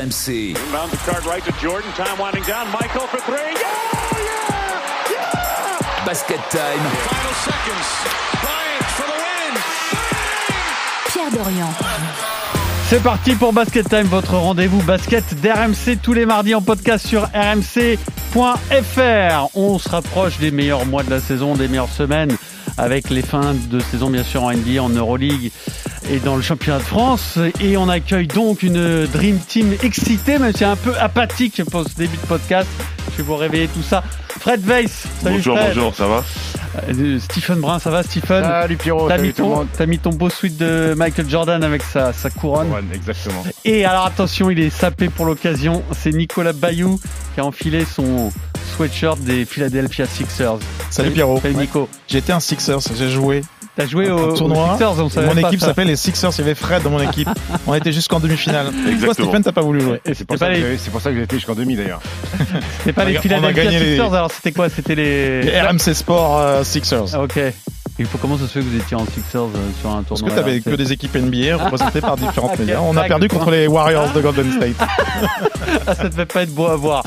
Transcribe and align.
RMC. 0.00 0.56
Inbound 0.56 0.90
the 0.90 0.96
card 1.04 1.26
right 1.26 1.44
to 1.44 1.52
Jordan. 1.60 1.92
Time 1.92 2.18
winding 2.18 2.42
down. 2.44 2.66
Michael 2.72 3.06
for 3.06 3.18
three. 3.20 3.36
Yeah! 3.36 3.60
Yeah! 4.16 5.12
Yeah! 5.12 6.06
Basket 6.06 6.40
time. 6.48 6.80
Final 7.04 7.34
seconds. 7.44 7.88
Bryant 8.40 8.86
for 8.96 9.06
the 9.06 9.18
win. 9.20 9.54
Pierre 11.12 11.30
Dorian. 11.30 11.68
C'est 12.88 13.02
parti 13.02 13.34
pour 13.34 13.52
Basket 13.52 13.88
Time, 13.88 14.06
votre 14.06 14.34
rendez-vous 14.36 14.82
basket 14.82 15.34
d'RMC 15.40 15.98
tous 16.02 16.12
les 16.12 16.26
mardis 16.26 16.54
en 16.54 16.62
podcast 16.62 17.06
sur 17.06 17.28
rmc.fr. 17.34 18.38
On 19.54 19.78
se 19.78 19.88
rapproche 19.88 20.38
des 20.38 20.50
meilleurs 20.50 20.86
mois 20.86 21.02
de 21.04 21.10
la 21.10 21.20
saison, 21.20 21.54
des 21.54 21.68
meilleures 21.68 21.92
semaines 21.92 22.36
avec 22.78 23.10
les 23.10 23.22
fins 23.22 23.54
de 23.54 23.78
saison 23.78 24.10
bien 24.10 24.24
sûr 24.24 24.42
en 24.42 24.52
NBA, 24.52 24.82
en 24.82 24.88
Euroleague 24.88 25.52
et 26.10 26.18
dans 26.18 26.36
le 26.36 26.42
championnat 26.42 26.78
de 26.78 26.84
France. 26.84 27.38
Et 27.60 27.76
on 27.76 27.88
accueille 27.88 28.26
donc 28.26 28.62
une 28.62 29.06
Dream 29.06 29.38
Team 29.38 29.74
excitée, 29.82 30.38
même 30.38 30.52
si 30.54 30.64
un 30.64 30.76
peu 30.76 30.92
apathique 30.98 31.62
pour 31.70 31.84
ce 31.88 31.94
début 31.94 32.16
de 32.16 32.26
podcast. 32.26 32.68
Je 33.12 33.18
vais 33.18 33.22
vous 33.22 33.36
réveiller 33.36 33.68
tout 33.68 33.82
ça. 33.82 34.02
Fred 34.40 34.64
Weiss, 34.66 35.04
salut 35.22 35.36
bonjour, 35.36 35.56
Fred. 35.56 35.68
bonjour, 35.74 35.94
ça 35.94 36.06
va 36.06 36.24
Euh, 36.88 37.18
Stephen 37.18 37.60
Brun, 37.60 37.78
ça 37.78 37.90
va 37.90 38.02
Stephen 38.02 38.42
Salut 38.44 38.76
Pierrot, 38.76 39.08
T'as 39.08 39.18
mis, 39.18 39.32
ton, 39.32 39.66
mis 39.86 39.98
ton 39.98 40.10
beau 40.10 40.30
suite 40.30 40.56
de 40.56 40.94
Michael 40.96 41.28
Jordan 41.28 41.62
avec 41.62 41.82
sa, 41.82 42.12
sa 42.12 42.30
couronne. 42.30 42.70
Ouais, 42.70 42.80
exactement. 42.94 43.44
Et 43.64 43.84
alors 43.84 44.06
attention, 44.06 44.50
il 44.50 44.60
est 44.60 44.70
sapé 44.70 45.08
pour 45.08 45.26
l'occasion. 45.26 45.82
C'est 45.92 46.12
Nicolas 46.12 46.52
Bayou 46.52 46.98
qui 47.34 47.40
a 47.40 47.44
enfilé 47.44 47.84
son 47.84 48.32
sweatshirt 48.76 49.18
des 49.18 49.44
Philadelphia 49.44 50.06
Sixers. 50.06 50.58
Salut 50.90 51.10
Pierrot. 51.10 51.40
Salut 51.42 51.56
Nico. 51.56 51.88
J'étais 52.08 52.32
un 52.32 52.40
Sixers, 52.40 52.80
j'ai 52.96 53.10
joué 53.10 53.42
T'as 53.80 53.86
joué 53.86 54.10
au, 54.10 54.32
tournoi. 54.36 54.64
aux 54.66 54.70
Sixers, 54.72 55.04
on 55.04 55.08
savait 55.08 55.26
mon 55.34 55.34
pas 55.40 55.48
équipe 55.48 55.60
ça. 55.60 55.66
s'appelle 55.66 55.86
les 55.88 55.96
Sixers, 55.96 56.30
il 56.34 56.38
y 56.38 56.40
avait 56.42 56.54
Fred 56.54 56.82
dans 56.82 56.90
mon 56.90 57.00
équipe. 57.02 57.28
On 57.66 57.74
était 57.74 57.92
jusqu'en 57.92 58.20
demi-finale. 58.20 58.66
Pourquoi 58.66 58.90
Exactement. 58.92 59.28
Stephen 59.28 59.42
t'as 59.42 59.52
pas 59.52 59.60
voulu 59.60 59.80
jouer 59.80 60.00
C'est 60.12 60.24
pour, 60.26 60.38
ça 60.38 60.48
que 60.48 60.52
les, 60.52 60.60
j'ai- 60.60 60.78
c'est 60.78 60.90
pour 60.90 61.00
ça 61.00 61.10
que 61.10 61.16
j'ai 61.16 61.22
été 61.22 61.36
jusqu'en 61.36 61.54
demi 61.54 61.76
d'ailleurs. 61.76 62.00
c'était 62.78 62.92
pas 62.92 63.04
les 63.04 63.18
Philadelphia 63.18 63.52
gagné 63.64 63.78
les- 63.78 63.90
Sixers, 63.96 64.14
alors 64.14 64.30
c'était 64.30 64.52
quoi? 64.52 64.68
C'était 64.68 64.94
les... 64.94 65.42
Les 65.42 65.60
RMC 65.60 65.94
Sport 65.94 66.38
euh, 66.38 66.64
Sixers. 66.64 67.14
Ah, 67.14 67.22
ok. 67.22 67.38
Et 68.00 68.06
comment 68.18 68.38
ça 68.38 68.46
se 68.46 68.52
fait 68.52 68.60
que 68.60 68.64
vous 68.64 68.76
étiez 68.76 68.96
en 68.96 69.04
Sixers 69.04 69.42
euh, 69.42 69.70
sur 69.78 69.90
un 69.90 70.02
Parce 70.02 70.20
tournoi 70.20 70.30
que 70.30 70.34
t'avais 70.34 70.60
que 70.62 70.70
des 70.70 70.90
équipes 70.90 71.16
NBA 71.16 71.56
représentées 71.62 72.00
par 72.00 72.16
différentes 72.16 72.52
Ok, 72.52 72.60
médias. 72.60 72.80
On 72.80 72.96
a 72.96 73.04
perdu 73.04 73.28
contre 73.28 73.50
les 73.50 73.66
Warriors 73.66 74.10
de 74.14 74.22
Golden 74.22 74.50
State. 74.52 74.76
Ah, 75.86 75.94
ça 75.94 76.08
devait 76.08 76.26
pas 76.26 76.42
être 76.42 76.54
beau 76.54 76.66
à 76.66 76.76
voir. 76.76 77.04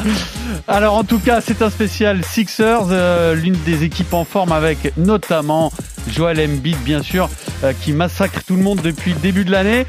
Alors 0.68 0.96
en 0.96 1.04
tout 1.04 1.20
cas, 1.20 1.42
c'est 1.42 1.62
un 1.62 1.70
spécial 1.70 2.24
Sixers, 2.24 2.88
euh, 2.92 3.34
l'une 3.36 3.58
des 3.66 3.84
équipes 3.84 4.14
en 4.14 4.24
forme 4.24 4.52
avec 4.52 4.96
notamment 4.98 5.72
Joel 6.08 6.40
Embiid 6.40 6.78
bien 6.84 7.02
sûr, 7.02 7.30
euh, 7.64 7.74
qui 7.74 7.92
massacre 7.92 8.44
tout 8.46 8.56
le 8.56 8.62
monde 8.62 8.82
depuis 8.82 9.14
le 9.14 9.20
début 9.20 9.46
de 9.46 9.52
l'année. 9.52 9.86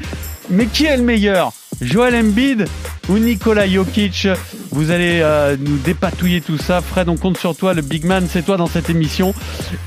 Mais 0.49 0.65
qui 0.65 0.85
est 0.85 0.97
le 0.97 1.03
meilleur? 1.03 1.53
Joel 1.81 2.15
Embiid 2.15 2.67
ou 3.07 3.17
Nikola 3.17 3.67
Jokic? 3.67 4.27
Vous 4.75 4.91
allez 4.91 5.21
euh, 5.21 5.55
nous 5.57 5.77
dépatouiller 5.77 6.41
tout 6.41 6.57
ça. 6.57 6.81
Fred, 6.81 7.07
on 7.07 7.15
compte 7.15 7.37
sur 7.37 7.55
toi, 7.55 7.73
le 7.73 7.81
big 7.81 8.03
man, 8.03 8.27
c'est 8.29 8.41
toi 8.43 8.57
dans 8.57 8.67
cette 8.67 8.89
émission. 8.89 9.33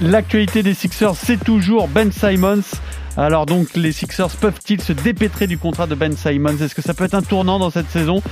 L'actualité 0.00 0.62
des 0.62 0.72
Sixers, 0.72 1.14
c'est 1.14 1.36
toujours 1.44 1.89
Ben 1.89 2.11
Simons. 2.11 2.62
Alors 3.14 3.44
donc 3.44 3.77
les 3.77 3.92
Sixers 3.92 4.31
peuvent-ils 4.31 4.81
se 4.81 4.94
dépêtrer 4.94 5.47
du 5.47 5.59
contrat 5.59 5.86
de 5.86 5.94
Ben 5.94 6.16
Simons? 6.16 6.56
Est-ce 6.59 6.75
que 6.75 6.81
ça 6.81 6.94
peut 6.94 7.05
être 7.05 7.12
un 7.12 7.20
tournant 7.20 7.59
dans 7.59 7.69
cette 7.69 7.91
saison? 7.91 8.22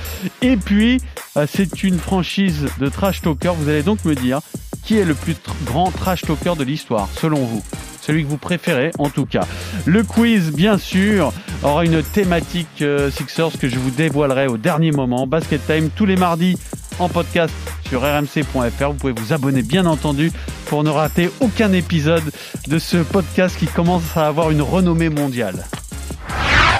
Et 0.41 0.57
puis 0.57 0.99
euh, 1.37 1.45
c'est 1.47 1.83
une 1.83 1.99
franchise 1.99 2.65
de 2.79 2.89
trash 2.89 3.21
talker. 3.21 3.51
Vous 3.55 3.69
allez 3.69 3.83
donc 3.83 4.03
me 4.03 4.15
dire 4.15 4.39
qui 4.83 4.97
est 4.97 5.05
le 5.05 5.13
plus 5.13 5.35
grand 5.63 5.91
trash 5.91 6.23
talker 6.23 6.55
de 6.57 6.63
l'histoire 6.63 7.07
selon 7.21 7.45
vous? 7.45 7.63
Celui 8.07 8.23
que 8.23 8.29
vous 8.29 8.37
préférez 8.37 8.91
en 8.97 9.09
tout 9.09 9.25
cas. 9.25 9.45
Le 9.85 10.03
quiz, 10.03 10.51
bien 10.51 10.77
sûr, 10.77 11.33
aura 11.61 11.83
une 11.83 12.01
thématique 12.01 12.81
euh, 12.81 13.11
Sixers 13.11 13.59
que 13.59 13.67
je 13.67 13.77
vous 13.77 13.91
dévoilerai 13.91 14.47
au 14.47 14.57
dernier 14.57 14.91
moment. 14.91 15.27
Basket 15.27 15.65
Time 15.67 15.89
tous 15.95 16.05
les 16.05 16.15
mardis 16.15 16.57
en 16.99 17.09
podcast 17.09 17.53
sur 17.89 18.01
rmc.fr. 18.01 18.87
Vous 18.87 18.93
pouvez 18.93 19.13
vous 19.13 19.33
abonner 19.33 19.61
bien 19.61 19.85
entendu 19.85 20.31
pour 20.67 20.83
ne 20.83 20.89
rater 20.89 21.29
aucun 21.41 21.73
épisode 21.73 22.23
de 22.67 22.79
ce 22.79 22.97
podcast 22.97 23.57
qui 23.59 23.67
commence 23.67 24.15
à 24.15 24.27
avoir 24.27 24.51
une 24.51 24.61
renommée 24.61 25.09
mondiale. 25.09 25.65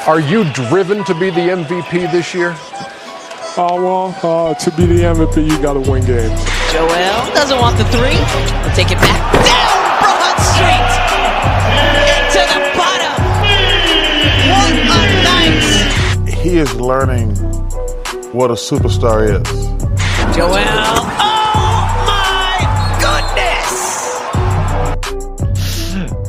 Are 0.07 0.21
you 0.21 0.45
driven 0.53 1.03
to 1.03 1.13
be 1.13 1.29
the 1.33 1.49
MVP 1.49 2.09
this 2.11 2.33
year? 2.33 2.55
Oh, 3.57 3.81
well, 3.81 4.15
uh, 4.23 4.53
to 4.53 4.71
be 4.71 4.85
the 4.85 5.03
MVP, 5.03 5.49
you 5.49 5.57
got 5.61 5.73
to 5.73 5.79
win 5.79 6.05
games. 6.05 6.39
Joel 6.71 7.33
doesn't 7.33 7.59
want 7.59 7.75
the 7.77 7.85
three. 7.85 8.15
We'll 8.63 8.75
take 8.75 8.91
it 8.91 8.99
back. 8.99 9.66
He 16.49 16.59
is 16.59 16.73
learning 16.75 17.35
what 18.31 18.49
a 18.49 18.53
superstar 18.53 19.19
is. 19.27 20.35
Joel. 20.35 20.86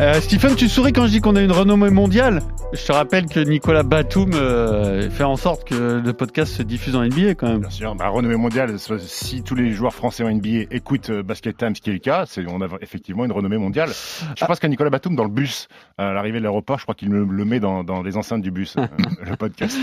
Euh, 0.01 0.15
Stephen, 0.21 0.55
tu 0.55 0.69
souris 0.69 0.93
quand 0.93 1.07
je 1.07 1.11
dis 1.11 1.21
qu'on 1.21 1.35
a 1.35 1.43
une 1.43 1.51
renommée 1.51 1.91
mondiale 1.91 2.41
Je 2.73 2.87
te 2.87 2.93
rappelle 2.93 3.27
que 3.27 3.41
Nicolas 3.41 3.83
Batum 3.83 4.31
euh, 4.33 5.11
fait 5.11 5.25
en 5.25 5.35
sorte 5.35 5.67
que 5.67 6.01
le 6.05 6.13
podcast 6.13 6.53
se 6.53 6.63
diffuse 6.63 6.95
en 6.95 7.03
NBA 7.05 7.35
quand 7.35 7.49
même. 7.49 7.61
Bien 7.63 7.71
sûr, 7.71 7.97
bah, 7.97 8.07
renommée 8.09 8.37
mondiale, 8.37 8.79
si 9.01 9.43
tous 9.43 9.57
les 9.57 9.73
joueurs 9.73 9.93
français 9.93 10.23
en 10.23 10.31
NBA 10.33 10.67
écoutent 10.71 11.11
euh, 11.11 11.25
Basket 11.25 11.57
Time, 11.57 11.75
ce 11.75 11.81
qui 11.81 11.91
est 11.91 11.95
le 11.95 11.99
cas, 11.99 12.27
c'est, 12.29 12.47
on 12.47 12.61
a 12.61 12.69
effectivement 12.81 13.25
une 13.25 13.33
renommée 13.33 13.59
mondiale. 13.59 13.89
Je 14.37 14.45
pense 14.45 14.61
qu'à 14.61 14.69
Nicolas 14.69 14.91
Batum, 14.91 15.17
dans 15.17 15.25
le 15.25 15.31
bus, 15.31 15.67
à 15.97 16.13
l'arrivée 16.13 16.39
de 16.39 16.45
l'aéroport, 16.45 16.79
je 16.79 16.85
crois 16.85 16.95
qu'il 16.95 17.11
me 17.11 17.25
le 17.25 17.45
met 17.45 17.59
dans, 17.59 17.83
dans 17.83 18.01
les 18.05 18.17
enceintes 18.17 18.43
du 18.43 18.53
bus, 18.53 18.77
euh, 18.79 18.87
le 19.29 19.35
podcast. 19.37 19.77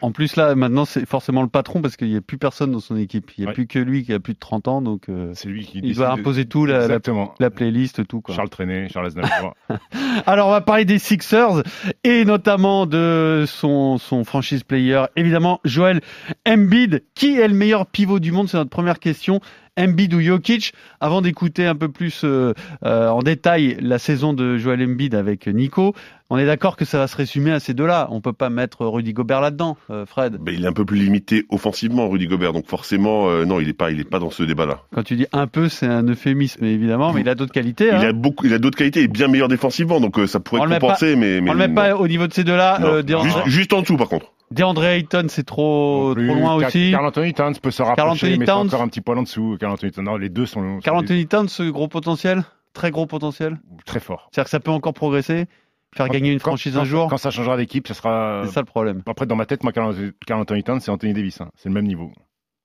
En 0.00 0.10
plus 0.10 0.36
là, 0.36 0.54
maintenant 0.54 0.86
c'est 0.86 1.06
forcément 1.06 1.42
le 1.42 1.48
patron 1.48 1.82
parce 1.82 1.98
qu'il 1.98 2.08
n'y 2.08 2.16
a 2.16 2.22
plus 2.22 2.38
personne 2.38 2.72
dans 2.72 2.80
son 2.80 2.96
équipe. 2.96 3.30
Il 3.36 3.42
n'y 3.42 3.46
a 3.46 3.48
Ouais. 3.50 3.54
plus 3.54 3.66
que 3.66 3.78
lui 3.78 4.04
qui 4.04 4.14
a 4.14 4.20
plus 4.20 4.32
de 4.34 4.38
30 4.38 4.68
ans, 4.68 4.80
donc 4.80 5.10
euh, 5.10 5.32
C'est 5.34 5.48
lui 5.48 5.66
qui 5.66 5.80
il 5.82 5.96
doit 5.96 6.06
de- 6.14 6.20
imposer 6.20 6.46
tout, 6.46 6.64
la, 6.64 6.78
la, 6.78 6.84
Exactement. 6.84 7.34
la 7.40 7.50
playlist, 7.50 8.06
tout 8.06 8.22
quoi. 8.22 8.34
Charles 8.34 8.48
Trenet, 8.48 8.88
Charles 8.88 9.06
Aznavour. 9.06 9.49
Alors 10.26 10.48
on 10.48 10.50
va 10.50 10.60
parler 10.60 10.84
des 10.84 10.98
Sixers 10.98 11.62
et 12.04 12.24
notamment 12.24 12.86
de 12.86 13.44
son, 13.46 13.98
franchise 14.24 14.62
player, 14.62 15.04
évidemment 15.16 15.60
Joel 15.64 16.00
Embiid. 16.46 17.02
Qui 17.14 17.38
est 17.38 17.48
le 17.48 17.54
meilleur 17.54 17.86
pivot 17.86 18.18
du 18.18 18.32
monde? 18.32 18.48
C'est 18.48 18.56
notre 18.56 18.70
première 18.70 18.98
question. 18.98 19.40
Embiid 19.78 20.12
ou 20.14 20.20
Jokic? 20.20 20.72
Avant 21.00 21.22
d'écouter 21.22 21.66
un 21.66 21.76
peu 21.76 21.88
plus 21.90 22.22
euh, 22.24 22.52
euh, 22.84 23.08
en 23.08 23.22
détail 23.22 23.78
la 23.80 23.98
saison 23.98 24.32
de 24.32 24.58
Joel 24.58 24.82
Embiid 24.82 25.14
avec 25.14 25.46
Nico, 25.46 25.94
on 26.30 26.38
est 26.38 26.46
d'accord 26.46 26.76
que 26.76 26.84
ça 26.84 26.98
va 26.98 27.06
se 27.08 27.16
résumer 27.16 27.50
à 27.50 27.60
ces 27.60 27.74
deux-là. 27.74 28.08
On 28.10 28.20
peut 28.20 28.32
pas 28.32 28.50
mettre 28.50 28.86
Rudy 28.86 29.12
Gobert 29.12 29.40
là-dedans, 29.40 29.76
euh, 29.90 30.06
Fred. 30.06 30.36
Ben, 30.40 30.54
Il 30.54 30.64
est 30.64 30.68
un 30.68 30.72
peu 30.72 30.84
plus 30.84 30.96
limité 30.98 31.44
offensivement, 31.50 32.08
Rudy 32.08 32.26
Gobert, 32.28 32.52
donc 32.52 32.66
forcément, 32.66 33.28
euh, 33.28 33.44
non, 33.44 33.60
il 33.60 33.68
est 33.68 33.72
pas, 33.74 33.90
il 33.90 34.00
est 34.00 34.08
pas 34.08 34.18
dans 34.20 34.30
ce 34.30 34.44
débat-là. 34.44 34.80
Quand 34.94 35.02
tu 35.02 35.16
dis 35.16 35.26
un 35.32 35.46
peu, 35.46 35.68
c'est 35.68 35.86
un 35.86 36.04
euphémisme 36.06 36.64
évidemment, 36.64 37.12
mais 37.12 37.20
il 37.22 37.28
a 37.28 37.34
d'autres 37.34 37.52
qualités. 37.52 37.88
Il 37.88 37.94
hein. 37.94 38.08
a 38.08 38.12
beaucoup, 38.12 38.46
il 38.46 38.54
a 38.54 38.58
d'autres 38.58 38.78
qualités, 38.78 39.00
il 39.00 39.04
est 39.04 39.08
bien 39.08 39.28
meilleur 39.28 39.48
défensivement, 39.48 40.00
donc 40.00 40.18
euh, 40.18 40.26
ça 40.26 40.40
pourrait 40.40 40.60
On 40.62 40.70
être 40.70 41.16
mais, 41.16 41.40
mais 41.40 41.50
On 41.50 41.52
le 41.54 41.58
met 41.58 41.68
non. 41.68 41.74
pas 41.74 41.96
au 41.96 42.06
niveau 42.08 42.26
de 42.26 42.32
ces 42.32 42.44
deux-là. 42.44 42.80
Euh, 42.82 43.02
juste, 43.06 43.38
juste 43.46 43.72
en 43.72 43.82
dessous, 43.82 43.96
par 43.96 44.08
contre. 44.08 44.32
DeAndre 44.52 44.84
Ayton, 44.84 45.26
c'est 45.28 45.44
trop, 45.46 46.12
plus. 46.14 46.26
trop 46.26 46.36
loin 46.36 46.58
Car- 46.58 46.68
aussi. 46.68 46.90
Carl 46.90 47.06
Anthony 47.06 47.34
Towns 47.34 47.54
peut 47.62 47.70
se 47.70 47.82
Anthony 47.82 47.96
rapprocher, 48.00 48.30
mais 48.36 48.46
c'est 48.46 48.52
Towns. 48.52 48.66
encore 48.66 48.82
un 48.82 48.88
petit 48.88 49.00
poil 49.00 49.18
en 49.18 49.22
dessous. 49.22 49.56
Carl 49.60 49.72
Anthony 49.72 49.92
Towns, 49.92 50.04
non, 50.04 50.16
les 50.16 50.28
deux 50.28 50.46
sont, 50.46 50.80
Carl 50.82 50.96
Anthony 50.96 51.26
Towns, 51.26 51.48
ce 51.48 51.62
gros 51.70 51.86
potentiel, 51.88 52.42
très 52.72 52.90
gros 52.90 53.06
potentiel? 53.06 53.58
très 53.86 54.00
forts. 54.00 54.28
C'est-à-dire 54.32 54.44
que 54.44 54.50
ça 54.50 54.60
peut 54.60 54.72
encore 54.72 54.92
progresser, 54.94 55.46
faire 55.94 56.06
Quand- 56.06 56.12
gagner 56.12 56.32
une 56.32 56.40
franchise 56.40 56.74
quand- 56.74 56.80
un 56.80 56.84
jour. 56.84 57.08
Quand 57.08 57.16
ça 57.16 57.30
changera 57.30 57.56
d'équipe, 57.56 57.86
ça 57.88 57.94
sera. 57.94 58.42
C'est 58.46 58.52
ça 58.52 58.60
le 58.60 58.66
problème. 58.66 59.02
Après, 59.06 59.26
dans 59.26 59.36
ma 59.36 59.46
tête, 59.46 59.62
moi, 59.62 59.72
Carl 59.72 59.94
Carl 60.26 60.40
Anthony 60.40 60.62
Towns, 60.62 60.80
c'est 60.80 60.90
Anthony 60.90 61.12
Davis. 61.12 61.40
hein. 61.40 61.50
C'est 61.56 61.68
le 61.68 61.74
même 61.74 61.86
niveau. 61.86 62.12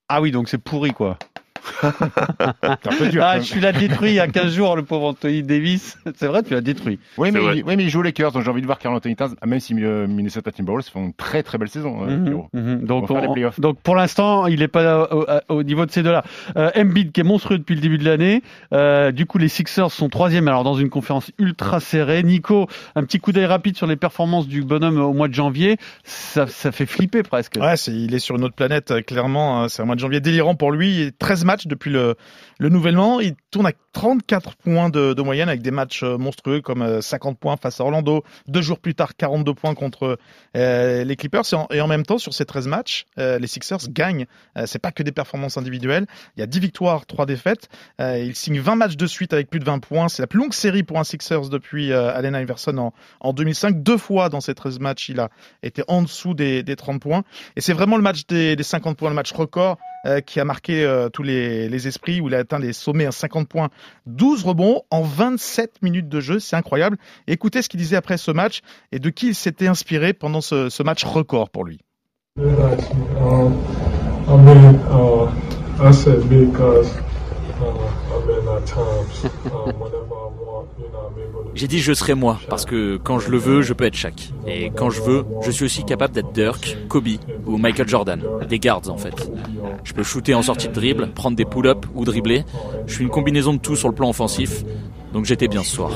Ah 0.09 0.21
oui, 0.21 0.31
donc 0.31 0.49
c'est 0.49 0.57
pourri 0.59 0.91
quoi. 0.91 1.17
C'est 1.81 1.87
un 2.87 2.97
peu 2.97 3.07
dur. 3.09 3.23
Ah, 3.25 3.39
tu 3.39 3.59
l'as 3.59 3.71
détruit 3.71 4.11
il 4.11 4.15
y 4.15 4.19
a 4.19 4.27
15 4.27 4.53
jours, 4.53 4.75
le 4.75 4.83
pauvre 4.83 5.07
Anthony 5.07 5.43
Davis. 5.43 5.97
C'est 6.15 6.27
vrai, 6.27 6.43
tu 6.43 6.53
l'as 6.53 6.61
détruit. 6.61 6.99
Oui, 7.17 7.31
mais, 7.31 7.39
il, 7.57 7.63
oui, 7.63 7.75
mais 7.75 7.83
il 7.83 7.89
joue 7.89 8.01
les 8.01 8.09
Lakers, 8.09 8.31
donc 8.31 8.43
j'ai 8.43 8.49
envie 8.49 8.61
de 8.61 8.65
voir 8.65 8.79
Carl 8.79 8.95
Anthony 8.95 9.15
Towns, 9.15 9.35
même 9.45 9.59
si 9.59 9.73
euh, 9.83 10.07
Minnesota 10.07 10.51
Timberwolves 10.51 10.85
font 10.91 11.05
une 11.05 11.13
très 11.13 11.43
très 11.43 11.57
belle 11.57 11.69
saison. 11.69 12.03
euh, 12.03 12.15
Mhm, 12.17 12.43
mhm. 12.53 12.85
Donc, 12.85 13.09
On 13.09 13.73
pour 13.73 13.95
l'instant, 13.95 14.47
il 14.47 14.59
n'est 14.59 14.67
pas 14.67 15.07
au, 15.11 15.25
au 15.49 15.63
niveau 15.63 15.85
de 15.85 15.91
ces 15.91 16.03
deux-là. 16.03 16.23
Euh, 16.57 16.71
Embiid 16.75 17.11
qui 17.11 17.21
est 17.21 17.23
monstrueux 17.25 17.57
depuis 17.57 17.75
le 17.75 17.81
début 17.81 17.97
de 17.97 18.05
l'année. 18.05 18.41
Euh, 18.73 19.11
du 19.11 19.25
coup, 19.25 19.37
les 19.37 19.47
Sixers 19.47 19.91
sont 19.91 20.09
troisième, 20.09 20.47
alors 20.47 20.63
dans 20.63 20.75
une 20.75 20.89
conférence 20.89 21.31
ultra 21.39 21.79
serrée. 21.79 22.23
Nico, 22.23 22.67
un 22.95 23.03
petit 23.03 23.19
coup 23.19 23.31
d'œil 23.31 23.45
rapide 23.45 23.75
sur 23.77 23.87
les 23.87 23.95
performances 23.95 24.47
du 24.47 24.63
bonhomme 24.63 24.99
au 24.99 25.13
mois 25.13 25.27
de 25.27 25.33
janvier. 25.33 25.77
Ça, 26.03 26.47
ça 26.47 26.71
fait 26.71 26.85
flipper 26.85 27.23
presque. 27.23 27.55
Ouais, 27.59 27.77
c'est, 27.77 27.91
il 27.93 28.13
est 28.13 28.19
sur 28.19 28.35
une 28.35 28.43
autre 28.43 28.55
planète, 28.55 28.91
euh, 28.91 29.01
clairement. 29.01 29.63
euh, 29.63 29.67
C'est 29.67 29.81
un 29.81 29.85
mois 29.85 29.95
de 29.95 29.99
janvier 29.99 30.19
délirant 30.19 30.55
pour 30.55 30.71
lui. 30.71 31.11
13 31.19 31.44
matchs 31.45 31.67
depuis 31.67 31.91
le, 31.91 32.15
le 32.59 32.69
nouvellement. 32.69 33.19
Il 33.19 33.35
tourne 33.51 33.67
à 33.67 33.71
34 33.93 34.55
points 34.57 34.89
de, 34.89 35.21
moyenne 35.21 35.49
avec 35.49 35.61
des 35.61 35.71
matchs 35.71 36.03
euh, 36.03 36.17
monstrueux 36.17 36.61
comme 36.61 36.81
euh, 36.81 37.01
50 37.01 37.39
points 37.39 37.57
face 37.57 37.79
à 37.79 37.83
Orlando. 37.83 38.23
Deux 38.47 38.61
jours 38.61 38.79
plus 38.79 38.95
tard, 38.95 39.15
42 39.15 39.53
points 39.53 39.73
contre 39.73 40.17
euh, 40.55 41.03
les 41.03 41.15
Clippers. 41.15 41.43
Et 41.71 41.81
en, 41.81 41.87
même 41.87 42.05
temps, 42.05 42.17
sur 42.17 42.33
ces 42.33 42.45
13 42.45 42.67
matchs, 42.67 43.05
euh, 43.17 43.39
les 43.39 43.47
Sixers 43.47 43.89
gagnent. 43.89 44.25
Euh, 44.57 44.65
c'est 44.65 44.79
pas 44.79 44.91
que 44.91 45.03
des 45.03 45.11
performances 45.11 45.57
individuelles. 45.57 46.05
Il 46.35 46.39
y 46.39 46.43
a 46.43 46.47
10 46.47 46.59
victoires, 46.59 47.05
3 47.05 47.25
défaites. 47.25 47.69
Euh, 48.01 48.19
il 48.19 48.35
signe 48.35 48.59
20 48.59 48.75
matchs 48.75 48.97
de 48.97 49.07
suite 49.07 49.33
avec 49.33 49.49
plus 49.49 49.59
de 49.59 49.65
20 49.65 49.79
points. 49.79 50.09
C'est 50.09 50.21
la 50.21 50.27
plus 50.27 50.39
longue 50.39 50.53
série 50.53 50.83
pour 50.83 50.99
un 50.99 51.03
Sixers 51.03 51.49
depuis 51.49 51.91
euh, 51.91 52.13
Allen 52.13 52.35
Iverson 52.35 52.77
en, 52.77 52.93
en 53.21 53.33
2005. 53.33 53.83
Deux 53.83 53.97
fois 53.97 54.29
dans 54.29 54.41
ces 54.41 54.55
13 54.55 54.79
matchs, 54.79 55.09
il 55.09 55.19
a 55.19 55.29
été 55.63 55.83
en 55.87 56.01
dessous 56.01 56.33
des, 56.33 56.63
des 56.63 56.75
30 56.75 57.01
points. 57.01 57.23
Et 57.55 57.61
c'est 57.61 57.73
vraiment 57.73 57.97
le 57.97 58.03
match 58.03 58.25
des 58.27 58.55
50 58.61 58.97
points, 58.97 59.09
le 59.09 59.15
match 59.15 59.31
record 59.31 59.77
euh, 60.05 60.21
qui 60.21 60.39
a 60.39 60.45
marqué 60.45 60.83
euh, 60.83 61.09
tous 61.09 61.23
les, 61.23 61.87
esprits, 61.87 62.21
où 62.21 62.27
il 62.27 62.35
a 62.35 62.39
atteint 62.39 62.59
les 62.59 62.73
sommets 62.73 63.05
à 63.05 63.11
50 63.11 63.47
points, 63.47 63.69
12 64.05 64.43
rebonds 64.43 64.83
en 64.91 65.01
27 65.01 65.81
minutes 65.81 66.09
de 66.09 66.19
jeu. 66.19 66.39
C'est 66.39 66.55
incroyable. 66.55 66.97
Écoutez 67.27 67.61
ce 67.61 67.69
qu'il 67.69 67.79
disait 67.79 67.95
après 67.95 68.17
ce 68.17 68.31
match 68.31 68.61
et 68.91 68.99
de 68.99 69.09
qui 69.09 69.27
il 69.27 69.35
s'était 69.35 69.67
inspiré 69.67 70.13
pendant 70.13 70.41
ce, 70.41 70.69
ce 70.69 70.83
match 70.83 71.03
record 71.03 71.49
pour 71.49 71.65
lui. 71.65 71.79
Um, 72.37 73.53
J'ai 81.53 81.67
dit 81.67 81.79
je 81.79 81.93
serai 81.93 82.15
moi, 82.15 82.39
parce 82.49 82.65
que 82.65 82.97
quand 82.97 83.19
je 83.19 83.29
le 83.29 83.37
veux, 83.37 83.61
je 83.61 83.73
peux 83.73 83.85
être 83.85 83.95
Shaq. 83.95 84.33
Et 84.45 84.71
quand 84.75 84.89
je 84.89 85.01
veux, 85.01 85.25
je 85.41 85.51
suis 85.51 85.65
aussi 85.65 85.83
capable 85.83 86.13
d'être 86.13 86.31
Dirk, 86.31 86.77
Kobe 86.89 87.07
ou 87.45 87.57
Michael 87.57 87.87
Jordan. 87.87 88.21
Des 88.49 88.59
guards 88.59 88.89
en 88.89 88.97
fait. 88.97 89.31
Je 89.83 89.93
peux 89.93 90.03
shooter 90.03 90.33
en 90.33 90.41
sortie 90.41 90.67
de 90.67 90.73
dribble, 90.73 91.11
prendre 91.11 91.37
des 91.37 91.45
pull-ups 91.45 91.87
ou 91.93 92.03
dribbler. 92.05 92.43
Je 92.87 92.95
suis 92.95 93.03
une 93.03 93.09
combinaison 93.09 93.53
de 93.53 93.59
tout 93.59 93.75
sur 93.75 93.87
le 93.87 93.95
plan 93.95 94.09
offensif. 94.09 94.63
Donc 95.13 95.25
j'étais 95.25 95.47
bien 95.47 95.63
ce 95.63 95.75
soir. 95.75 95.91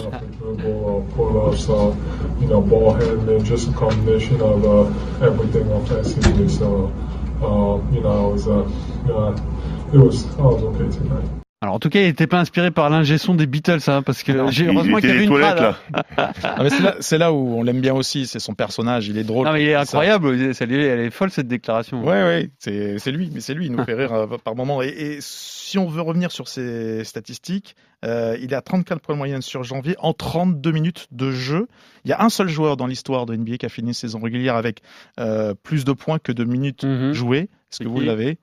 Alors 11.62 11.76
en 11.76 11.80
tout 11.80 11.90
cas, 11.90 12.00
il 12.00 12.06
n'était 12.06 12.26
pas 12.26 12.40
inspiré 12.40 12.72
par 12.72 12.90
l'ingé 12.90 13.18
son 13.18 13.36
des 13.36 13.46
Beatles, 13.46 13.80
hein, 13.88 14.02
parce 14.02 14.24
que 14.24 14.32
heureusement 14.32 14.82
qu'il 14.82 14.94
y 14.94 14.98
était 14.98 15.10
avait 15.10 15.18
les 15.18 15.24
une 15.26 15.30
toilettes, 15.30 15.60
là. 15.60 15.78
Ah, 16.42 16.64
mais 16.64 16.70
c'est 16.70 16.82
là, 16.82 16.96
c'est 17.02 17.18
là 17.18 17.34
où 17.34 17.58
on 17.58 17.64
l'aime 17.64 17.82
bien 17.82 17.94
aussi, 17.94 18.28
c'est 18.28 18.40
son 18.40 18.54
personnage, 18.54 19.10
il 19.10 19.18
est 19.18 19.26
drôle. 19.26 19.46
Non 19.46 19.52
mais 19.52 19.64
il 19.64 19.68
est 19.68 19.76
incroyable, 19.76 20.54
ça, 20.54 20.66
lui- 20.66 20.82
elle 20.86 21.02
est 21.02 21.10
folle 21.10 21.32
cette 21.32 21.50
déclaration. 21.50 22.02
Ouais, 22.02 22.24
ouais, 22.24 22.50
c'est 22.60 22.98
c'est 22.98 23.12
lui, 23.12 23.30
mais 23.34 23.42
c'est 23.42 23.54
lui, 23.54 23.66
il 23.66 23.74
nous 23.74 23.84
fait 23.84 23.94
rire 23.94 24.14
euh, 24.14 24.28
par 24.42 24.56
moment. 24.56 24.82
Et, 24.82 24.88
et 24.88 25.18
si 25.20 25.78
on 25.78 25.88
veut 25.90 26.02
revenir 26.02 26.32
sur 26.32 26.48
ses 26.48 27.04
statistiques, 27.04 27.76
euh, 28.06 28.38
il 28.42 28.54
est 28.54 28.56
à 28.56 28.62
34 28.62 29.02
points 29.02 29.16
de 29.16 29.18
moyenne 29.18 29.42
sur 29.42 29.64
janvier 29.64 29.96
en 30.00 30.14
32 30.14 30.72
minutes 30.72 31.08
de 31.12 31.32
jeu. 31.32 31.68
Il 32.06 32.10
y 32.10 32.14
a 32.14 32.22
un 32.24 32.30
seul 32.30 32.48
joueur 32.48 32.78
dans 32.78 32.88
l'histoire 32.88 33.26
de 33.26 33.36
NBA 33.36 33.58
qui 33.58 33.66
a 33.66 33.70
fini 33.70 33.90
une 33.90 33.94
saison 33.94 34.22
régulière 34.22 34.56
avec 34.56 34.80
euh, 35.20 35.54
plus 35.62 35.84
de 35.84 35.92
points 35.92 36.20
que 36.20 36.32
de 36.32 36.46
minutes 36.46 36.86
Mhm. 36.86 37.12
jouées. 37.12 37.38
Est-ce 37.40 37.50
C'est 37.80 37.84
que 37.84 37.90
vous 37.90 38.00
l'avez? 38.00 38.38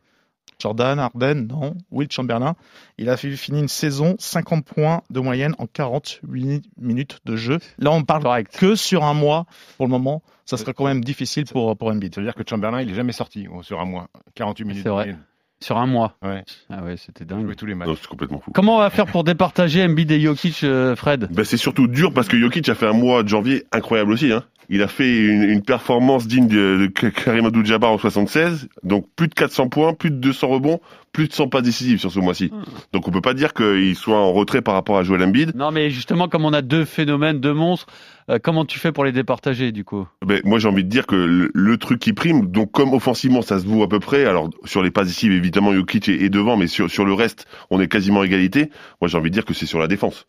Jordan, 0.58 0.98
Harden, 0.98 1.46
non. 1.46 1.76
Will 1.90 2.10
Chamberlain. 2.10 2.56
Il 2.98 3.08
a 3.08 3.16
fini 3.16 3.60
une 3.60 3.68
saison 3.68 4.16
50 4.18 4.64
points 4.64 5.02
de 5.10 5.20
moyenne 5.20 5.54
en 5.58 5.66
48 5.66 6.62
minutes 6.78 7.20
de 7.24 7.36
jeu. 7.36 7.58
Là, 7.78 7.90
on 7.92 8.04
parle 8.04 8.22
Correct. 8.22 8.56
que 8.56 8.74
sur 8.74 9.04
un 9.04 9.14
mois 9.14 9.46
pour 9.76 9.86
le 9.86 9.90
moment. 9.90 10.22
Ça 10.44 10.56
serait 10.56 10.74
quand 10.74 10.84
même 10.86 11.02
difficile 11.02 11.44
pour, 11.44 11.76
pour 11.76 11.88
Embiid. 11.88 12.14
Ça 12.14 12.20
veut 12.20 12.26
dire 12.26 12.34
que 12.34 12.44
Chamberlain, 12.48 12.80
il 12.80 12.90
est 12.90 12.94
jamais 12.94 13.12
sorti 13.12 13.48
sur 13.62 13.80
un 13.80 13.84
mois. 13.84 14.08
48 14.34 14.64
minutes. 14.64 14.82
C'est 14.84 14.88
vrai. 14.88 15.16
Sur 15.60 15.78
un 15.78 15.86
mois. 15.86 16.16
Ouais. 16.22 16.44
Ah 16.70 16.82
ouais, 16.82 16.96
c'était 16.98 17.24
dingue. 17.24 17.54
tous 17.56 17.66
les 17.66 17.74
matchs. 17.74 17.88
Non, 17.88 17.96
c'est 18.00 18.06
complètement 18.08 18.40
fou. 18.40 18.50
Comment 18.52 18.76
on 18.76 18.80
va 18.80 18.90
faire 18.90 19.06
pour 19.06 19.24
départager 19.24 19.82
Embiid 19.82 20.10
et 20.10 20.20
Jokic, 20.20 20.62
euh, 20.64 20.94
Fred? 20.96 21.28
Ben, 21.32 21.44
c'est 21.44 21.56
surtout 21.56 21.86
dur 21.88 22.12
parce 22.12 22.28
que 22.28 22.38
Jokic 22.38 22.68
a 22.68 22.74
fait 22.74 22.86
un 22.86 22.92
mois 22.92 23.22
de 23.22 23.28
janvier 23.28 23.64
incroyable 23.72 24.12
aussi. 24.12 24.32
Hein. 24.32 24.42
Il 24.68 24.82
a 24.82 24.88
fait 24.88 25.16
une, 25.16 25.42
une 25.44 25.62
performance 25.62 26.26
digne 26.26 26.48
de, 26.48 26.90
de 26.94 27.08
Karim 27.08 27.46
Abdul-Jabbar 27.46 27.92
en 27.92 27.98
76, 27.98 28.68
donc 28.82 29.06
plus 29.14 29.28
de 29.28 29.34
400 29.34 29.68
points, 29.68 29.94
plus 29.94 30.10
de 30.10 30.16
200 30.16 30.48
rebonds, 30.48 30.80
plus 31.12 31.28
de 31.28 31.32
100 31.32 31.48
passes 31.48 31.62
décisives 31.62 31.98
sur 31.98 32.12
ce 32.12 32.18
mois-ci. 32.20 32.50
Donc 32.92 33.08
on 33.08 33.10
peut 33.10 33.22
pas 33.22 33.32
dire 33.32 33.54
qu'il 33.54 33.96
soit 33.96 34.18
en 34.18 34.32
retrait 34.32 34.60
par 34.60 34.74
rapport 34.74 34.98
à 34.98 35.02
Joel 35.02 35.22
Embiid. 35.22 35.54
Non 35.56 35.70
mais 35.70 35.88
justement, 35.90 36.28
comme 36.28 36.44
on 36.44 36.52
a 36.52 36.60
deux 36.60 36.84
phénomènes, 36.84 37.40
deux 37.40 37.54
monstres, 37.54 37.86
euh, 38.28 38.38
comment 38.42 38.64
tu 38.66 38.78
fais 38.78 38.92
pour 38.92 39.04
les 39.04 39.12
départager 39.12 39.72
du 39.72 39.82
coup? 39.84 40.06
Ben, 40.26 40.40
moi 40.44 40.58
j'ai 40.58 40.68
envie 40.68 40.84
de 40.84 40.90
dire 40.90 41.06
que 41.06 41.16
le, 41.16 41.50
le 41.54 41.76
truc 41.78 42.00
qui 42.00 42.12
prime, 42.12 42.46
donc 42.50 42.70
comme 42.72 42.92
offensivement 42.92 43.40
ça 43.40 43.58
se 43.58 43.64
vaut 43.66 43.82
à 43.82 43.88
peu 43.88 43.98
près, 43.98 44.26
alors 44.26 44.50
sur 44.64 44.82
les 44.82 44.90
passes 44.90 45.06
décisives 45.06 45.32
évidemment 45.32 45.72
Jokic 45.72 46.08
est, 46.10 46.22
est 46.22 46.28
devant, 46.28 46.56
mais 46.58 46.66
sur, 46.66 46.90
sur 46.90 47.04
le 47.06 47.14
reste 47.14 47.46
on 47.70 47.80
est 47.80 47.88
quasiment 47.88 48.22
égalité. 48.22 48.70
Moi 49.00 49.08
j'ai 49.08 49.16
envie 49.16 49.30
de 49.30 49.34
dire 49.34 49.44
que 49.46 49.54
c'est 49.54 49.66
sur 49.66 49.78
la 49.78 49.86
défense. 49.88 50.26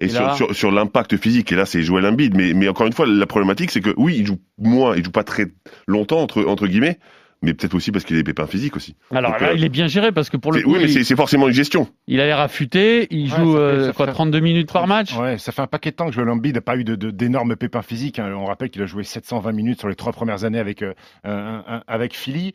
Et, 0.00 0.04
Et 0.04 0.08
là- 0.08 0.34
sur, 0.34 0.46
sur, 0.48 0.54
sur 0.54 0.70
l'impact 0.70 1.16
physique, 1.16 1.50
et 1.52 1.56
là 1.56 1.64
c'est 1.64 1.82
Joel 1.82 2.04
Embiid, 2.06 2.36
mais, 2.36 2.52
mais 2.52 2.68
encore 2.68 2.86
une 2.86 2.92
fois 2.92 3.06
la 3.06 3.26
problématique 3.26 3.70
c'est 3.70 3.80
que 3.80 3.94
oui 3.96 4.16
il 4.18 4.26
joue 4.26 4.38
moins, 4.58 4.94
il 4.94 5.04
joue 5.04 5.10
pas 5.10 5.24
très 5.24 5.46
longtemps 5.86 6.20
entre, 6.20 6.44
entre 6.44 6.66
guillemets, 6.66 6.98
mais 7.42 7.54
peut-être 7.54 7.74
aussi 7.74 7.92
parce 7.92 8.04
qu'il 8.04 8.16
a 8.16 8.18
des 8.20 8.24
pépins 8.24 8.46
physiques 8.46 8.76
aussi. 8.76 8.96
Alors 9.12 9.32
Donc, 9.32 9.40
là, 9.40 9.48
euh, 9.50 9.54
il 9.54 9.64
est 9.64 9.68
bien 9.68 9.86
géré 9.86 10.10
parce 10.12 10.28
que 10.30 10.36
pour 10.36 10.52
le 10.52 10.60
coup, 10.62 10.72
oui 10.72 10.78
mais 10.82 10.92
il, 10.92 11.04
c'est 11.04 11.16
forcément 11.16 11.46
une 11.48 11.54
gestion. 11.54 11.88
il 12.06 12.20
a 12.20 12.26
l'air 12.26 12.40
affûté, 12.40 13.06
il 13.10 13.30
Ouais, 13.32 13.38
joue 13.38 13.52
fait- 13.54 13.58
euh, 13.58 13.92
quoi 13.92 14.06
fait- 14.06 14.12
32 14.12 14.40
minutes 14.40 14.72
par 14.72 14.86
match? 14.86 15.16
Ouais, 15.16 15.38
ça 15.38 15.52
fait 15.52 15.62
un 15.62 15.66
paquet 15.66 15.90
de 15.90 15.96
temps 15.96 16.06
que 16.06 16.12
Joel 16.12 16.28
Embiid 16.30 16.54
n'a 16.54 16.60
pas 16.60 16.76
eu 16.76 16.84
de- 16.84 16.96
de- 16.96 17.10
d'énormes 17.10 17.54
pépins 17.56 17.82
physiques. 17.82 18.18
hein. 18.18 18.32
On 18.36 18.44
rappelle 18.46 18.70
qu'il 18.70 18.82
a 18.82 18.86
joué 18.86 19.04
720 19.04 19.52
minutes 19.52 19.78
sur 19.78 19.88
les 19.88 19.94
trois 19.94 20.12
premières 20.12 20.44
années 20.44 20.58
avec 20.58 20.82
euh, 20.82 20.94
un- 21.24 21.62
un- 21.66 21.82
avec 21.86 22.14
Philly. 22.16 22.52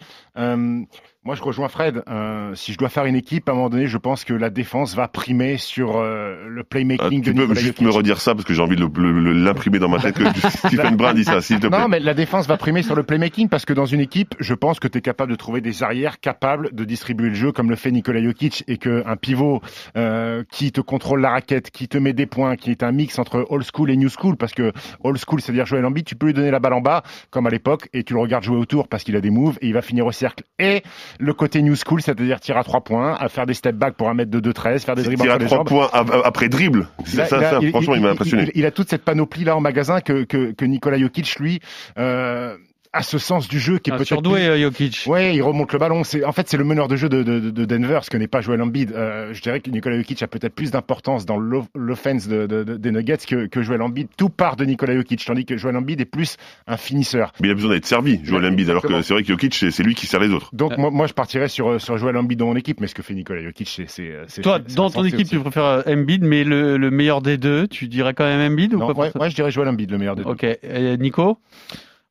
Moi, 1.26 1.36
je 1.36 1.42
rejoins 1.42 1.70
Fred. 1.70 2.04
Euh, 2.10 2.54
si 2.54 2.74
je 2.74 2.78
dois 2.78 2.90
faire 2.90 3.06
une 3.06 3.16
équipe, 3.16 3.48
à 3.48 3.54
un 3.54 3.56
moment 3.56 3.70
donné, 3.70 3.88
je 3.88 3.98
pense 3.98 4.26
que 4.26 4.34
la 4.34 4.50
défense 4.50 4.94
va 4.94 5.08
primer 5.08 5.56
sur 5.58 5.96
euh, 5.96 6.36
le 6.50 6.62
Ah, 6.62 6.66
playmaking 6.70 7.22
tu 7.24 7.34
de 7.34 7.46
peux 7.46 7.54
juste 7.54 7.68
Jokic. 7.68 7.82
me 7.82 7.92
redire 7.92 8.20
ça 8.20 8.34
parce 8.36 8.44
que 8.44 8.54
j'ai 8.54 8.62
envie 8.62 8.76
de 8.76 8.86
l'imprimer 9.32 9.80
dans 9.80 9.88
ma 9.88 10.00
tête 10.00 10.16
que 10.16 10.26
Stephen 10.50 10.98
Brun 10.98 11.14
dit 11.14 11.24
ça, 11.24 11.40
s'il 11.40 11.62
te 11.62 11.68
plaît. 11.68 11.80
Non, 11.80 11.88
mais 11.88 12.02
la 12.02 12.14
défense 12.14 12.46
va 12.46 12.58
primer 12.58 12.84
sur 12.84 12.94
le 12.96 13.04
playmaking 13.04 13.48
parce 13.48 13.64
que 13.64 13.72
dans 13.72 13.86
une 13.86 14.02
équipe, 14.02 14.36
je 14.42 14.54
pense 14.54 14.82
que 14.82 14.88
tu 14.90 14.98
es 14.98 15.02
capable 15.02 15.32
de 15.32 15.38
trouver 15.38 15.62
des 15.62 15.82
arrières 15.82 16.20
capables 16.20 16.76
de 16.76 16.84
distribuer 16.84 17.30
le 17.30 17.36
jeu 17.36 17.54
comme 17.54 17.70
le 17.70 17.78
fait 17.78 17.92
Nikola 17.92 18.22
Jokic 18.22 18.66
et 18.68 18.78
qu'un 18.78 19.16
pivot 19.16 19.62
euh, 19.96 20.44
qui 20.52 20.74
te 20.74 20.82
contrôle 20.82 21.22
la 21.22 21.30
raquette, 21.30 21.72
qui 21.72 21.88
te 21.88 21.98
met 21.98 22.12
des 22.12 22.26
points, 22.26 22.58
qui 22.58 22.70
est 22.70 22.84
un 22.84 22.92
mix 22.92 23.18
entre 23.18 23.46
old 23.50 23.64
school 23.74 23.90
et 23.92 23.96
new 23.96 24.10
school 24.10 24.36
parce 24.36 24.52
que 24.54 24.74
old 25.06 25.18
school, 25.26 25.40
c'est-à-dire 25.40 25.66
jouer 25.66 25.80
à 25.80 25.84
l'ambi, 25.84 26.04
tu 26.04 26.16
peux 26.18 26.26
lui 26.26 26.34
donner 26.34 26.52
la 26.52 26.60
balle 26.60 26.74
en 26.74 26.82
bas 26.82 27.02
comme 27.30 27.48
à 27.48 27.50
l'époque 27.50 27.88
et 27.94 28.04
tu 28.04 28.14
le 28.14 28.20
regardes 28.20 28.44
jouer 28.44 28.58
autour 28.58 28.90
parce 28.90 29.06
qu'il 29.06 29.16
a 29.16 29.22
des 29.22 29.30
moves 29.32 29.58
et 29.62 29.68
il 29.68 29.74
va 29.74 29.82
finir 29.82 30.06
au 30.06 30.12
cercle. 30.12 30.44
Et 30.60 30.84
le 31.20 31.34
côté 31.34 31.62
new 31.62 31.76
school, 31.76 32.02
c'est-à-dire 32.02 32.40
tirer 32.40 32.60
à 32.60 32.64
trois 32.64 32.82
points, 32.82 33.16
à 33.16 33.30
faire 33.30 33.46
des 33.46 33.54
step 33.54 33.76
back 33.76 33.96
pour 33.96 34.10
un 34.10 34.14
mètre 34.14 34.32
de 34.32 34.52
2-13, 34.52 34.80
faire 34.80 34.96
des 34.96 35.04
dribbles 35.04 35.30
à 35.30 35.34
entre 35.34 35.40
les 35.40 35.46
trois 35.46 35.58
jambes. 35.60 35.68
points 35.68 35.90
ap- 35.94 36.12
après 36.26 36.50
dribble. 36.50 36.88
C'est 37.06 37.18
Là, 37.18 37.26
ça, 37.26 37.40
ça, 37.42 37.60
franchement, 37.70 37.96
il, 37.96 38.02
m'a 38.02 38.10
impressionné. 38.12 38.44
Il, 38.56 38.60
il 38.62 38.66
a 38.66 38.72
toute 38.72 38.90
cette 38.90 39.04
panoplie 39.04 39.44
là 39.44 39.56
en 39.56 39.62
magasin 39.62 40.02
que, 40.02 40.24
que, 40.24 40.52
que 40.52 40.66
Nikola 40.66 40.98
Jokic, 40.98 41.36
lui, 41.40 41.60
euh, 41.98 42.56
a 42.94 43.02
ce 43.04 43.18
sens 43.18 43.48
du 43.48 43.60
jeu 43.60 43.80
qui 43.80 43.90
est 43.90 43.94
Un 43.94 43.98
peut-être 43.98 44.08
surdoué 44.08 44.40
plus- 44.42 44.50
euh, 44.50 44.62
Jokic. 44.62 45.04
Ouais, 45.08 45.36
il 45.36 45.42
remonte 45.42 45.74
le 45.74 45.80
ballon. 45.80 46.04
C'est 46.04 46.24
en 46.24 46.32
fait 46.32 46.48
c'est 46.48 46.58
le 46.58 46.64
meneur 46.64 46.88
de 46.88 46.96
jeu 46.96 47.10
de, 47.10 47.24
de, 47.24 47.40
de 47.50 47.66
Denver, 47.66 48.00
ce 48.04 48.10
que 48.12 48.18
n'est 48.18 48.28
pas 48.28 48.42
Joel 48.42 48.62
Embiid. 48.62 48.92
Euh, 48.94 49.34
je 49.34 49.42
dirais 49.42 49.60
que 49.62 49.70
Nikola 49.72 49.98
Jokic 49.98 50.22
a 50.22 50.28
peut-être 50.28 50.54
plus 50.54 50.70
d'importance 50.72 51.26
dans 51.26 51.38
l'off- 51.38 51.68
l'offense 51.76 52.28
de, 52.28 52.46
de, 52.46 52.64
de- 52.64 52.78
des 52.78 52.92
Nuggets 52.92 53.18
que, 53.28 53.48
que 53.48 53.62
Joel 53.64 53.82
Embiid. 53.82 54.08
Tout 54.16 54.30
part 54.30 54.56
de 54.56 54.66
Nikola 54.66 54.96
Jokic, 54.96 55.26
tandis 55.26 55.46
que 55.46 55.58
Joel 55.58 55.76
Embiid 55.76 56.00
est 56.02 56.06
plus 56.06 56.38
un 56.68 56.78
finisseur. 56.78 57.34
Mais 57.42 57.48
il 57.48 57.52
a 57.52 57.56
besoin 57.56 57.72
d'être 57.72 57.86
servi, 57.88 58.20
Joel 58.24 58.46
Embiid, 58.46 58.70
alors 58.70 58.84
que 58.84 59.02
c'est 59.02 59.14
vrai 59.14 59.24
que 59.24 59.28
Jokic, 59.30 59.54
c'est 59.56 59.84
lui 59.84 59.96
qui 59.96 60.06
sert 60.06 60.20
les 60.20 60.30
autres. 60.30 60.50
Donc 60.54 60.78
moi, 60.78 60.92
moi 60.92 61.08
je 61.08 61.14
partirais 61.14 61.48
sur 61.48 61.82
sur 61.82 61.98
Joel 61.98 62.16
Embiid 62.18 62.38
dans 62.38 62.46
mon 62.48 62.56
équipe, 62.56 62.80
mais 62.80 62.88
ce 62.88 62.94
que 62.96 63.02
fait 63.02 63.16
Nikola 63.16 63.42
Jokic, 63.44 63.82
c'est 63.88 64.42
Toi, 64.44 64.60
dans 64.60 64.90
ton 64.92 65.04
équipe, 65.04 65.22
aussi. 65.22 65.30
tu 65.30 65.40
préfères 65.40 65.66
euh, 65.66 65.82
Embiid, 65.88 66.24
mais 66.24 66.44
le, 66.44 66.78
le 66.78 66.92
meilleur 66.92 67.22
des 67.24 67.38
deux, 67.38 67.68
tu 67.68 67.88
dirais 67.88 68.14
quand 68.14 68.26
même 68.26 68.52
Embiid 68.54 68.76
ou 68.76 68.78
Non, 68.80 68.88
pas 68.88 68.94
pour 68.94 69.04
ouais, 69.04 69.12
ouais, 69.20 69.30
je 69.32 69.36
dirais 69.36 69.50
Joel 69.50 69.68
Embiid, 69.70 69.90
le 69.90 69.98
meilleur 69.98 70.16
des 70.16 70.24
deux. 70.24 70.30
Ok, 70.30 70.44
Et 70.44 70.98
Nico? 71.00 71.40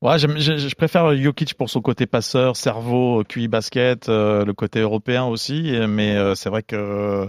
Ouais, 0.03 0.19
j'aime- 0.19 0.37
je, 0.37 0.57
je 0.57 0.75
préfère 0.75 1.15
Jokic 1.17 1.55
pour 1.55 1.71
son 1.71 1.81
côté 1.81 2.07
passeur, 2.07 2.57
cerveau, 2.57 3.23
QI 3.23 3.47
basket, 3.47 4.09
euh, 4.09 4.45
le 4.45 4.53
côté 4.53 4.81
européen 4.81 5.25
aussi. 5.27 5.75
Mais 5.89 6.17
euh, 6.17 6.35
c'est 6.35 6.49
vrai 6.51 6.65
que 6.65 6.75
euh, 6.75 7.27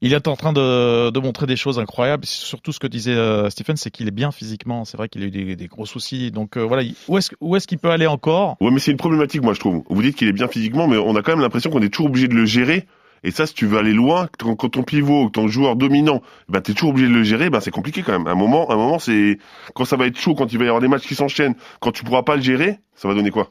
il 0.00 0.12
est 0.12 0.26
en 0.26 0.34
train 0.34 0.52
de, 0.52 1.10
de 1.10 1.20
montrer 1.20 1.46
des 1.46 1.54
choses 1.54 1.78
incroyables. 1.78 2.24
Surtout 2.24 2.72
ce 2.72 2.80
que 2.80 2.88
disait 2.88 3.14
euh, 3.14 3.48
Stephen, 3.48 3.76
c'est 3.76 3.92
qu'il 3.92 4.08
est 4.08 4.12
bien 4.12 4.32
physiquement. 4.32 4.84
C'est 4.84 4.96
vrai 4.96 5.08
qu'il 5.08 5.22
a 5.22 5.26
eu 5.26 5.30
des, 5.30 5.54
des 5.54 5.66
gros 5.68 5.86
soucis. 5.86 6.32
Donc 6.32 6.56
euh, 6.56 6.62
voilà, 6.62 6.82
il- 6.82 6.96
où 7.06 7.16
est-ce 7.16 7.30
où 7.40 7.54
est-ce 7.54 7.68
qu'il 7.68 7.78
peut 7.78 7.90
aller 7.90 8.08
encore? 8.08 8.56
Ouais, 8.60 8.72
mais 8.72 8.80
c'est 8.80 8.90
une 8.90 8.96
problématique, 8.96 9.42
moi, 9.42 9.54
je 9.54 9.60
trouve. 9.60 9.84
Vous 9.88 10.02
dites 10.02 10.16
qu'il 10.16 10.26
est 10.26 10.32
bien 10.32 10.48
physiquement, 10.48 10.88
mais 10.88 10.96
on 10.96 11.14
a 11.14 11.22
quand 11.22 11.30
même 11.30 11.40
l'impression 11.42 11.70
qu'on 11.70 11.82
est 11.82 11.90
toujours 11.90 12.06
obligé 12.08 12.26
de 12.26 12.34
le 12.34 12.44
gérer. 12.44 12.86
Et 13.24 13.30
ça, 13.30 13.46
si 13.46 13.54
tu 13.54 13.66
veux 13.66 13.78
aller 13.78 13.92
loin, 13.92 14.28
quand, 14.38 14.54
quand 14.56 14.68
ton 14.68 14.82
pivot, 14.82 15.28
ton 15.30 15.48
joueur 15.48 15.76
dominant, 15.76 16.22
ben 16.48 16.60
t'es 16.60 16.72
toujours 16.72 16.90
obligé 16.90 17.08
de 17.08 17.14
le 17.14 17.22
gérer, 17.24 17.50
ben 17.50 17.60
c'est 17.60 17.70
compliqué 17.70 18.02
quand 18.02 18.12
même. 18.12 18.26
À 18.26 18.30
un 18.30 18.34
moment, 18.36 18.68
à 18.70 18.74
un 18.74 18.76
moment, 18.76 18.98
c'est 18.98 19.38
quand 19.74 19.84
ça 19.84 19.96
va 19.96 20.06
être 20.06 20.18
chaud, 20.18 20.34
quand 20.34 20.52
il 20.52 20.58
va 20.58 20.64
y 20.64 20.68
avoir 20.68 20.80
des 20.80 20.88
matchs 20.88 21.06
qui 21.06 21.14
s'enchaînent, 21.14 21.54
quand 21.80 21.92
tu 21.92 22.04
pourras 22.04 22.22
pas 22.22 22.36
le 22.36 22.42
gérer, 22.42 22.78
ça 22.94 23.08
va 23.08 23.14
donner 23.14 23.30
quoi? 23.30 23.50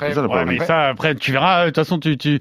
C'est 0.00 0.14
ça, 0.14 0.16
la 0.16 0.22
Ouais, 0.22 0.28
problématique. 0.30 0.60
mais 0.62 0.66
ça, 0.66 0.88
après, 0.88 1.14
tu 1.14 1.30
verras. 1.30 1.62
De 1.62 1.66
toute 1.66 1.76
façon, 1.76 2.00
tu, 2.00 2.18
tu, 2.18 2.40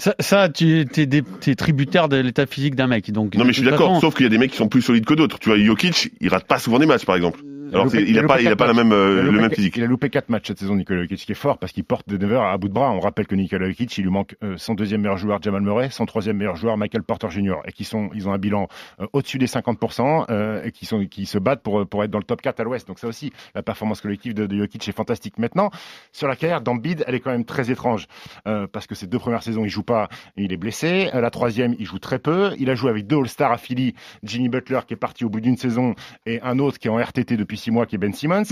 ça, 0.00 0.14
ça 0.18 0.48
tu 0.48 0.80
es, 0.80 1.08
es 1.46 1.54
tributaire 1.54 2.08
de 2.08 2.16
l'état 2.16 2.46
physique 2.46 2.74
d'un 2.74 2.88
mec. 2.88 3.12
Donc, 3.12 3.36
Non, 3.36 3.44
mais 3.44 3.52
je 3.52 3.60
suis 3.60 3.70
d'accord. 3.70 4.00
Sauf 4.00 4.14
qu'il 4.14 4.24
y 4.24 4.26
a 4.26 4.30
des 4.30 4.38
mecs 4.38 4.50
qui 4.50 4.56
sont 4.56 4.68
plus 4.68 4.82
solides 4.82 5.04
que 5.04 5.14
d'autres. 5.14 5.38
Tu 5.38 5.48
vois, 5.48 5.58
Jokic, 5.58 6.10
il 6.20 6.28
rate 6.28 6.48
pas 6.48 6.58
souvent 6.58 6.80
des 6.80 6.86
matchs, 6.86 7.04
par 7.04 7.14
exemple. 7.14 7.40
Alors, 7.72 7.94
il 7.94 8.18
a 8.18 8.22
pas, 8.24 8.40
il 8.40 8.48
a 8.48 8.56
pas 8.56 8.66
la 8.66 8.74
même, 8.74 8.92
euh, 8.92 9.22
Il 9.22 9.28
a 9.28 9.32
le 9.32 9.40
même 9.40 9.50
physique. 9.50 9.76
Il 9.76 9.82
a 9.82 9.86
loupé 9.86 10.10
4 10.10 10.28
matchs 10.28 10.48
cette 10.48 10.58
saison, 10.58 10.76
Nikola 10.76 11.02
Jokic, 11.02 11.20
ce 11.20 11.26
qui 11.26 11.32
est 11.32 11.36
fort 11.36 11.58
parce 11.58 11.72
qu'il 11.72 11.84
porte 11.84 12.08
Denver 12.08 12.40
à 12.42 12.56
bout 12.58 12.68
de 12.68 12.74
bras. 12.74 12.90
On 12.90 13.00
rappelle 13.00 13.26
que 13.26 13.34
Nikola 13.34 13.68
Jokic, 13.68 13.96
il 13.98 14.04
lui 14.04 14.10
manque 14.10 14.36
euh, 14.42 14.56
son 14.56 14.74
deuxième 14.74 15.00
meilleur 15.00 15.16
joueur, 15.16 15.42
Jamal 15.42 15.62
Murray, 15.62 15.90
son 15.90 16.06
troisième 16.06 16.36
meilleur 16.36 16.56
joueur, 16.56 16.76
Michael 16.76 17.02
Porter 17.02 17.30
Jr. 17.30 17.56
Et 17.66 17.72
qui 17.72 17.84
sont, 17.84 18.10
ils 18.14 18.28
ont 18.28 18.32
un 18.32 18.38
bilan 18.38 18.68
euh, 19.00 19.06
au-dessus 19.12 19.38
des 19.38 19.46
50% 19.46 20.26
euh, 20.30 20.62
et 20.64 20.72
qui, 20.72 20.86
sont, 20.86 21.04
qui 21.06 21.26
se 21.26 21.38
battent 21.38 21.62
pour, 21.62 21.86
pour 21.86 22.04
être 22.04 22.10
dans 22.10 22.18
le 22.18 22.24
top 22.24 22.42
4 22.42 22.60
à 22.60 22.64
l'ouest. 22.64 22.86
Donc 22.86 22.98
ça 22.98 23.08
aussi, 23.08 23.32
la 23.54 23.62
performance 23.62 24.00
collective 24.00 24.34
de, 24.34 24.46
de 24.46 24.56
Jokic 24.56 24.88
est 24.88 24.92
fantastique. 24.92 25.38
Maintenant, 25.38 25.70
sur 26.12 26.28
la 26.28 26.36
carrière 26.36 26.60
d'Embiid, 26.60 27.04
elle 27.06 27.14
est 27.14 27.20
quand 27.20 27.32
même 27.32 27.44
très 27.44 27.70
étrange 27.70 28.06
parce 28.44 28.86
que 28.86 28.94
ces 28.94 29.06
deux 29.06 29.18
premières 29.18 29.42
saisons, 29.42 29.64
il 29.64 29.68
joue 29.68 29.82
pas, 29.82 30.08
et 30.36 30.44
il 30.44 30.52
est 30.52 30.56
blessé. 30.56 31.10
La 31.12 31.30
troisième, 31.30 31.74
il 31.78 31.86
joue 31.86 31.98
très 31.98 32.18
peu. 32.18 32.52
Il 32.58 32.70
a 32.70 32.74
joué 32.74 32.90
avec 32.90 33.06
deux 33.06 33.16
All-Stars 33.16 33.52
à 33.52 33.58
Philly, 33.58 33.94
Jimmy 34.22 34.48
Butler 34.48 34.80
qui 34.86 34.94
est 34.94 34.98
parti 34.98 35.24
au 35.24 35.28
bout 35.28 35.40
d'une 35.40 35.56
saison 35.56 35.94
et 36.26 36.40
un 36.42 36.58
autre 36.58 36.78
qui 36.78 36.88
est 36.88 36.90
en 36.90 36.96
RTT 36.96 37.36
depuis 37.36 37.56
six 37.66 37.70
mois, 37.72 37.86
qui 37.86 37.96
est 37.96 37.98
Ben 37.98 38.12
Simmons. 38.12 38.44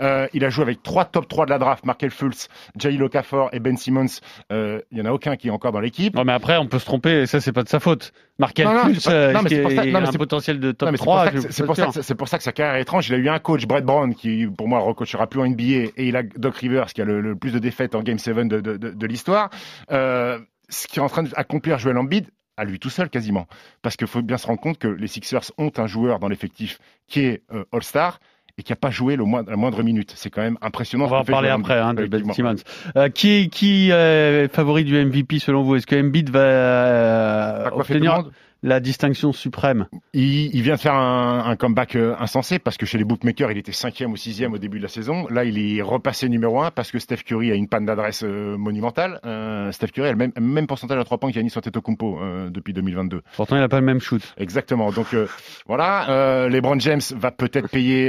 Euh, 0.00 0.26
il 0.32 0.44
a 0.44 0.50
joué 0.50 0.62
avec 0.62 0.82
trois 0.82 1.04
top 1.04 1.28
3 1.28 1.44
de 1.46 1.50
la 1.50 1.58
draft, 1.58 1.84
Markel 1.84 2.10
Fultz, 2.10 2.48
Jay 2.78 3.00
Okafor 3.00 3.50
et 3.52 3.60
Ben 3.60 3.76
Simmons. 3.76 4.06
Euh, 4.50 4.80
il 4.90 4.98
y 4.98 5.02
en 5.02 5.04
a 5.04 5.12
aucun 5.12 5.36
qui 5.36 5.48
est 5.48 5.50
encore 5.50 5.72
dans 5.72 5.80
l'équipe. 5.80 6.14
Non, 6.14 6.24
mais 6.24 6.32
après, 6.32 6.56
on 6.56 6.66
peut 6.66 6.78
se 6.78 6.86
tromper, 6.86 7.22
et 7.22 7.26
ça, 7.26 7.40
c'est 7.40 7.52
pas 7.52 7.62
de 7.62 7.68
sa 7.68 7.80
faute. 7.80 8.12
Markel 8.38 8.66
Non, 8.66 8.74
non, 8.74 8.80
Fultz, 8.84 9.04
pas- 9.04 9.12
euh, 9.12 9.32
non, 9.32 9.42
mais 9.42 9.50
ça- 9.50 9.84
non, 10.00 10.08
un 10.08 10.12
potentiel 10.12 10.58
de 10.60 10.72
top 10.72 10.86
Non, 10.86 10.92
mais 10.92 10.98
c'est 10.98 11.02
3. 11.04 11.16
pour 11.16 11.24
ça 11.24 11.30
je 11.30 11.34
que- 11.36 11.40
suis 11.42 11.52
C'est 11.52 11.66
pour, 11.66 11.76
ça 11.76 11.86
que- 11.86 12.12
pour 12.14 12.28
ça 12.28 12.38
que 12.38 12.44
sa 12.44 12.52
carrière 12.52 12.76
est 12.76 12.82
étrange. 12.82 13.08
Il 13.08 13.14
a 13.14 13.18
eu 13.18 13.28
un 13.28 13.38
coach, 13.38 13.66
Brett 13.66 13.84
Brown, 13.84 14.14
qui 14.14 14.46
pour 14.46 14.68
moi 14.68 14.80
recoachera 14.80 15.26
plus 15.26 15.40
en 15.40 15.44
NBA, 15.44 15.90
et 15.96 16.08
il 16.08 16.16
a 16.16 16.22
Doc 16.22 16.56
Rivers, 16.56 16.86
qui 16.92 17.02
a 17.02 17.04
le, 17.04 17.20
le 17.20 17.36
plus 17.36 17.52
de 17.52 17.58
défaites 17.58 17.94
en 17.94 18.02
Game 18.02 18.18
7 18.18 18.48
de, 18.48 18.60
de, 18.60 18.76
de, 18.78 18.90
de 18.90 19.06
l'histoire. 19.06 19.50
Euh, 19.90 20.38
ce 20.68 20.86
qui 20.86 20.98
est 20.98 21.02
en 21.02 21.08
train 21.08 21.24
d'accomplir 21.24 21.78
Joel 21.78 21.98
Embiid, 21.98 22.26
à 22.56 22.64
lui 22.64 22.78
tout 22.78 22.90
seul 22.90 23.08
quasiment. 23.10 23.46
Parce 23.82 23.96
qu'il 23.96 24.06
faut 24.06 24.22
bien 24.22 24.36
se 24.38 24.46
rendre 24.46 24.60
compte 24.60 24.78
que 24.78 24.88
les 24.88 25.06
Sixers 25.06 25.50
ont 25.58 25.70
un 25.78 25.86
joueur 25.86 26.18
dans 26.18 26.28
l'effectif 26.28 26.78
qui 27.08 27.20
est 27.20 27.42
euh, 27.52 27.64
All-Star 27.72 28.20
et 28.58 28.62
qui 28.62 28.72
n'a 28.72 28.76
pas 28.76 28.90
joué 28.90 29.16
le 29.16 29.24
moindre, 29.24 29.50
la 29.50 29.56
moindre 29.56 29.82
minute. 29.82 30.12
C'est 30.16 30.30
quand 30.30 30.42
même 30.42 30.58
impressionnant. 30.60 31.06
On 31.06 31.08
va 31.08 31.20
en 31.20 31.24
parler 31.24 31.48
après 31.48 31.78
hein, 31.78 31.94
de 31.94 32.06
Ben. 32.06 32.32
Simmons. 32.32 32.56
Euh, 32.96 33.08
qui 33.08 33.48
qui 33.50 33.90
est 33.90 34.52
favori 34.52 34.84
du 34.84 35.02
MVP 35.04 35.38
selon 35.38 35.62
vous? 35.62 35.76
Est-ce 35.76 35.86
que 35.86 35.96
Embiid 35.96 36.30
va 36.30 37.70
obtenir. 37.74 38.24
La 38.62 38.80
distinction 38.80 39.32
suprême 39.32 39.86
Il, 40.14 40.54
il 40.54 40.62
vient 40.62 40.74
de 40.76 40.80
faire 40.80 40.94
un, 40.94 41.44
un 41.46 41.56
comeback 41.56 41.96
euh, 41.96 42.14
insensé 42.18 42.58
parce 42.58 42.76
que 42.76 42.86
chez 42.86 42.96
les 42.98 43.04
bookmakers, 43.04 43.50
il 43.50 43.58
était 43.58 43.72
cinquième 43.72 44.12
ou 44.12 44.16
sixième 44.16 44.52
au 44.52 44.58
début 44.58 44.78
de 44.78 44.82
la 44.84 44.88
saison. 44.88 45.26
Là, 45.28 45.44
il 45.44 45.58
est 45.58 45.82
repassé 45.82 46.28
numéro 46.28 46.62
un 46.62 46.70
parce 46.70 46.92
que 46.92 46.98
Steph 46.98 47.18
Curry 47.24 47.50
a 47.50 47.54
une 47.54 47.68
panne 47.68 47.86
d'adresse 47.86 48.22
euh, 48.24 48.56
monumentale. 48.56 49.18
Euh, 49.26 49.72
Steph 49.72 49.88
Curry 49.88 50.08
a 50.08 50.12
le 50.12 50.18
même, 50.18 50.32
même 50.40 50.66
pourcentage 50.66 50.98
à 50.98 51.04
trois 51.04 51.18
points 51.18 51.32
qu'Yannis 51.32 51.56
Antetokounmpo 51.56 52.20
euh, 52.20 52.50
depuis 52.50 52.72
2022. 52.72 53.22
Pourtant, 53.36 53.56
il 53.56 53.60
n'a 53.60 53.68
pas 53.68 53.80
le 53.80 53.86
même 53.86 54.00
shoot. 54.00 54.22
Exactement. 54.36 54.92
Donc 54.92 55.12
euh, 55.12 55.26
voilà, 55.66 56.08
euh, 56.10 56.48
LeBron 56.48 56.78
James 56.78 57.00
va 57.16 57.32
peut-être 57.32 57.68
payer. 57.68 58.08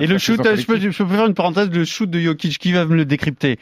Et 0.00 0.06
le 0.06 0.18
shoot, 0.18 0.40
je 0.42 0.66
peux, 0.66 0.78
je 0.80 0.88
peux 1.02 1.06
faire 1.14 1.26
une 1.26 1.34
parenthèse, 1.34 1.70
le 1.70 1.84
shoot 1.84 2.10
de 2.10 2.18
Jokic, 2.18 2.58
qui 2.58 2.72
va 2.72 2.84
me 2.86 2.96
le 2.96 3.04
décrypter? 3.04 3.58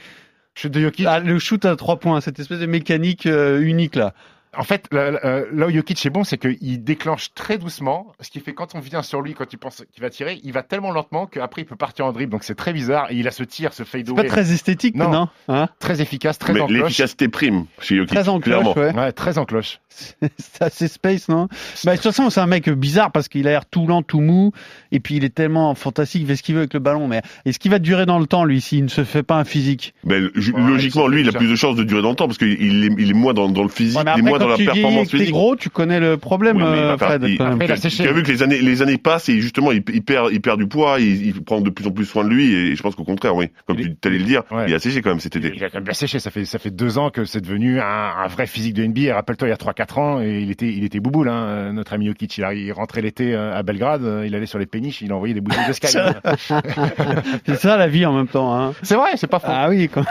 Shoot 0.54 0.72
de 0.72 0.80
Jokic? 0.80 1.06
Ah, 1.06 1.20
Le 1.20 1.38
shoot 1.38 1.64
à 1.64 1.76
trois 1.76 1.98
points, 1.98 2.20
cette 2.20 2.38
espèce 2.38 2.60
de 2.60 2.66
mécanique 2.66 3.26
unique 3.26 3.94
là. 3.94 4.14
En 4.56 4.64
fait, 4.64 4.86
là, 4.92 5.10
là, 5.52 5.66
où 5.66 5.70
Jokic 5.70 6.04
est 6.04 6.10
bon, 6.10 6.24
c'est 6.24 6.38
qu'il 6.38 6.82
déclenche 6.82 7.32
très 7.34 7.56
doucement, 7.58 8.12
ce 8.20 8.30
qui 8.30 8.40
fait 8.40 8.52
quand 8.52 8.74
on 8.74 8.80
vient 8.80 9.02
sur 9.02 9.20
lui, 9.22 9.34
quand 9.34 9.52
il 9.52 9.58
pense 9.58 9.84
qu'il 9.92 10.02
va 10.02 10.10
tirer, 10.10 10.40
il 10.42 10.52
va 10.52 10.62
tellement 10.62 10.90
lentement 10.90 11.26
qu'après 11.26 11.62
il 11.62 11.64
peut 11.64 11.76
partir 11.76 12.06
en 12.06 12.12
dribble. 12.12 12.32
Donc 12.32 12.42
c'est 12.44 12.54
très 12.56 12.72
bizarre. 12.72 13.10
Et 13.10 13.16
il 13.16 13.28
a 13.28 13.30
ce 13.30 13.44
tir, 13.44 13.72
ce 13.72 13.84
fade 13.84 14.06
C'est 14.08 14.14
pas 14.14 14.24
très 14.24 14.52
esthétique, 14.52 14.96
non, 14.96 15.10
Non. 15.10 15.28
Hein 15.48 15.68
très 15.78 16.00
efficace, 16.00 16.38
très 16.38 16.52
Mais 16.52 16.60
en 16.60 16.66
cloche. 16.66 16.82
l'efficacité 16.82 17.28
prime 17.28 17.66
chez 17.80 17.96
Jokic. 17.96 18.10
Très 18.14 18.28
en 18.28 18.40
clairement. 18.40 18.72
cloche, 18.72 18.94
ouais. 18.94 19.00
Ouais, 19.00 19.12
très 19.12 19.38
en 19.38 19.44
cloche. 19.44 19.80
C'est 20.38 20.62
assez 20.62 20.88
space, 20.88 21.28
non 21.28 21.48
bah, 21.84 21.92
De 21.92 21.96
toute 21.96 22.04
façon, 22.04 22.30
c'est 22.30 22.40
un 22.40 22.46
mec 22.46 22.68
bizarre 22.70 23.10
parce 23.10 23.28
qu'il 23.28 23.46
a 23.48 23.50
l'air 23.50 23.66
tout 23.66 23.86
lent, 23.86 24.02
tout 24.02 24.20
mou, 24.20 24.52
et 24.92 25.00
puis 25.00 25.16
il 25.16 25.24
est 25.24 25.34
tellement 25.34 25.74
fantastique, 25.74 26.22
il 26.22 26.26
fait 26.28 26.36
ce 26.36 26.42
qu'il 26.42 26.54
veut 26.54 26.60
avec 26.60 26.74
le 26.74 26.80
ballon. 26.80 27.08
Mais 27.08 27.22
est-ce 27.44 27.58
qu'il 27.58 27.70
va 27.70 27.78
durer 27.80 28.06
dans 28.06 28.18
le 28.18 28.26
temps, 28.26 28.44
lui, 28.44 28.60
s'il 28.60 28.84
ne 28.84 28.88
se 28.88 29.04
fait 29.04 29.22
pas 29.22 29.36
un 29.36 29.44
physique? 29.44 29.94
Ben, 30.04 30.30
Ouais, 30.34 30.60
logiquement, 30.60 31.08
lui, 31.08 31.20
il 31.22 31.28
a 31.28 31.32
plus 31.32 31.48
de 31.48 31.56
chances 31.56 31.76
de 31.76 31.84
durer 31.84 32.02
dans 32.02 32.10
le 32.10 32.16
temps 32.16 32.26
parce 32.26 32.38
qu'il 32.38 32.84
est, 32.84 32.92
il 32.98 33.10
est 33.10 33.14
moins 33.14 33.34
dans, 33.34 33.48
dans 33.48 33.62
le 33.62 33.68
physique, 33.68 33.98
Ouais, 33.98 34.04
mais 34.04 34.12
il 34.12 34.18
est 34.18 34.20
après, 34.20 34.30
moins 34.30 34.38
dans 34.40 34.48
la 34.48 34.56
performance 34.56 35.08
t'es 35.08 35.18
physique. 35.18 35.32
gros, 35.32 35.56
tu 35.56 35.70
connais 35.70 36.00
le 36.00 36.16
problème, 36.16 36.56
Oui, 36.56 36.62
euh, 36.64 36.96
Fred. 36.98 37.22
il- 37.26 37.40
après, 37.40 37.70
a 37.70 37.74
tu- 37.76 37.82
séché. 37.82 38.02
tu 38.04 38.08
as 38.08 38.12
vu 38.12 38.22
que 38.22 38.30
les 38.32 38.42
années, 38.42 38.60
les 38.60 38.82
années 38.82 38.98
passent 38.98 39.28
et 39.28 39.40
justement, 39.40 39.72
il, 39.72 39.82
il 39.92 40.02
perd, 40.02 40.28
il 40.32 40.40
perd 40.40 40.58
du 40.58 40.66
poids, 40.66 40.96
il, 41.00 41.26
il 41.26 41.42
prend 41.44 41.60
de 41.60 41.70
plus 41.70 41.86
en 41.86 41.90
plus 41.90 42.04
soin 42.04 42.24
de 42.24 42.28
lui 42.30 42.52
et 42.54 42.74
je 42.76 42.82
pense 42.82 42.94
qu'au 42.94 43.04
contraire, 43.04 43.34
oui, 43.36 43.46
comme 43.66 43.78
Il 43.78 43.96
tu 44.00 44.08
allais 44.08 44.18
le 44.18 44.24
dire, 44.24 44.42
Ouais. 44.50 44.64
il 44.68 44.74
a 44.74 44.78
séché 44.78 45.00
quand 45.02 45.10
même 45.10 45.20
cet 45.20 45.34
Il 45.36 45.46
été. 45.46 45.56
il 45.56 45.64
a 45.64 45.68
quand 45.68 45.74
même 45.78 45.84
bien 45.84 45.92
séché. 45.94 46.18
Ça 46.18 46.30
fait, 46.30 46.44
ça 46.44 46.58
fait 46.58 46.70
deux 46.70 46.98
ans 46.98 47.10
que 47.10 47.24
c'est 47.24 47.40
devenu 47.40 47.80
un, 47.80 47.84
un 47.84 48.26
vrai 48.28 48.46
physique 48.46 48.74
de 48.74 48.84
NBA. 48.84 49.14
Rappelle-toi, 49.14 49.48
il 49.48 49.50
y 49.50 49.54
a 49.54 49.56
3-4 49.56 49.98
ans, 49.98 50.20
et 50.20 50.40
il 50.40 50.50
était, 50.50 50.68
il 50.72 50.84
était 50.84 51.00
bouboule, 51.00 51.28
hein, 51.28 51.72
notre 51.72 51.92
ami 51.92 52.06
Jokic. 52.06 52.38
Il, 52.38 52.72
rentrait 52.72 53.02
l'été 53.02 53.34
euh, 53.34 53.54
à 53.56 53.62
Belgrade, 53.62 54.02
euh, 54.04 54.24
il 54.26 54.34
allait 54.34 54.46
sur 54.46 54.58
les 54.58 54.66
péniches, 54.66 55.00
il 55.02 55.12
envoyait 55.12 55.34
des 55.34 55.40
bouteilles 55.40 55.66
de 55.68 55.72
Sky. 55.72 55.88
C'est 57.46 57.56
ça 57.56 57.76
la 57.76 57.86
vie 57.88 58.06
en 58.06 58.12
même 58.12 58.28
temps. 58.28 58.54
Hein. 58.54 58.72
c'est 58.82 58.94
vrai, 58.94 59.10
c'est 59.16 59.26
pas 59.26 59.38
faux. 59.38 59.46
Ah 59.50 59.68
oui, 59.68 59.88
quand 59.92 60.04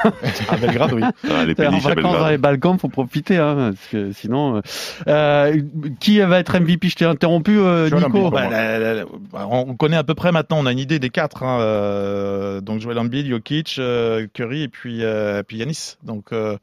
À 0.50 0.58
Belgrade, 0.58 0.94
oui. 0.94 1.02
Ah, 1.30 1.46
les 1.46 1.52
en 1.54 1.56
péniches 1.56 1.86
à 1.86 1.90
vacances 1.90 2.04
dans 2.04 2.12
Belgrade. 2.12 2.32
les 2.32 2.38
Balkans, 2.38 2.78
faut 2.80 2.88
profiter, 2.90 3.38
hein, 3.38 3.72
parce 3.74 3.88
que 3.92 4.12
sinon. 4.20 4.58
euh, 4.58 4.62
euh, 5.08 5.62
qui 6.00 6.20
va 6.20 6.40
être 6.40 6.56
MVP 6.60 6.90
Je 6.90 6.96
t'ai 6.96 7.06
interrompu, 7.06 7.58
euh, 7.60 7.88
Joel 7.90 8.04
Nico. 8.06 8.30
Bah, 8.30 8.42
moi. 8.44 8.52
la- 8.52 8.80
la- 8.80 8.94
la- 8.94 9.06
on 9.48 9.76
connaît 9.76 9.98
à 9.98 10.04
peu 10.04 10.14
près 10.16 10.32
maintenant, 10.32 10.60
on 10.60 10.66
a 10.66 10.72
une 10.72 10.80
idée 10.80 11.00
des 11.00 11.10
quatre. 11.10 11.44
Hein, 11.44 11.60
euh, 11.62 12.62
donc 12.62 12.82
Joel 12.82 12.98
Embiid, 13.00 13.28
Jokic, 13.28 13.76
euh, 13.80 14.28
Curry 14.34 14.64
et 14.64 14.68
puis, 14.68 15.04
euh, 15.04 15.44
puis 15.44 15.58
Yanis. 15.58 15.96
Donc 16.04 16.32
euh, 16.32 16.58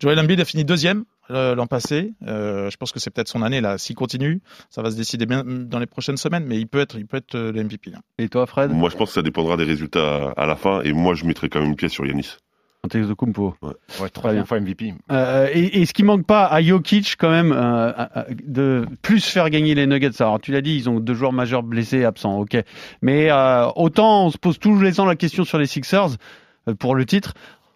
Joel 0.00 0.18
Embiid 0.18 0.40
a 0.40 0.44
fini 0.44 0.64
deuxième 0.64 1.04
l'an 1.30 1.66
passé. 1.66 2.14
Euh, 2.26 2.70
je 2.70 2.76
pense 2.78 2.90
que 2.90 2.98
c'est 2.98 3.10
peut-être 3.10 3.28
son 3.28 3.42
année 3.42 3.60
là. 3.60 3.76
S'il 3.76 3.94
continue, 3.94 4.40
ça 4.70 4.80
va 4.80 4.90
se 4.90 4.96
décider 4.96 5.26
bien 5.26 5.44
dans 5.46 5.78
les 5.78 5.84
prochaines 5.86 6.16
semaines, 6.16 6.44
mais 6.46 6.56
il 6.56 6.66
peut 6.66 6.80
être, 6.80 6.96
il 6.96 7.06
peut 7.06 7.18
être 7.18 7.34
le 7.38 7.62
MVP. 7.62 7.90
là. 7.90 7.98
Et 8.18 8.30
toi, 8.30 8.46
Fred? 8.46 8.70
Moi, 8.70 8.88
je 8.90 8.96
pense 8.96 9.08
que 9.10 9.14
ça 9.14 9.20
dépendra 9.22 9.58
des 9.58 9.64
résultats 9.64 10.32
à 10.38 10.46
la 10.46 10.56
fin 10.56 10.80
et 10.82 10.92
moi, 10.94 11.12
je 11.14 11.26
mettrai 11.26 11.50
quand 11.50 11.60
même 11.60 11.68
une 11.68 11.76
pièce 11.76 11.92
sur 11.92 12.06
Yanis. 12.06 12.36
Antetokounmpo. 12.84 13.54
Ouais, 13.60 13.72
Bien. 13.98 14.08
troisième 14.08 14.46
fois 14.46 14.60
MVP. 14.60 14.94
Euh, 15.10 15.48
et, 15.52 15.80
et 15.80 15.86
ce 15.86 15.92
qui 15.92 16.04
manque 16.04 16.24
pas 16.26 16.46
à 16.46 16.62
Jokic 16.62 17.16
quand 17.18 17.30
même 17.30 17.52
euh, 17.52 17.92
euh, 18.16 18.22
de 18.44 18.86
plus 19.02 19.24
faire 19.24 19.50
gagner 19.50 19.74
les 19.74 19.86
Nuggets. 19.86 20.20
Alors 20.20 20.40
tu 20.40 20.52
l'as 20.52 20.60
dit, 20.60 20.76
ils 20.76 20.88
ont 20.88 21.00
deux 21.00 21.14
joueurs 21.14 21.32
majeurs 21.32 21.62
blessés, 21.62 22.04
absents, 22.04 22.38
ok. 22.38 22.56
Mais 23.02 23.30
euh, 23.30 23.66
autant 23.74 24.26
on 24.26 24.30
se 24.30 24.38
pose 24.38 24.58
tous 24.58 24.80
les 24.80 25.00
ans 25.00 25.06
la 25.06 25.16
question 25.16 25.44
sur 25.44 25.58
les 25.58 25.66
Sixers 25.66 26.10
euh, 26.68 26.74
pour 26.74 26.94
le 26.94 27.04
titre, 27.04 27.34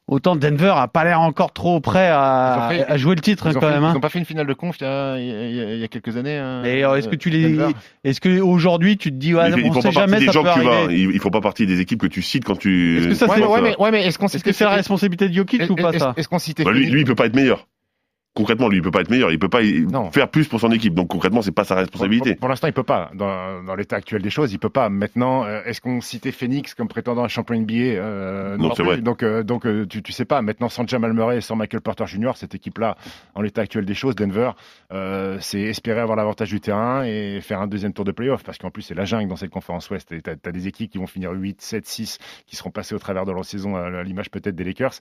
autant 0.08 0.36
Denver 0.36 0.72
a 0.76 0.88
pas 0.88 1.04
l'air 1.04 1.20
encore 1.20 1.52
trop 1.52 1.80
prêt 1.80 2.08
à, 2.10 2.68
Ils 2.72 2.76
fait- 2.78 2.84
à 2.86 2.96
jouer 2.96 3.14
le 3.14 3.20
titre 3.20 3.46
Ils 3.48 3.54
quand 3.54 3.60
fait- 3.60 3.70
même. 3.70 3.82
ils 3.82 3.86
hein. 3.86 3.94
ont 3.96 4.00
pas 4.00 4.08
fait 4.08 4.18
une 4.18 4.24
finale 4.24 4.46
de 4.46 4.52
conf 4.54 4.76
il 4.80 4.84
y 4.84 4.86
a, 4.86 5.18
il 5.18 5.26
y 5.26 5.60
a- 5.60 5.74
il 5.74 5.80
y 5.80 5.84
a 5.84 5.88
quelques 5.88 6.16
années. 6.16 6.36
hein, 6.36 6.62
Et 6.64 6.84
euh, 6.84 6.96
est-ce 6.96 7.08
que 7.08 7.16
tu 7.16 7.30
les, 7.30 7.56
est-ce 8.04 8.20
que 8.20 8.40
aujourd'hui 8.40 8.96
tu 8.98 9.10
te 9.10 9.16
dis 9.16 9.34
ouais, 9.34 9.50
ils, 9.50 9.58
ils 9.58 9.70
on 9.70 9.72
font 9.74 9.80
sait 9.80 9.88
pas 9.88 9.94
partie 10.06 10.10
jamais 10.12 10.26
des 10.26 10.32
ça 10.32 10.42
peut 10.42 10.48
arriver. 10.48 10.96
ils, 10.96 11.10
ils 11.14 11.20
font 11.20 11.30
pas 11.30 11.40
partie 11.40 11.66
des 11.66 11.80
équipes 11.80 12.00
que 12.00 12.06
tu 12.06 12.20
cites 12.22 12.44
quand 12.44 12.56
tu. 12.58 12.98
Est-ce 12.98 13.08
que 13.08 13.14
ça, 13.14 13.26
Ouais, 13.26 13.60
mais, 13.62 13.76
ouais, 13.78 13.90
mais 13.90 14.04
est-ce 14.06 14.18
qu'on 14.18 14.26
Est-ce 14.26 14.42
que 14.44 14.52
c'est 14.52 14.64
la 14.64 14.70
responsabilité 14.70 15.28
de 15.28 15.34
Jokic 15.34 15.70
ou 15.70 15.74
pas 15.76 15.92
ça 15.98 16.14
Est-ce 16.16 16.28
qu'on 16.28 16.38
citait 16.38 16.64
Bah, 16.64 16.72
lui, 16.72 16.90
lui, 16.90 17.00
il 17.00 17.06
peut 17.06 17.14
pas 17.14 17.26
être 17.26 17.36
meilleur. 17.36 17.66
Concrètement, 18.34 18.68
lui, 18.68 18.78
il 18.78 18.82
peut 18.82 18.90
pas 18.90 19.02
être 19.02 19.10
meilleur. 19.10 19.30
Il 19.30 19.38
peut 19.38 19.50
pas 19.50 19.60
Non. 19.62 20.10
faire 20.10 20.28
plus 20.30 20.48
pour 20.48 20.58
son 20.58 20.72
équipe. 20.72 20.94
Donc 20.94 21.08
concrètement, 21.08 21.42
c'est 21.42 21.52
pas 21.52 21.64
sa 21.64 21.74
responsabilité. 21.74 22.30
pour- 22.30 22.40
pour 22.40 22.48
l'instant, 22.48 22.66
il 22.66 22.72
peut 22.72 22.82
pas. 22.82 23.10
Dans, 23.14 23.62
dans 23.62 23.74
l'état 23.74 23.96
actuel 23.96 24.22
des 24.22 24.30
choses, 24.30 24.52
il 24.54 24.58
peut 24.58 24.70
pas. 24.70 24.88
Maintenant, 24.88 25.44
euh, 25.44 25.60
est-ce 25.66 25.82
qu'on 25.82 26.00
citait 26.00 26.32
Phoenix 26.32 26.74
comme 26.74 26.88
prétendant 26.88 27.24
à 27.24 27.28
champion 27.28 27.54
NBA 27.56 27.74
euh, 27.74 28.56
Non, 28.56 28.74
c'est 28.74 28.82
vrai. 28.84 29.02
Donc, 29.02 29.22
euh, 29.22 29.42
donc 29.42 29.66
euh, 29.66 29.86
tu, 29.86 30.02
tu 30.02 30.12
sais 30.12 30.24
pas. 30.24 30.40
Maintenant, 30.40 30.70
sans 30.70 30.88
Jamal 30.88 31.12
Murray 31.12 31.36
et 31.38 31.40
sans 31.42 31.56
Michael 31.56 31.82
Porter 31.82 32.06
Jr., 32.06 32.32
cette 32.36 32.54
équipe-là, 32.54 32.96
en 33.34 33.42
l'état 33.42 33.60
actuel 33.60 33.84
des 33.84 33.92
choses, 33.94 34.14
Denver, 34.16 34.52
c'est 35.40 35.60
espérer 35.60 36.00
avoir 36.00 36.16
l'avantage 36.16 36.48
du 36.48 36.60
terrain 36.60 37.04
et 37.04 37.40
faire 37.42 37.60
un 37.60 37.66
deuxième 37.66 37.92
tour 37.92 38.06
de 38.06 38.12
playoff. 38.12 38.42
Parce 38.44 38.56
qu'en 38.56 38.70
plus, 38.70 38.80
c'est 38.82 38.94
la 38.94 39.04
jungle 39.04 39.28
dans 39.28 39.36
cette 39.36 39.50
conférence 39.50 39.90
Ouest. 39.90 40.14
T'as 40.22 40.32
as 40.46 40.52
des 40.52 40.68
équipes 40.68 40.90
qui 40.90 40.96
vont 40.98 41.06
finir 41.06 41.32
8, 41.32 41.60
7, 41.60 41.86
6, 41.86 42.18
qui 42.46 42.56
seront 42.56 42.70
passées 42.70 42.94
au 42.94 42.98
travers 42.98 43.26
de 43.26 43.32
leur 43.32 43.44
saison, 43.44 43.76
à 43.76 44.02
l'image 44.02 44.30
peut-être 44.30 44.54
des 44.56 44.64
Lakers. 44.64 44.94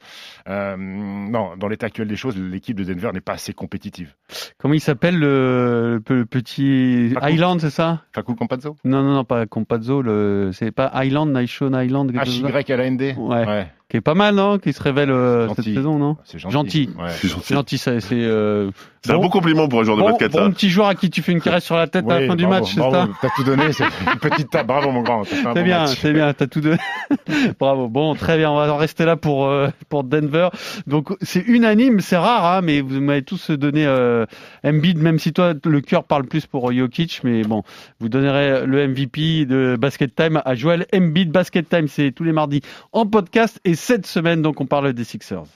Non, 0.47 1.55
dans 1.55 1.67
l'état 1.69 1.85
actuel 1.87 2.09
des 2.09 2.15
choses, 2.17 2.37
l'équipe 2.37 2.75
de 2.77 2.83
Denver 2.83 3.11
n'est 3.13 3.20
pas 3.21 3.33
assez 3.33 3.53
compétitive. 3.53 4.15
Comment 4.57 4.73
il 4.73 4.79
s'appelle 4.81 5.17
le, 5.17 5.93
le 5.95 5.99
pe- 6.01 6.13
le 6.13 6.25
petit. 6.25 7.13
Island, 7.21 7.59
c'est 7.61 7.69
ça? 7.69 8.03
Fakou 8.13 8.35
Campazzo? 8.35 8.75
Non, 8.83 9.01
non, 9.03 9.13
non, 9.13 9.23
pas 9.23 9.45
Compazzo, 9.45 10.01
le... 10.01 10.51
c'est 10.53 10.71
pas 10.71 10.91
Island, 11.05 11.35
Nishon 11.35 11.79
Island, 11.79 12.11
quelque 12.11 12.25
chose 12.25 12.41
comme 12.41 12.51
ça? 12.51 12.61
HY 12.61 12.71
à 12.73 12.77
la 12.77 12.89
ND 12.89 13.01
Ouais. 13.17 13.67
Qui 13.91 13.97
est 13.97 14.01
pas 14.01 14.13
mal, 14.15 14.35
non? 14.35 14.57
Qui 14.57 14.71
se 14.71 14.81
révèle 14.81 15.11
euh, 15.11 15.49
cette 15.53 15.65
saison, 15.65 15.99
non? 15.99 16.15
C'est 16.23 16.39
gentil. 16.39 16.53
Gentil. 16.53 16.89
Ouais. 16.97 17.09
C'est 17.09 17.27
gentil. 17.27 17.43
C'est 17.45 17.53
gentil, 17.55 17.77
ça, 17.77 17.99
c'est 17.99 18.15
euh, 18.15 18.71
C'est 19.03 19.11
un 19.11 19.15
bon- 19.15 19.23
beau 19.23 19.29
compliment 19.29 19.67
pour 19.67 19.81
un 19.81 19.83
joueur 19.83 19.97
de 19.97 20.01
bon, 20.01 20.09
basket, 20.11 20.31
bon 20.31 20.37
ça. 20.45 20.49
petit 20.49 20.69
joueur 20.69 20.87
à 20.87 20.95
qui 20.95 21.09
tu 21.09 21.21
fais 21.21 21.33
une 21.33 21.41
caresse 21.41 21.65
sur 21.65 21.75
la 21.75 21.87
tête 21.87 22.09
à 22.09 22.21
la 22.21 22.27
fin 22.27 22.35
du 22.37 22.45
bravo, 22.45 22.61
match, 22.63 22.73
c'est 22.73 22.79
ça? 22.79 23.09
T'as 23.21 23.27
tout 23.35 23.43
donné, 23.43 23.73
c'est 23.73 23.83
une 23.83 24.19
petite 24.19 24.49
tape. 24.49 24.65
Bravo 24.65 24.91
mon 24.91 25.01
grand. 25.01 25.25
C'est 25.25 25.43
bon 25.43 25.61
bien, 25.61 25.85
c'est 25.87 26.13
bien, 26.13 26.33
t'as 26.33 26.47
tout 26.47 26.61
donné. 26.61 26.77
Bravo. 27.59 27.89
Bon, 27.89 28.15
très 28.15 28.37
bien, 28.37 28.49
on 28.49 28.55
va 28.55 28.71
en 28.71 28.77
rester 28.77 29.03
là 29.05 29.17
pour 29.17 29.47
euh, 29.47 29.67
pour 29.89 30.03
Denver. 30.05 30.47
Donc 30.87 31.09
c'est 31.21 31.41
unanime, 31.45 31.99
c'est 31.99 32.15
rare, 32.17 32.45
hein, 32.45 32.61
mais 32.61 32.79
vous 32.81 33.01
m'avez 33.01 33.23
tous 33.23 33.51
donné 33.51 33.85
euh, 33.85 34.25
Embiid, 34.63 34.97
même 34.99 35.19
si 35.19 35.33
toi 35.33 35.53
le 35.65 35.81
cœur 35.81 36.05
parle 36.05 36.25
plus 36.25 36.45
pour 36.45 36.71
Jokic, 36.71 37.21
mais 37.25 37.41
bon, 37.43 37.63
vous 37.99 38.07
donnerez 38.09 38.65
le 38.65 38.87
MVP 38.87 39.45
de 39.45 39.75
Basket 39.77 40.15
Time 40.15 40.41
à 40.45 40.55
Joel 40.55 40.85
Embiid. 40.95 41.29
Basket 41.31 41.67
Time, 41.67 41.87
c'est 41.89 42.11
tous 42.11 42.23
les 42.23 42.31
mardis 42.31 42.61
en 42.93 43.05
podcast 43.05 43.59
et 43.65 43.75
cette 43.81 44.05
semaine, 44.05 44.41
donc 44.41 44.61
on 44.61 44.65
parle 44.65 44.93
des 44.93 45.03
Sixers. 45.03 45.47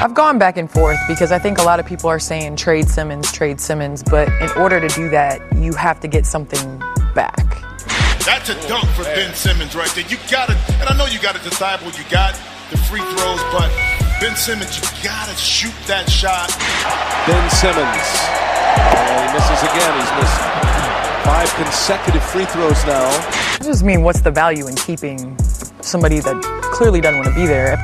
I've 0.00 0.14
gone 0.14 0.38
back 0.38 0.56
and 0.56 0.70
forth 0.70 0.98
because 1.08 1.32
I 1.32 1.40
think 1.40 1.58
a 1.58 1.64
lot 1.64 1.80
of 1.80 1.86
people 1.86 2.08
are 2.08 2.20
saying 2.20 2.54
trade 2.56 2.88
Simmons, 2.88 3.32
trade 3.32 3.60
Simmons, 3.60 4.04
but 4.04 4.28
in 4.40 4.48
order 4.56 4.78
to 4.80 4.88
do 4.94 5.08
that, 5.10 5.40
you 5.56 5.74
have 5.74 5.98
to 6.00 6.08
get 6.08 6.24
something 6.24 6.78
back. 7.14 7.58
That's 8.24 8.48
a 8.48 8.68
dunk 8.68 8.86
for 8.90 9.02
Ben 9.02 9.34
Simmons 9.34 9.74
right 9.74 9.90
there. 9.96 10.06
You 10.06 10.16
got 10.30 10.50
it, 10.50 10.56
and 10.78 10.88
I 10.88 10.96
know 10.96 11.06
you 11.06 11.18
got 11.18 11.34
it 11.34 11.42
desirable. 11.42 11.90
You 11.98 12.04
got 12.10 12.34
the 12.70 12.76
free 12.76 13.00
throws, 13.00 13.42
but 13.50 13.72
Ben 14.20 14.36
Simmons, 14.36 14.78
you 14.78 14.86
gotta 15.02 15.34
shoot 15.34 15.74
that 15.88 16.08
shot. 16.08 16.54
Ben 17.26 17.50
Simmons. 17.50 18.08
And 18.78 19.18
he 19.18 19.34
misses 19.34 19.62
again. 19.66 19.92
He's 19.98 20.12
missed 20.14 20.58
five 21.26 21.52
consecutive 21.56 22.22
free 22.22 22.44
throws 22.44 22.84
now. 22.86 23.08
I 23.60 23.64
just 23.64 23.82
mean, 23.82 24.02
what's 24.02 24.20
the 24.20 24.30
value 24.30 24.68
in 24.68 24.76
keeping 24.76 25.36
somebody 25.80 26.20
that 26.20 26.57
clearly 26.78 27.00
doesn't 27.00 27.18
want 27.18 27.28
to 27.28 27.34
be 27.34 27.44
there? 27.44 27.76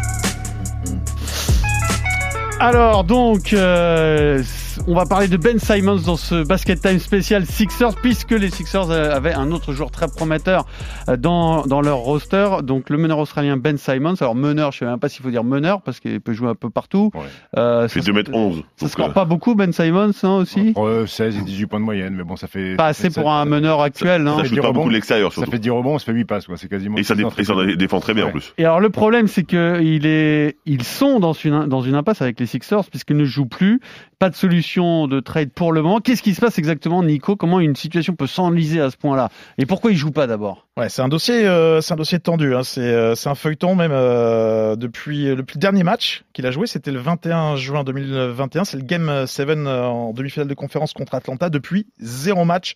Alors 2.60 3.02
donc, 3.02 3.52
euh, 3.52 4.40
on 4.86 4.94
va 4.94 5.06
parler 5.06 5.28
de 5.28 5.38
Ben 5.38 5.58
Simons 5.58 5.96
dans 6.04 6.16
ce 6.16 6.44
Basket 6.46 6.78
Time 6.80 6.98
spécial 6.98 7.46
Sixers, 7.46 7.94
puisque 8.02 8.32
les 8.32 8.50
Sixers 8.50 8.90
euh, 8.90 9.14
avaient 9.16 9.32
un 9.32 9.50
autre 9.50 9.72
joueur 9.72 9.90
très 9.90 10.08
prometteur 10.08 10.66
euh, 11.08 11.16
dans, 11.16 11.62
dans 11.62 11.80
leur 11.80 11.98
roster, 11.98 12.48
donc 12.62 12.90
le 12.90 12.98
meneur 12.98 13.18
australien 13.18 13.56
Ben 13.56 13.78
Simons. 13.78 14.14
Alors 14.20 14.34
meneur, 14.34 14.72
je 14.72 14.80
sais 14.80 14.84
même 14.84 14.98
pas 14.98 15.08
s'il 15.08 15.22
faut 15.22 15.30
dire 15.30 15.42
meneur, 15.42 15.80
parce 15.80 16.00
qu'il 16.00 16.20
peut 16.20 16.34
jouer 16.34 16.50
un 16.50 16.54
peu 16.54 16.68
partout. 16.68 17.10
Euh, 17.56 17.88
fait 17.88 18.00
2m11. 18.00 18.62
Ça 18.76 18.88
score 18.88 19.12
pas 19.14 19.24
beaucoup 19.24 19.54
Ben 19.54 19.72
Simons, 19.72 20.10
hein, 20.22 20.36
aussi 20.36 20.74
Entre 20.76 21.04
16 21.06 21.38
et 21.38 21.42
18 21.42 21.66
points 21.66 21.80
de 21.80 21.84
moyenne, 21.84 22.14
mais 22.14 22.24
bon, 22.24 22.36
ça 22.36 22.46
fait... 22.46 22.76
Pas 22.76 22.86
assez 22.88 23.08
pour 23.08 23.32
un 23.32 23.46
meneur 23.46 23.80
actuel, 23.80 24.22
non 24.22 24.36
Ça 24.38 24.44
shoot 24.44 24.60
pas 24.60 24.72
beaucoup 24.72 24.88
de 24.90 24.94
l'extérieur, 24.94 25.32
Ça 25.32 25.46
fait 25.46 25.58
10 25.58 25.70
rebonds, 25.70 25.98
ça 25.98 26.04
fait 26.06 26.12
8 26.12 26.24
passes, 26.26 26.46
quoi. 26.46 26.58
C'est 26.58 26.68
quasiment... 26.68 26.98
Et 26.98 27.04
ça, 27.04 27.14
dé- 27.14 27.24
et 27.38 27.44
ça 27.44 27.54
défend 27.76 28.00
très 28.00 28.12
bien 28.12 28.26
en 28.26 28.30
plus. 28.32 28.52
Et 28.58 28.64
alors 28.66 28.80
le 28.80 28.90
problème, 28.90 29.28
c'est 29.28 29.44
que 29.44 29.80
il 29.82 30.06
est, 30.06 30.56
ils 30.66 30.82
sont 30.84 31.20
dans 31.20 31.32
une 31.32 31.66
dans 31.68 31.80
une 31.80 31.94
impasse 31.94 32.20
avec 32.20 32.38
les 32.38 32.46
Sixers 32.46 32.84
puisqu'ils 32.90 33.16
ne 33.16 33.24
jouent 33.24 33.46
plus, 33.46 33.80
pas 34.18 34.30
de 34.30 34.34
solution 34.34 35.06
de 35.06 35.20
trade 35.20 35.50
pour 35.52 35.72
le 35.72 35.82
moment. 35.82 36.00
Qu'est-ce 36.00 36.22
qui 36.22 36.34
se 36.34 36.40
passe 36.40 36.58
exactement, 36.58 37.02
Nico? 37.02 37.36
Comment 37.36 37.60
une 37.60 37.76
situation 37.76 38.14
peut 38.14 38.26
s'enliser 38.26 38.80
à 38.80 38.90
ce 38.90 38.96
point-là? 38.96 39.28
Et 39.58 39.66
pourquoi 39.66 39.92
ils 39.92 39.96
jouent 39.96 40.10
pas 40.12 40.26
d'abord? 40.26 40.63
Ouais, 40.76 40.88
c'est 40.88 41.02
un 41.02 41.08
dossier, 41.08 41.46
euh, 41.46 41.80
c'est 41.80 41.92
un 41.92 41.96
dossier 41.96 42.18
tendu. 42.18 42.52
Hein. 42.52 42.64
C'est, 42.64 42.80
euh, 42.80 43.14
c'est 43.14 43.28
un 43.28 43.36
feuilleton 43.36 43.76
même 43.76 43.92
euh, 43.92 44.74
depuis 44.74 45.26
depuis 45.26 45.54
le 45.54 45.60
dernier 45.60 45.84
match 45.84 46.24
qu'il 46.32 46.46
a 46.46 46.50
joué. 46.50 46.66
C'était 46.66 46.90
le 46.90 46.98
21 46.98 47.54
juin 47.54 47.84
2021. 47.84 48.64
C'est 48.64 48.78
le 48.78 48.82
Game 48.82 49.24
7 49.24 49.50
euh, 49.50 49.84
en 49.84 50.12
demi-finale 50.12 50.48
de 50.48 50.54
conférence 50.54 50.92
contre 50.92 51.14
Atlanta. 51.14 51.48
Depuis 51.48 51.86
zéro 52.00 52.44
match 52.44 52.74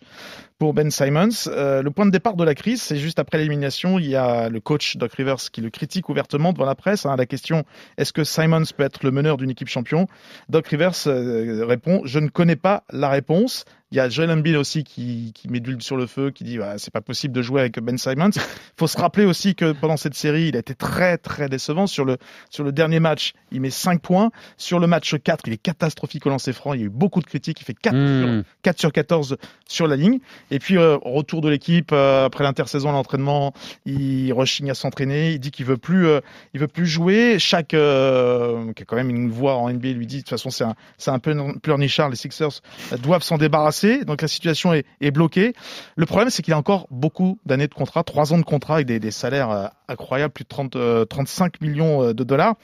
pour 0.59 0.73
Ben 0.73 0.89
Simons. 0.89 1.27
Le 1.47 1.89
point 1.89 2.05
de 2.05 2.11
départ 2.11 2.37
de 2.37 2.45
la 2.45 2.55
crise, 2.55 2.81
c'est 2.81 2.95
juste 2.95 3.19
après 3.19 3.37
l'élimination. 3.37 3.99
Il 3.99 4.07
y 4.07 4.15
a 4.15 4.47
le 4.47 4.61
coach 4.61 4.95
Doc 4.95 5.11
Rivers 5.15 5.51
qui 5.51 5.59
le 5.59 5.69
critique 5.69 6.07
ouvertement 6.07 6.53
devant 6.53 6.65
la 6.65 6.75
presse. 6.75 7.05
Hein, 7.05 7.11
à 7.11 7.17
la 7.17 7.25
question 7.25 7.65
est-ce 7.97 8.13
que 8.13 8.23
Simons 8.23 8.63
peut 8.77 8.83
être 8.83 9.03
le 9.03 9.11
meneur 9.11 9.35
d'une 9.35 9.49
équipe 9.49 9.67
champion? 9.67 10.07
Doc 10.47 10.67
Rivers 10.67 10.95
répond 11.05 12.01
je 12.05 12.19
ne 12.19 12.29
connais 12.29 12.55
pas 12.55 12.83
la 12.91 13.09
réponse. 13.09 13.65
Il 13.91 13.97
y 13.97 13.99
a 13.99 14.07
Joel 14.09 14.29
Embiid 14.31 14.55
aussi 14.55 14.83
qui, 14.83 15.31
qui 15.33 15.49
met 15.49 15.59
de 15.59 15.67
l'huile 15.67 15.81
sur 15.81 15.97
le 15.97 16.05
feu, 16.05 16.31
qui 16.31 16.43
dit 16.43 16.59
ouais, 16.59 16.75
c'est 16.77 16.91
pas 16.93 17.01
possible 17.01 17.33
de 17.33 17.41
jouer 17.41 17.61
avec 17.61 17.79
Ben 17.79 17.97
Simons. 17.97 18.29
faut 18.77 18.87
se 18.87 18.97
rappeler 18.97 19.25
aussi 19.25 19.55
que 19.55 19.71
pendant 19.71 19.97
cette 19.97 20.13
série, 20.13 20.49
il 20.49 20.55
a 20.55 20.59
été 20.59 20.75
très 20.75 21.17
très 21.17 21.49
décevant 21.49 21.87
sur 21.87 22.05
le 22.05 22.17
sur 22.49 22.63
le 22.63 22.71
dernier 22.71 22.99
match. 22.99 23.33
Il 23.51 23.61
met 23.61 23.69
5 23.71 24.01
points. 24.01 24.29
Sur 24.57 24.79
le 24.79 24.87
match 24.87 25.15
4, 25.15 25.43
il 25.47 25.53
est 25.53 25.57
catastrophique 25.57 26.25
au 26.25 26.29
lancer 26.29 26.53
franc. 26.53 26.73
Il 26.73 26.79
y 26.81 26.83
a 26.83 26.85
eu 26.85 26.89
beaucoup 26.89 27.19
de 27.19 27.25
critiques. 27.25 27.61
Il 27.61 27.63
fait 27.65 27.73
4, 27.73 27.95
Hmm. 27.99 28.43
sur, 28.43 28.43
4 28.61 28.79
sur 28.79 28.91
14 28.91 29.37
sur 29.67 29.87
la 29.87 29.95
ligne. 29.95 30.19
Et 30.51 30.59
puis 30.59 30.77
euh, 30.77 30.97
retour 31.03 31.41
de 31.41 31.49
l'équipe 31.49 31.91
euh, 31.91 32.25
après 32.25 32.43
l'intersaison, 32.43 32.91
l'entraînement, 32.91 33.53
il 33.85 34.31
rechigne 34.33 34.69
à 34.69 34.75
s'entraîner. 34.75 35.31
Il 35.31 35.39
dit 35.39 35.51
qu'il 35.51 35.65
veut 35.65 35.77
plus 35.77 36.05
euh, 36.07 36.21
il 36.53 36.59
veut 36.59 36.67
plus 36.67 36.85
jouer. 36.85 37.39
Chaque 37.39 37.69
qui 37.69 37.75
a 37.75 38.85
quand 38.85 38.95
même 38.95 39.09
une 39.09 39.31
voix 39.31 39.55
en 39.55 39.69
NBA 39.71 39.89
lui 39.89 40.05
dit 40.05 40.17
de 40.17 40.21
toute 40.21 40.29
façon 40.29 40.49
c'est 40.49 40.63
un 40.63 40.75
un 41.07 41.19
peu 41.19 41.35
pleurnichard. 41.61 42.09
Les 42.09 42.15
Sixers 42.15 42.61
doivent 43.01 43.23
s'en 43.23 43.37
débarrasser. 43.37 43.78
Donc 44.05 44.21
la 44.21 44.27
situation 44.27 44.73
est, 44.73 44.85
est 45.01 45.11
bloquée. 45.11 45.53
Le 45.95 46.05
problème, 46.05 46.29
c'est 46.29 46.41
qu'il 46.41 46.53
a 46.53 46.57
encore 46.57 46.87
beaucoup 46.91 47.39
d'années 47.45 47.67
de 47.67 47.73
contrat, 47.73 48.03
trois 48.03 48.33
ans 48.33 48.37
de 48.37 48.43
contrat 48.43 48.75
avec 48.75 48.87
des, 48.87 48.99
des 48.99 49.11
salaires 49.11 49.49
euh, 49.51 49.67
incroyables, 49.87 50.33
plus 50.33 50.43
de 50.43 50.49
30, 50.49 50.75
euh, 50.75 51.05
35 51.05 51.61
millions 51.61 52.03
euh, 52.03 52.13
de 52.13 52.23
dollars. 52.23 52.55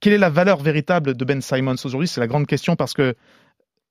Quelle 0.00 0.12
est 0.12 0.18
la 0.18 0.30
valeur 0.30 0.58
véritable 0.58 1.14
de 1.14 1.24
Ben 1.24 1.40
Simons 1.40 1.76
aujourd'hui? 1.84 2.08
C'est 2.08 2.20
la 2.20 2.26
grande 2.26 2.46
question 2.46 2.76
parce 2.76 2.92
que 2.92 3.14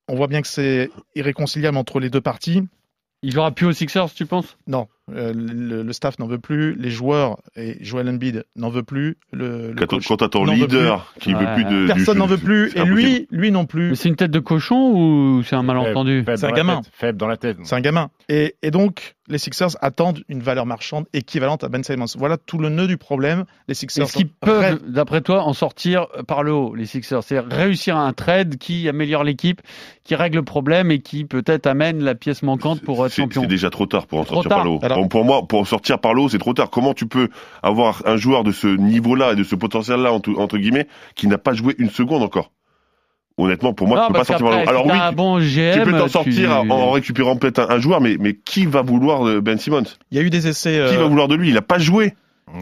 on 0.07 0.15
voit 0.15 0.27
bien 0.27 0.41
que 0.41 0.47
c'est 0.47 0.91
irréconciliable 1.15 1.77
entre 1.77 1.99
les 1.99 2.09
deux 2.09 2.21
parties. 2.21 2.61
Il 3.23 3.31
jouera 3.31 3.51
plus 3.51 3.65
aux 3.65 3.73
Sixers, 3.73 4.13
tu 4.13 4.27
penses? 4.27 4.55
Non, 4.67 4.87
euh, 5.13 5.33
le, 5.35 5.83
le 5.83 5.93
staff 5.93 6.17
n'en 6.17 6.25
veut 6.27 6.39
plus, 6.39 6.73
les 6.75 6.89
joueurs 6.89 7.37
et 7.55 7.77
Joel 7.81 8.09
Embiid 8.09 8.43
n'en 8.55 8.69
veut 8.69 8.81
plus. 8.83 9.17
Le, 9.31 9.71
le 9.71 9.85
Quand, 9.85 9.99
quand 10.03 10.17
t'as 10.17 10.29
ton 10.29 10.45
leader 10.45 11.13
qui 11.19 11.33
veut 11.33 11.45
plus 11.55 11.65
de. 11.65 11.87
Personne 11.87 12.17
n'en 12.17 12.25
veut 12.25 12.37
plus 12.37 12.71
c'est 12.71 12.79
et 12.79 12.85
lui, 12.85 13.27
lui 13.29 13.51
non 13.51 13.65
plus. 13.65 13.89
Mais 13.89 13.95
c'est 13.95 14.09
une 14.09 14.15
tête 14.15 14.31
de 14.31 14.39
cochon 14.39 14.91
ou 14.95 15.43
c'est 15.43 15.55
un 15.55 15.63
malentendu 15.63 16.23
Faible 16.25 16.37
C'est 16.39 16.47
un 16.47 16.51
gamin. 16.51 16.81
tête, 16.81 16.91
Faible 16.93 17.17
dans 17.19 17.27
la 17.27 17.37
tête. 17.37 17.57
C'est 17.63 17.75
un 17.75 17.81
gamin. 17.81 18.09
Et, 18.29 18.55
et 18.63 18.71
donc, 18.71 19.13
les 19.27 19.37
Sixers 19.37 19.75
attendent 19.81 20.21
une 20.29 20.41
valeur 20.41 20.65
marchande 20.65 21.05
équivalente 21.13 21.63
à 21.63 21.69
Ben 21.69 21.83
Simmons. 21.83 22.05
Voilà 22.17 22.37
tout 22.37 22.57
le 22.57 22.69
nœud 22.69 22.87
du 22.87 22.97
problème. 22.97 23.45
Les 23.67 23.73
Sixers 23.75 24.05
Est-ce 24.05 24.13
qu'ils 24.17 24.27
peuvent, 24.29 24.79
d'après 24.87 25.21
toi, 25.21 25.43
en 25.43 25.53
sortir 25.53 26.07
par 26.27 26.41
le 26.41 26.51
haut, 26.51 26.73
les 26.75 26.85
Sixers? 26.87 27.21
C'est-à-dire 27.23 27.55
réussir 27.55 27.95
un 27.97 28.13
trade 28.13 28.57
qui 28.57 28.89
améliore 28.89 29.23
l'équipe, 29.23 29.61
qui 30.03 30.15
règle 30.15 30.37
le 30.37 30.43
problème 30.43 30.89
et 30.89 30.99
qui 30.99 31.25
peut-être 31.25 31.67
amène 31.67 32.03
la 32.03 32.15
pièce 32.15 32.41
manquante 32.41 32.81
pour 32.81 33.05
être 33.05 33.11
C'est 33.11 33.21
champion. 33.21 33.41
c'est 33.41 33.47
déjà 33.47 33.69
trop 33.69 33.85
tard 33.85 34.07
pour 34.07 34.19
en 34.19 34.25
sortir 34.25 34.49
tard. 34.49 34.57
par 34.59 34.65
le 34.65 34.71
haut. 34.71 34.79
Alors- 34.81 34.94
Bon, 34.95 35.07
pour 35.07 35.25
moi, 35.25 35.47
pour 35.47 35.67
sortir 35.67 35.99
par 35.99 36.13
le 36.13 36.21
haut, 36.21 36.29
c'est 36.29 36.37
trop 36.39 36.53
tard. 36.53 36.69
Comment 36.69 36.93
tu 36.93 37.05
peux 37.07 37.29
avoir 37.63 38.01
un 38.05 38.17
joueur 38.17 38.43
de 38.43 38.51
ce 38.51 38.67
niveau-là 38.67 39.33
et 39.33 39.35
de 39.35 39.43
ce 39.43 39.55
potentiel-là, 39.55 40.11
entre, 40.11 40.31
entre 40.37 40.57
guillemets, 40.57 40.87
qui 41.15 41.27
n'a 41.27 41.37
pas 41.37 41.53
joué 41.53 41.75
une 41.77 41.89
seconde 41.89 42.23
encore? 42.23 42.51
Honnêtement, 43.37 43.73
pour 43.73 43.87
moi, 43.87 43.97
Non, 43.97 44.03
tu 44.03 44.13
peux 44.13 44.17
pas 44.19 44.23
sortir 44.23 44.45
par 44.47 44.55
le 44.55 44.63
haut. 44.65 44.69
Alors 44.69 44.85
oui, 44.85 44.91
t'as 44.93 45.07
un 45.07 45.11
bon 45.11 45.39
GM, 45.39 45.73
tu 45.73 45.81
peux 45.81 45.97
t'en 45.97 46.07
sortir 46.07 46.51
en- 46.51 46.69
en 46.69 46.91
récupérant 46.91 47.35
peut-être 47.35 47.59
un, 47.59 47.69
un 47.75 47.79
joueur, 47.79 47.99
mais, 47.99 48.15
mais 48.17 48.33
qui 48.33 48.65
va 48.65 48.81
vouloir 48.81 49.25
de 49.25 49.39
Ben 49.41 49.57
Simmons? 49.57 49.83
Il 50.11 50.17
y 50.17 50.21
a 50.21 50.23
eu 50.23 50.29
des 50.29 50.47
essais. 50.47 50.71
Qui 50.89 50.95
euh, 50.95 50.99
va 50.99 51.07
vouloir 51.07 51.27
de 51.27 51.35
lui? 51.35 51.49
Il 51.49 51.57
a 51.57 51.61
pas 51.61 51.77
joué. 51.77 52.13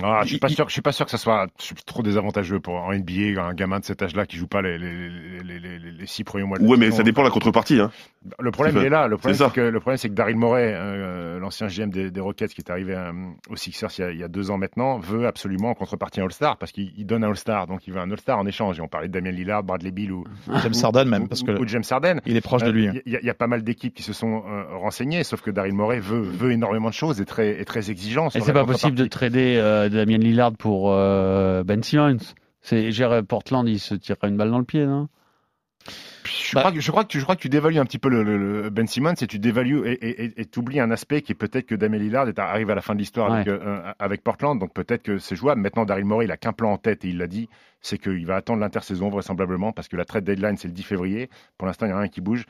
Ah, 0.02 0.22
je 0.24 0.30
suis 0.30 0.38
pas 0.40 0.48
sûr, 0.48 0.68
je 0.70 0.74
suis 0.74 0.82
pas 0.82 0.94
sûr 0.94 1.04
que 1.06 1.12
ça 1.12 1.18
soit 1.18 1.48
trop 1.86 2.02
désavantageux 2.04 2.60
pour 2.62 2.76
en 2.76 2.94
NBA 2.94 3.42
un 3.42 3.54
gamin 3.54 3.80
de 3.80 3.86
cet 3.86 4.02
âge-là 4.02 4.26
qui 4.26 4.38
joue 4.38 4.48
pas 4.48 4.62
les, 4.62 4.78
les, 4.78 5.10
les, 5.44 5.60
les, 5.60 5.78
les- 5.80 5.92
les 5.92 6.08
six 6.08 6.24
premiers 6.24 6.46
mois. 6.46 6.58
De 6.58 6.64
Ouais, 6.66 6.78
mais 6.78 6.90
ça 6.92 7.04
dépend 7.04 7.22
de 7.22 7.28
la 7.28 7.32
contrepartie. 7.34 7.80
Hein. 7.82 7.92
Le 8.40 8.52
problème 8.52 8.78
il 8.78 8.86
est 8.86 8.90
là. 8.90 9.08
Le 9.10 9.18
problème 9.18 9.38
c'est 9.38 9.52
que 9.54 9.60
le 9.62 9.80
problème 9.82 9.98
c'est 9.98 10.08
que 10.08 10.14
Daryl 10.14 10.38
Morey, 10.38 10.74
euh, 10.74 11.38
l'ancien 11.40 11.68
GM 11.68 11.90
des, 11.90 12.12
des 12.12 12.22
Rockets 12.22 12.54
qui 12.54 12.62
est 12.62 12.72
arrivé 12.72 12.94
euh, 12.96 13.12
aux 13.50 13.58
Sixers 13.58 13.90
il 13.98 14.02
y, 14.02 14.04
a, 14.06 14.12
il 14.12 14.18
y 14.20 14.24
a 14.24 14.30
deux 14.30 14.52
ans 14.52 14.58
maintenant, 14.58 15.00
veut 15.00 15.28
absolument 15.28 15.72
en 15.72 15.74
contrepartie 15.76 16.22
un 16.22 16.26
All-Star 16.26 16.56
parce 16.58 16.72
qu'il 16.72 16.94
il 16.98 17.06
donne 17.06 17.26
un 17.26 17.30
All-Star, 17.30 17.68
donc 17.68 17.86
il 17.86 17.94
veut 17.94 18.00
un 18.00 18.10
All-Star 18.10 18.40
en 18.40 18.46
échange. 18.48 18.80
Et 18.80 18.82
on 18.82 18.88
parlait 18.88 19.10
de 19.10 19.14
Damien 19.14 19.32
Lillard, 19.32 19.64
Bradley 19.64 19.92
Beal 19.92 20.14
ou 20.14 20.24
James 20.62 20.74
Harden 20.82 21.06
même, 21.06 21.24
ou- 21.24 21.28
parce 21.28 21.42
ou- 21.42 21.46
que 21.46 21.52
ou 21.60 21.68
James 21.68 21.84
Harden. 21.90 22.22
il 22.26 22.38
est 22.38 22.42
proche 22.42 22.64
de 22.64 22.72
lui. 22.72 22.88
hein. 22.88 22.94
Il 23.06 23.12
y, 23.12 23.18
a- 23.18 23.20
il 23.20 23.26
y 23.26 23.30
a 23.30 23.34
pas 23.34 23.48
mal 23.48 23.64
d'équipes 23.64 23.94
qui 23.94 24.04
se 24.04 24.14
sont 24.14 24.44
euh, 24.48 24.64
renseignées, 24.78 25.24
sauf 25.26 25.42
que 25.42 25.52
Daryl 25.52 25.74
Morey 25.74 26.00
veut, 26.00 26.22
veut 26.22 26.52
énormément 26.54 26.88
de 26.90 26.94
choses 26.94 27.20
et 27.20 27.26
très, 27.26 27.60
est 27.60 27.66
très 27.66 27.92
exigeant. 27.92 28.30
Et 28.34 28.40
c'est 28.40 28.54
pas 28.54 28.64
possible 28.66 28.96
de 28.96 29.06
trader 29.06 29.58
euh, 29.58 29.73
Damien 29.90 30.18
Lillard 30.18 30.54
pour 30.54 30.92
euh, 30.92 31.64
Ben 31.64 31.82
Simmons. 31.84 32.18
C'est 32.62 32.92
gérer 32.92 33.24
Portland, 33.24 33.68
il 33.68 33.80
se 33.80 33.94
tirerait 33.96 34.30
une 34.30 34.38
balle 34.38 34.52
dans 34.52 34.60
le 34.60 34.64
pied, 34.66 34.86
non? 34.86 35.10
Je, 36.24 36.58
crois 36.58 36.72
que, 36.72 36.80
je, 36.80 36.92
crois 36.92 37.04
que 37.04 37.10
tu, 37.10 37.20
je 37.20 37.24
crois 37.26 37.36
que 37.36 37.42
tu 37.42 37.50
dévalues 37.50 37.80
un 37.80 37.84
petit 37.86 38.00
peu 38.00 38.08
le, 38.08 38.24
le- 38.24 38.62
le 38.62 38.70
Ben 38.70 38.88
Simmons 38.88 39.14
et 39.22 39.28
tu 39.28 39.38
dévalues 39.38 39.86
et- 39.86 40.40
et 40.40 40.46
t'oublies 40.46 40.80
un 40.80 40.92
aspect 40.92 41.22
qui 41.22 41.34
est 41.34 41.36
peut-être 41.36 41.66
que 41.66 41.76
Damien 41.76 41.98
Lillard 41.98 42.28
arrive 42.38 42.70
à 42.70 42.76
la 42.76 42.82
fin 42.82 42.94
de 42.94 43.00
l'histoire 43.00 43.30
avec, 43.34 43.48
euh, 43.50 43.82
avec 44.00 44.24
Portland, 44.24 44.58
donc 44.58 44.74
peut-être 44.74 45.04
que 45.04 45.18
c'est 45.18 45.36
jouable. 45.36 45.60
Maintenant, 45.60 45.84
Daryl 45.84 46.06
Morey, 46.06 46.26
il 46.26 46.32
a 46.32 46.38
qu'un 46.38 46.54
plan 46.54 46.72
en 46.72 46.78
tête 46.78 47.04
et 47.04 47.10
il 47.10 47.18
l'a 47.18 47.28
dit, 47.28 47.50
c'est 47.82 47.98
qu'il 47.98 48.26
va 48.26 48.38
attendre 48.38 48.62
l'intersaison 48.62 49.10
vraisemblablement 49.10 49.74
parce 49.74 49.90
que 49.90 49.98
la 49.98 50.06
trade 50.06 50.24
deadline 50.24 50.56
c'est 50.56 50.70
le 50.70 50.74
10 50.74 50.84
février. 50.84 51.30
Pour 51.58 51.68
l'instant, 51.68 51.86
il 51.86 51.90
n'y 51.90 51.96
a 51.96 52.00
rien 52.00 52.08
qui 52.08 52.22
bouge 52.22 52.46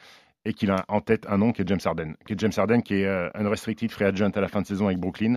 et 0.45 0.53
qu'il 0.53 0.71
a 0.71 0.83
en 0.89 0.99
tête 0.99 1.25
un 1.29 1.37
nom 1.37 1.51
qui 1.51 1.61
est 1.61 1.67
James 1.67 1.79
Harden, 1.83 2.13
qui 2.25 2.33
est 2.33 2.39
James 2.39 2.51
Harden 2.55 2.81
qui 2.81 2.95
est 2.95 3.05
euh, 3.05 3.29
unrestricted 3.33 3.89
free 3.91 4.05
agent 4.05 4.29
à 4.35 4.41
la 4.41 4.47
fin 4.47 4.61
de 4.61 4.67
saison 4.67 4.87
avec 4.87 4.99
Brooklyn 4.99 5.35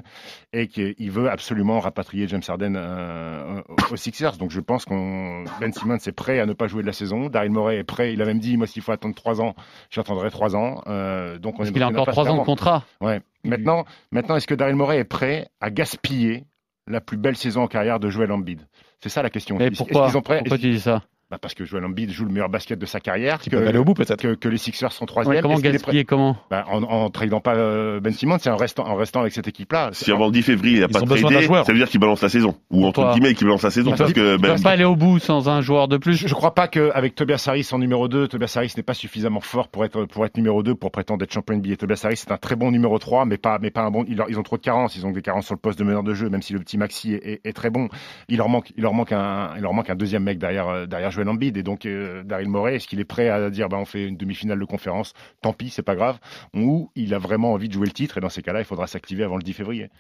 et 0.53 0.67
qu'il 0.67 1.11
veut 1.11 1.31
absolument 1.31 1.79
rapatrier 1.81 2.27
James 2.29 2.43
Harden 2.47 2.75
euh, 2.77 3.63
aux 3.91 3.97
Sixers. 3.97 4.37
Donc 4.37 4.51
je 4.51 4.61
pense 4.61 4.85
qu'on 4.85 5.45
Ben 5.61 5.73
Simmons 5.73 5.97
est 5.97 6.13
prêt 6.13 6.41
à 6.41 6.47
ne 6.47 6.53
pas 6.53 6.67
jouer 6.67 6.83
de 6.83 6.87
la 6.87 6.93
saison. 6.93 7.29
Daryl 7.29 7.53
Morey 7.53 7.79
est 7.79 7.85
prêt. 7.85 8.13
Il 8.13 8.21
a 8.23 8.25
même 8.25 8.41
dit 8.41 8.57
moi 8.57 8.67
s'il 8.67 8.83
faut 8.83 8.93
attendre 8.93 9.15
trois 9.15 9.41
ans, 9.41 9.55
j'attendrai 9.91 10.31
trois 10.31 10.57
ans. 10.57 10.83
Euh, 10.87 11.39
donc 11.39 11.55
on 11.55 11.59
Parce 11.59 11.71
qu'il 11.71 11.83
a 11.83 11.89
encore 11.89 12.09
trois 12.09 12.29
ans 12.29 12.39
de 12.39 12.45
contrat. 12.45 12.85
Ouais. 13.01 13.21
Maintenant, 13.45 13.85
maintenant 14.11 14.37
est-ce 14.37 14.47
que 14.49 14.55
Daryl 14.55 14.75
Morey 14.77 14.99
est 14.99 15.05
prêt 15.05 15.49
à 15.61 15.71
gaspiller 15.71 16.45
la 16.89 17.01
plus 17.01 17.17
belle 17.17 17.37
saison 17.37 17.63
en 17.63 17.69
carrière 17.69 18.01
de 18.01 18.11
Joel 18.11 18.33
Embiid? 18.33 18.61
C'est 19.01 19.09
ça 19.09 19.23
la 19.23 19.31
question. 19.31 19.61
Et 19.61 19.65
Est-ce- 19.65 19.77
pourquoi, 19.77 20.09
prêt 20.23 20.39
pourquoi 20.39 20.59
tu 20.59 20.71
dis 20.71 20.81
ça? 20.81 21.03
Bah 21.29 21.39
parce 21.43 21.55
que 21.55 21.65
Joel 21.65 21.85
Embiid 21.85 22.11
joue 22.13 22.25
le 22.25 22.31
meilleur 22.31 22.49
basket 22.49 22.79
de 22.79 22.87
sa 22.87 23.01
carrière, 23.01 23.41
Qui 23.41 23.51
peuvent 23.51 23.67
aller 23.67 23.79
au 23.79 23.85
bout 23.85 23.95
peut-être. 23.95 24.21
que, 24.23 24.35
que 24.35 24.49
les 24.49 24.59
Sixers 24.59 24.93
sont 24.93 25.05
Ouais, 25.05 25.09
troisième. 25.09 25.43
Comment 25.43 25.59
est 25.59 25.63
gaspiller 25.63 26.05
Comment 26.05 26.37
bah, 26.51 26.65
en, 26.71 26.85
en 26.85 27.11
tradant 27.11 27.41
pas 27.41 27.57
euh, 27.57 27.99
Ben 27.99 28.13
Simmons, 28.13 28.39
c'est 28.41 28.49
en 28.49 28.57
restant, 28.57 28.87
en 28.87 28.95
restant 28.95 29.23
avec 29.23 29.33
cette 29.33 29.49
équipe-là. 29.49 29.91
Si 29.93 30.13
avant 30.13 30.27
le 30.27 30.33
10 30.33 30.43
février, 30.43 30.75
il 30.77 30.81
n'a 30.83 30.89
pas 30.89 31.03
ont 31.03 31.05
besoin 31.07 31.29
d'un 31.31 31.35
tradé, 31.35 31.47
joueur. 31.47 31.67
ça 31.67 31.73
veut 31.73 31.79
dire 31.79 31.89
qu'il 31.89 31.99
balance 31.99 32.23
la 32.23 32.29
saison. 32.29 32.55
Ou 32.71 32.87
entre 32.87 33.13
guillemets, 33.13 33.35
qu'il 33.35 33.45
balance 33.49 33.63
la 33.65 33.71
saison. 33.73 33.91
Ils 33.91 33.97
Parce 33.99 34.13
peuvent- 34.13 34.23
que 34.25 34.37
ils 34.37 34.41
ben, 34.41 34.49
peuvent 34.53 34.63
pas 34.63 34.71
aller 34.71 34.85
au 34.85 34.95
bout 34.95 35.19
sans 35.19 35.49
un 35.49 35.61
joueur 35.63 35.89
de 35.89 35.97
plus. 35.97 36.15
Je, 36.15 36.29
je 36.29 36.35
crois 36.35 36.55
pas 36.55 36.69
qu'avec 36.69 37.17
Tobias 37.17 37.45
Harris 37.49 37.69
en 37.73 37.81
numéro 37.81 38.07
2, 38.07 38.29
Tobias 38.29 38.53
Harris 38.57 38.75
n'est 38.77 38.85
pas 38.85 38.95
suffisamment 38.95 39.41
fort 39.41 39.67
pour 39.67 39.85
être, 39.85 40.05
pour 40.05 40.25
être 40.27 40.37
numéro 40.37 40.63
2 40.63 40.77
pour 40.77 40.93
prétendre 40.93 41.25
être 41.25 41.33
champion 41.33 41.57
NBA. 41.57 41.75
Tobias 41.77 42.03
Harris 42.05 42.19
c'est 42.19 42.31
un 42.31 42.37
très 42.39 42.55
bon 42.55 42.71
numéro 42.71 42.99
3, 43.01 43.25
mais 43.25 43.37
pas, 43.37 43.59
mais 43.61 43.73
pas 43.73 43.83
un 43.83 43.91
bon. 43.91 44.05
Ils, 44.07 44.39
ont 44.39 44.43
trop 44.45 44.59
de 44.59 44.63
carences. 44.63 44.95
Ils 44.95 45.05
ont 45.05 45.11
des 45.11 45.23
carences 45.23 45.47
sur 45.47 45.55
le 45.57 45.61
poste 45.61 45.79
de 45.81 45.85
meneur 45.85 46.05
de 46.05 46.15
jeu, 46.15 46.29
même 46.31 46.43
si 46.43 46.53
le 46.53 46.61
petit 46.61 46.79
Maxi 46.79 47.15
est, 47.15 47.27
est- 47.27 47.41
est 47.45 47.53
très 47.53 47.71
bon. 47.71 47.89
Il 48.29 48.37
leur 48.37 48.49
manque, 48.49 48.73
il 48.77 48.83
leur 48.83 48.95
manque 48.95 49.11
un, 49.11 49.51
il 49.57 49.63
leur 49.63 49.75
manque 49.75 49.91
un 49.91 49.97
deuxième 49.97 50.23
mec 50.23 50.39
derrière, 50.39 50.69
euh, 50.69 50.87
derrière 50.87 51.11
Joel 51.17 51.29
Embiid. 51.29 51.57
Et 51.57 51.63
donc, 51.63 51.87
euh, 51.87 52.23
Daryl 52.23 52.49
Morey, 52.49 52.77
est-ce 52.77 52.87
qu'il 52.87 53.01
est 53.01 53.05
prêt 53.05 53.29
à 53.29 53.51
dire, 53.51 53.69
bah, 53.69 53.79
on 53.79 53.85
fait 53.85 54.07
une 54.07 54.17
demi-finale 54.17 54.61
de 54.61 54.65
conférence? 54.65 55.15
Tant 55.43 55.53
pis, 55.53 55.71
c'est 55.71 55.83
pas 55.83 55.97
grave. 55.97 56.19
Ou 56.55 56.91
il 56.95 57.15
a 57.15 57.19
vraiment 57.19 57.53
envie 57.53 57.69
de 57.69 57.73
jouer 57.73 57.87
le 57.87 57.93
titre. 57.93 58.19
Et 58.19 58.21
dans 58.21 58.29
ces 58.29 58.43
cas-là, 58.43 58.61
il 58.61 58.65
faudra 58.65 58.87
s'activer 58.87 59.25
avant 59.25 59.37
le 59.37 59.43
10 59.43 59.53
février. 59.55 59.91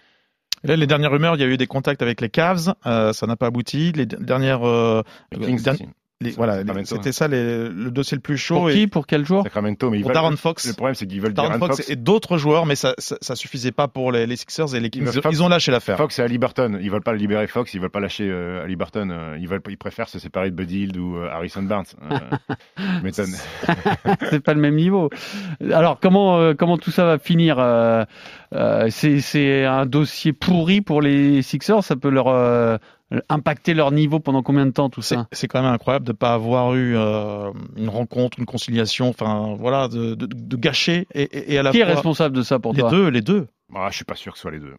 Là, 0.62 0.76
les 0.76 0.86
dernières 0.86 1.10
rumeurs, 1.10 1.36
il 1.36 1.40
y 1.40 1.44
a 1.44 1.48
eu 1.48 1.56
des 1.56 1.66
contacts 1.66 2.02
avec 2.02 2.20
les 2.20 2.30
Cavs, 2.30 2.74
euh, 2.86 3.12
ça 3.12 3.26
n'a 3.26 3.36
pas 3.36 3.46
abouti. 3.46 3.92
Les 3.92 4.06
dernières, 4.06 4.66
euh, 4.66 5.02
Les 5.32 5.46
Kings. 5.46 5.62
Les- 6.22 6.30
voilà, 6.30 6.62
c'était 6.84 7.12
ça 7.12 7.28
les- 7.28 7.68
le 7.68 7.90
dossier 7.90 8.16
le 8.16 8.22
plus 8.22 8.38
chaud. 8.38 8.56
Pour 8.56 8.70
et- 8.70 8.74
qui 8.74 8.86
Pour 8.86 9.06
quel 9.06 9.26
jour 9.26 9.42
Sacramento, 9.42 9.90
mais 9.90 9.98
ils 9.98 10.00
pour 10.00 10.08
veulent- 10.08 10.14
Darren 10.14 10.36
Fox. 10.36 10.66
Le 10.66 10.72
problème, 10.72 10.94
c'est 10.94 11.06
qu'ils 11.06 11.20
veulent 11.20 11.34
Darren 11.34 11.48
Darren 11.50 11.60
Fox, 11.66 11.76
Fox. 11.76 11.90
et 11.90 11.96
d'autres 11.96 12.38
joueurs, 12.38 12.64
mais 12.64 12.74
ça, 12.74 12.94
ça, 12.98 13.16
ça 13.20 13.36
suffisait 13.36 13.72
pas 13.72 13.86
pour 13.86 14.12
les, 14.12 14.26
les 14.26 14.36
Sixers 14.36 14.74
et 14.74 14.80
les 14.80 14.88
Kings. 14.88 15.06
Ils 15.30 15.42
ont 15.42 15.48
lâché 15.48 15.70
l'affaire. 15.72 15.98
Fox 15.98 16.18
et 16.18 16.22
Ali 16.22 16.38
Burton, 16.38 16.78
ils 16.80 16.90
veulent 16.90 17.02
pas 17.02 17.12
libérer 17.12 17.46
Fox, 17.46 17.74
ils 17.74 17.80
veulent 17.80 17.90
pas 17.90 18.00
lâcher 18.00 18.28
euh, 18.30 18.64
Ali 18.64 18.76
Burton, 18.76 19.10
euh, 19.10 19.36
ils 19.38 19.46
veulent, 19.46 19.60
ils 19.68 19.76
préfèrent 19.76 20.08
se 20.08 20.18
séparer 20.18 20.50
de 20.50 20.56
Buddy 20.56 20.84
Hield 20.84 20.96
ou 20.96 21.16
euh, 21.16 21.28
Harrison 21.30 21.62
Barnes. 21.62 21.84
Euh, 22.10 22.18
je 22.78 23.02
m'étonne. 23.04 23.34
c'est 24.30 24.40
pas 24.42 24.54
le 24.54 24.60
même 24.60 24.76
niveau. 24.76 25.10
Alors 25.70 26.00
comment 26.00 26.38
euh, 26.38 26.54
comment 26.54 26.78
tout 26.78 26.90
ça 26.90 27.04
va 27.04 27.18
finir 27.18 27.58
euh, 27.58 28.04
euh, 28.54 28.86
C'est 28.90 29.20
c'est 29.20 29.64
un 29.64 29.84
dossier 29.86 30.32
pourri 30.32 30.80
pour 30.80 31.02
les 31.02 31.42
Sixers. 31.42 31.84
Ça 31.84 31.96
peut 31.96 32.08
leur 32.08 32.28
euh, 32.28 32.78
impacter 33.28 33.72
leur 33.74 33.92
niveau 33.92 34.18
pendant 34.20 34.42
combien 34.42 34.66
de 34.66 34.72
temps 34.72 34.90
tout 34.90 35.02
ça? 35.02 35.28
c'est 35.32 35.46
quand 35.46 35.62
même 35.62 35.72
incroyable 35.72 36.04
de 36.06 36.12
pas 36.12 36.34
avoir 36.34 36.74
eu 36.74 36.96
euh, 36.96 37.52
une 37.76 37.88
rencontre, 37.88 38.38
une 38.38 38.46
conciliation, 38.46 39.08
enfin 39.08 39.54
voilà, 39.58 39.88
de, 39.88 40.14
de, 40.14 40.26
de 40.26 40.56
gâcher 40.56 41.06
et, 41.14 41.22
et, 41.22 41.54
et 41.54 41.58
à 41.58 41.62
la 41.62 41.70
Qui 41.70 41.78
est 41.80 41.84
responsable 41.84 42.34
de 42.36 42.42
ça 42.42 42.58
pour 42.58 42.72
les 42.72 42.80
toi? 42.80 42.90
deux, 42.90 43.08
les 43.08 43.20
deux. 43.22 43.46
Ah, 43.74 43.88
je 43.90 43.96
suis 43.96 44.04
pas 44.04 44.14
sûr 44.16 44.32
que 44.32 44.38
ce 44.38 44.42
soit 44.42 44.50
les 44.50 44.58
deux. 44.60 44.74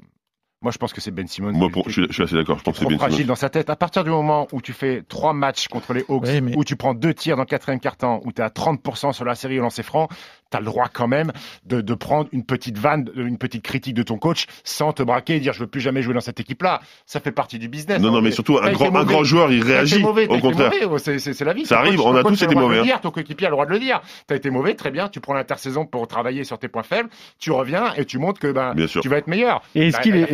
Moi, 0.63 0.71
je 0.71 0.79
pense 0.79 0.91
que 0.91 1.01
c'est 1.01 1.11
Ben 1.11 1.27
Simmons. 1.27 1.51
Moi, 1.51 1.69
pour, 1.69 1.87
je, 1.87 1.91
suis, 2.01 2.07
je 2.07 2.13
suis 2.13 2.23
assez 2.23 2.33
d'accord. 2.35 2.57
Je 2.57 2.63
pense 2.63 2.73
que 2.73 2.79
c'est 2.79 2.85
trop 2.85 2.89
bien 2.89 2.97
fragile 2.97 3.27
dans 3.27 3.35
sa 3.35 3.47
tête. 3.49 3.69
À 3.69 3.75
partir 3.75 4.03
du 4.03 4.09
moment 4.09 4.47
où 4.51 4.59
tu 4.59 4.73
fais 4.73 5.03
trois 5.07 5.31
matchs 5.31 5.67
contre 5.67 5.93
les 5.93 6.03
Hawks, 6.09 6.23
Oui, 6.25 6.41
mais- 6.41 6.57
où 6.57 6.63
tu 6.63 6.75
prends 6.75 6.95
deux 6.95 7.13
tirs 7.13 7.35
dans 7.35 7.43
le 7.43 7.47
quatrième 7.47 7.79
quart-temps, 7.79 8.21
où 8.25 8.31
tu 8.31 8.41
es 8.41 8.43
à 8.43 8.49
30% 8.49 9.13
sur 9.13 9.23
la 9.23 9.35
série 9.35 9.59
au 9.59 9.61
lancer 9.61 9.83
franc, 9.83 10.07
tu 10.51 10.57
as 10.57 10.59
le 10.59 10.65
droit 10.65 10.87
quand 10.91 11.07
même 11.07 11.31
de, 11.65 11.81
de 11.81 11.93
prendre 11.93 12.29
une 12.31 12.43
petite 12.43 12.77
vanne, 12.77 13.09
une 13.15 13.37
petite 13.37 13.63
critique 13.63 13.93
de 13.93 14.03
ton 14.03 14.17
coach 14.17 14.45
sans 14.63 14.93
te 14.93 15.03
braquer 15.03 15.35
et 15.35 15.39
dire 15.39 15.53
je 15.53 15.59
veux 15.61 15.67
plus 15.67 15.81
jamais 15.81 16.01
jouer 16.01 16.13
dans 16.13 16.19
cette 16.21 16.39
équipe-là. 16.39 16.81
Ça 17.05 17.19
fait 17.19 17.31
partie 17.31 17.59
du 17.59 17.67
business. 17.69 18.01
Non, 18.01 18.11
non, 18.11 18.21
mais 18.21 18.31
surtout, 18.31 18.57
un 18.57 18.71
grand, 18.71 18.95
un 18.95 19.03
grand 19.03 19.23
joueur, 19.23 19.51
il 19.51 19.63
réagit. 19.63 19.99
mauvais, 20.01 20.27
Au 20.27 20.39
contraire. 20.39 20.71
mauvais, 20.81 20.99
c'est- 20.99 21.43
la 21.45 21.53
vie. 21.53 21.65
Ça 21.65 21.79
arrive, 21.79 21.97
coach- 21.97 22.05
on 22.07 22.15
a 22.15 22.23
tous 22.23 22.33
été 22.33 22.45
le 22.47 22.51
droit 22.51 22.61
de 22.63 22.67
mauvais, 22.67 22.75
le 22.77 22.81
hein. 22.81 22.85
dire, 22.85 23.01
Ton 23.01 23.11
coéquipier 23.11 23.47
a 23.47 23.49
le 23.49 23.55
droit 23.55 23.65
de 23.65 23.71
le 23.71 23.79
dire. 23.79 24.01
Tu 24.27 24.33
as 24.33 24.37
été 24.37 24.49
mauvais, 24.49 24.73
très 24.75 24.91
bien. 24.91 25.07
Tu 25.09 25.19
prends 25.19 25.33
l'intersaison 25.33 25.85
pour 25.85 26.07
travailler 26.07 26.43
sur 26.43 26.57
tes 26.59 26.67
points 26.67 26.83
faibles. 26.83 27.09
Tu 27.39 27.51
reviens 27.51 27.93
et 27.95 28.05
tu 28.05 28.17
montres 28.19 28.39
que 28.39 28.51
ben, 28.51 28.73
Bien 28.73 28.87
sûr. 28.87 29.01
tu 29.01 29.09
vas 29.09 29.17
être 29.17 29.27
meilleur. 29.27 29.61
Et 29.75 29.87
est-ce 29.87 29.97
Bah, 29.97 30.03
qu'il 30.03 30.15
il 30.15 30.23
est, 30.23 30.27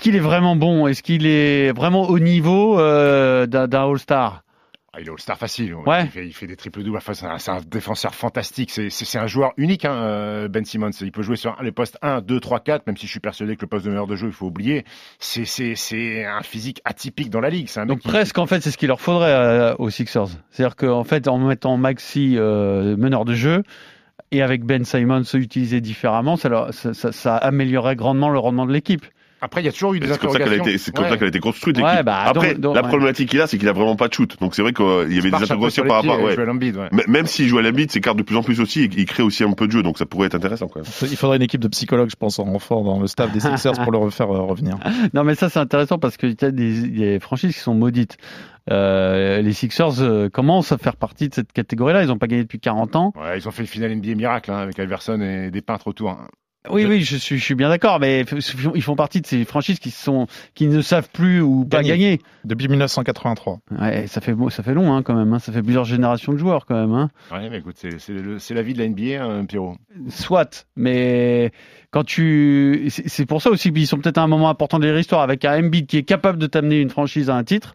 qu'il 0.00 0.16
est 0.16 0.20
vraiment 0.20 0.56
bon? 0.56 0.86
Est-ce 0.86 1.02
qu'il 1.02 1.26
est 1.26 1.72
vraiment 1.72 2.08
au 2.08 2.18
niveau 2.18 2.78
euh, 2.78 3.46
d'un 3.46 3.68
All-Star? 3.70 4.42
Il 5.00 5.06
est 5.06 5.10
All-Star 5.10 5.38
facile. 5.38 5.74
Ouais. 5.74 6.04
Il, 6.04 6.10
fait, 6.10 6.26
il 6.26 6.32
fait 6.34 6.46
des 6.46 6.56
triples 6.56 6.82
doubles. 6.82 6.98
Enfin, 6.98 7.14
c'est 7.14 7.24
un, 7.26 7.38
c'est 7.38 7.50
un 7.50 7.60
défenseur 7.66 8.14
fantastique. 8.14 8.70
C'est- 8.70 8.90
C'est 8.90 9.04
c'est 9.06 9.18
un 9.18 9.26
joueur 9.26 9.52
unique, 9.56 9.84
hein, 9.86 9.94
euh, 9.94 10.48
Ben 10.48 10.64
Simmons. 10.64 10.90
Il 11.00 11.12
peut 11.12 11.22
jouer 11.22 11.36
sur 11.36 11.56
les 11.62 11.72
postes 11.72 11.96
1, 12.02 12.20
2, 12.20 12.40
3, 12.40 12.60
4, 12.60 12.86
même 12.86 12.96
si 12.96 13.06
je 13.06 13.10
suis 13.10 13.20
persuadé 13.20 13.56
que 13.56 13.62
le 13.62 13.68
poste 13.68 13.84
de 13.86 13.90
meilleur 13.90 14.06
de 14.06 14.16
jeu, 14.16 14.26
il 14.26 14.32
faut 14.32 14.46
oublier. 14.46 14.84
C'est- 15.18 16.24
un 16.26 16.42
physique 16.42 16.80
atypique 16.84 17.30
dans 17.30 17.40
la 17.40 17.48
ligue. 17.50 17.68
C'est 17.68 17.80
un 17.80 17.84
mec 17.84 17.88
Donc 17.88 18.00
qui- 18.00 18.08
presque 18.08 18.38
en 18.38 18.46
fait 18.46 18.60
c'est 18.60 18.70
ce 18.70 18.76
qu'il 18.76 18.88
leur 18.88 19.00
faudrait 19.00 19.32
euh, 19.32 19.74
aux 19.78 19.88
Sixers. 19.90 20.28
C'est-à-dire 20.50 20.76
qu'en 20.76 21.04
fait 21.04 21.26
en 21.28 21.38
mettant 21.38 21.76
Maxi 21.76 22.34
euh, 22.36 22.96
meneur 22.96 23.24
de 23.24 23.34
jeu 23.34 23.62
et 24.30 24.42
avec 24.42 24.64
Ben 24.64 24.84
Simons 24.84 25.22
utilisé 25.34 25.80
différemment, 25.80 26.36
ça, 26.36 26.48
leur- 26.48 26.74
ça, 26.74 26.92
ça- 26.94 27.12
ça 27.12 27.36
améliorerait 27.36 27.96
grandement 27.96 28.28
le 28.28 28.38
rendement 28.38 28.66
de 28.66 28.72
l'équipe. 28.72 29.04
Après, 29.44 29.60
il 29.60 29.64
y 29.64 29.68
a 29.68 29.72
toujours 29.72 29.92
eu 29.94 30.00
des 30.00 30.06
C'est 30.06 30.18
comme 30.20 30.30
ça 30.30 30.38
qu'elle 30.38 30.42
a 30.42 30.50
interrogations. 30.52 30.70
été, 30.72 30.78
c'est 30.78 30.92
comme 30.94 31.04
Ouais. 31.04 31.10
ça 31.10 31.16
qu'elle 31.16 31.26
a 31.26 31.28
été 31.28 31.40
construite. 31.40 31.76
Ouais, 31.78 32.02
bah, 32.04 32.20
Après, 32.26 32.52
donc- 32.54 32.60
donc, 32.60 32.76
la 32.76 32.82
ouais. 32.82 32.88
problématique 32.88 33.28
qu'il 33.28 33.40
a, 33.40 33.46
c'est 33.48 33.58
qu'il 33.58 33.68
a 33.68 33.72
vraiment 33.72 33.96
pas 33.96 34.06
de 34.08 34.14
shoot. 34.14 34.36
Donc 34.40 34.54
c'est 34.54 34.62
vrai 34.62 34.72
qu'il 34.72 34.84
y 35.12 35.18
avait 35.18 35.30
des 35.30 35.34
interrogations 35.34 35.84
par 35.84 35.96
rapport. 36.02 36.22
ouais. 36.22 36.48
Embiid, 36.48 36.76
ouais. 36.76 36.88
Même 37.08 37.26
s'il 37.26 37.48
joue 37.48 37.58
à 37.58 37.62
l'habit, 37.62 37.86
s'écarte 37.90 38.16
de 38.16 38.22
plus 38.22 38.36
en 38.36 38.42
plus 38.42 38.60
aussi 38.60 38.82
et 38.84 38.90
il 38.96 39.04
crée 39.04 39.22
aussi 39.24 39.42
un 39.44 39.52
peu 39.52 39.66
de 39.66 39.72
jeu. 39.72 39.82
Donc 39.82 39.98
ça 39.98 40.06
pourrait 40.06 40.28
être 40.28 40.34
intéressant. 40.36 40.68
Il 41.02 41.16
faudrait 41.16 41.36
une 41.38 41.42
équipe 41.42 41.60
de 41.60 41.68
psychologues, 41.68 42.10
je 42.10 42.16
pense, 42.16 42.38
en 42.38 42.44
renfort 42.44 42.84
dans 42.84 43.00
le 43.00 43.06
staff 43.08 43.32
des 43.32 43.40
Sixers 43.40 43.72
pour 43.82 43.90
le 43.92 43.98
refaire 43.98 44.30
euh, 44.30 44.40
revenir. 44.42 44.78
Non 45.14 45.24
mais 45.24 45.34
ça 45.34 45.48
c'est 45.50 45.58
intéressant 45.58 45.98
parce 45.98 46.16
qu'il 46.16 46.36
y 46.40 46.44
a 46.44 46.50
des, 46.52 46.88
des 46.88 47.18
franchises 47.20 47.54
qui 47.54 47.60
sont 47.60 47.74
maudites. 47.74 48.16
Euh, 48.70 49.40
les 49.42 49.52
Sixers 49.52 50.00
euh, 50.00 50.28
commencent 50.28 50.70
à 50.72 50.78
faire 50.78 50.94
partie 50.96 51.28
de 51.28 51.34
cette 51.34 51.52
catégorie-là. 51.52 52.02
Ils 52.02 52.08
n'ont 52.08 52.18
pas 52.18 52.28
gagné 52.28 52.42
depuis 52.44 52.60
40 52.60 52.94
ans. 52.96 53.12
Ouais, 53.20 53.38
ils 53.38 53.48
ont 53.48 53.50
fait 53.50 53.62
le 53.62 53.68
final 53.68 53.90
NBA 53.96 54.14
miracle 54.14 54.50
hein, 54.52 54.58
avec 54.58 54.78
Iverson 54.78 55.20
et 55.20 55.50
des 55.50 55.62
peintres 55.62 55.88
autour. 55.88 56.10
hein. 56.10 56.28
Oui, 56.70 56.84
oui, 56.86 57.00
je 57.02 57.16
suis, 57.16 57.38
je 57.38 57.44
suis 57.44 57.56
bien 57.56 57.68
d'accord, 57.68 57.98
mais 57.98 58.24
ils 58.74 58.82
font 58.82 58.94
partie 58.94 59.20
de 59.20 59.26
ces 59.26 59.44
franchises 59.44 59.80
qui 59.80 59.90
sont, 59.90 60.28
qui 60.54 60.68
ne 60.68 60.80
savent 60.80 61.08
plus 61.12 61.40
ou 61.40 61.64
pas 61.64 61.82
Gagner. 61.82 62.20
Depuis 62.44 62.68
1983. 62.68 63.58
Ouais, 63.80 64.06
ça 64.06 64.20
fait, 64.20 64.34
ça 64.50 64.62
fait 64.62 64.72
long 64.74 64.94
hein, 64.94 65.02
quand 65.02 65.14
même. 65.14 65.32
Hein. 65.32 65.40
Ça 65.40 65.50
fait 65.52 65.62
plusieurs 65.62 65.84
générations 65.84 66.32
de 66.32 66.38
joueurs 66.38 66.64
quand 66.66 66.76
même. 66.80 66.92
Hein. 66.94 67.10
Ouais, 67.32 67.50
mais 67.50 67.58
écoute, 67.58 67.74
c'est- 67.78 67.98
c'est 67.98 68.12
le- 68.12 68.38
c'est 68.38 68.54
la 68.54 68.62
vie 68.62 68.74
de 68.74 68.78
la 68.78 68.84
NBA, 68.88 69.24
hein, 69.24 69.44
Pierrot. 69.44 69.74
Soit, 70.08 70.66
mais 70.76 71.50
quand 71.90 72.04
tu, 72.04 72.86
c'est 72.90 73.26
pour 73.26 73.42
ça 73.42 73.50
aussi 73.50 73.72
qu'ils 73.72 73.86
sont 73.88 73.98
peut-être 73.98 74.18
à 74.18 74.22
un 74.22 74.28
moment 74.28 74.48
important 74.48 74.78
de 74.78 74.86
leur 74.86 74.98
histoire 74.98 75.22
avec 75.22 75.44
un 75.44 75.58
Embiid 75.64 75.86
qui 75.86 75.98
est 75.98 76.02
capable 76.04 76.38
de 76.38 76.46
t'amener 76.46 76.80
une 76.80 76.90
franchise 76.90 77.28
à 77.28 77.34
un 77.34 77.44
titre 77.44 77.74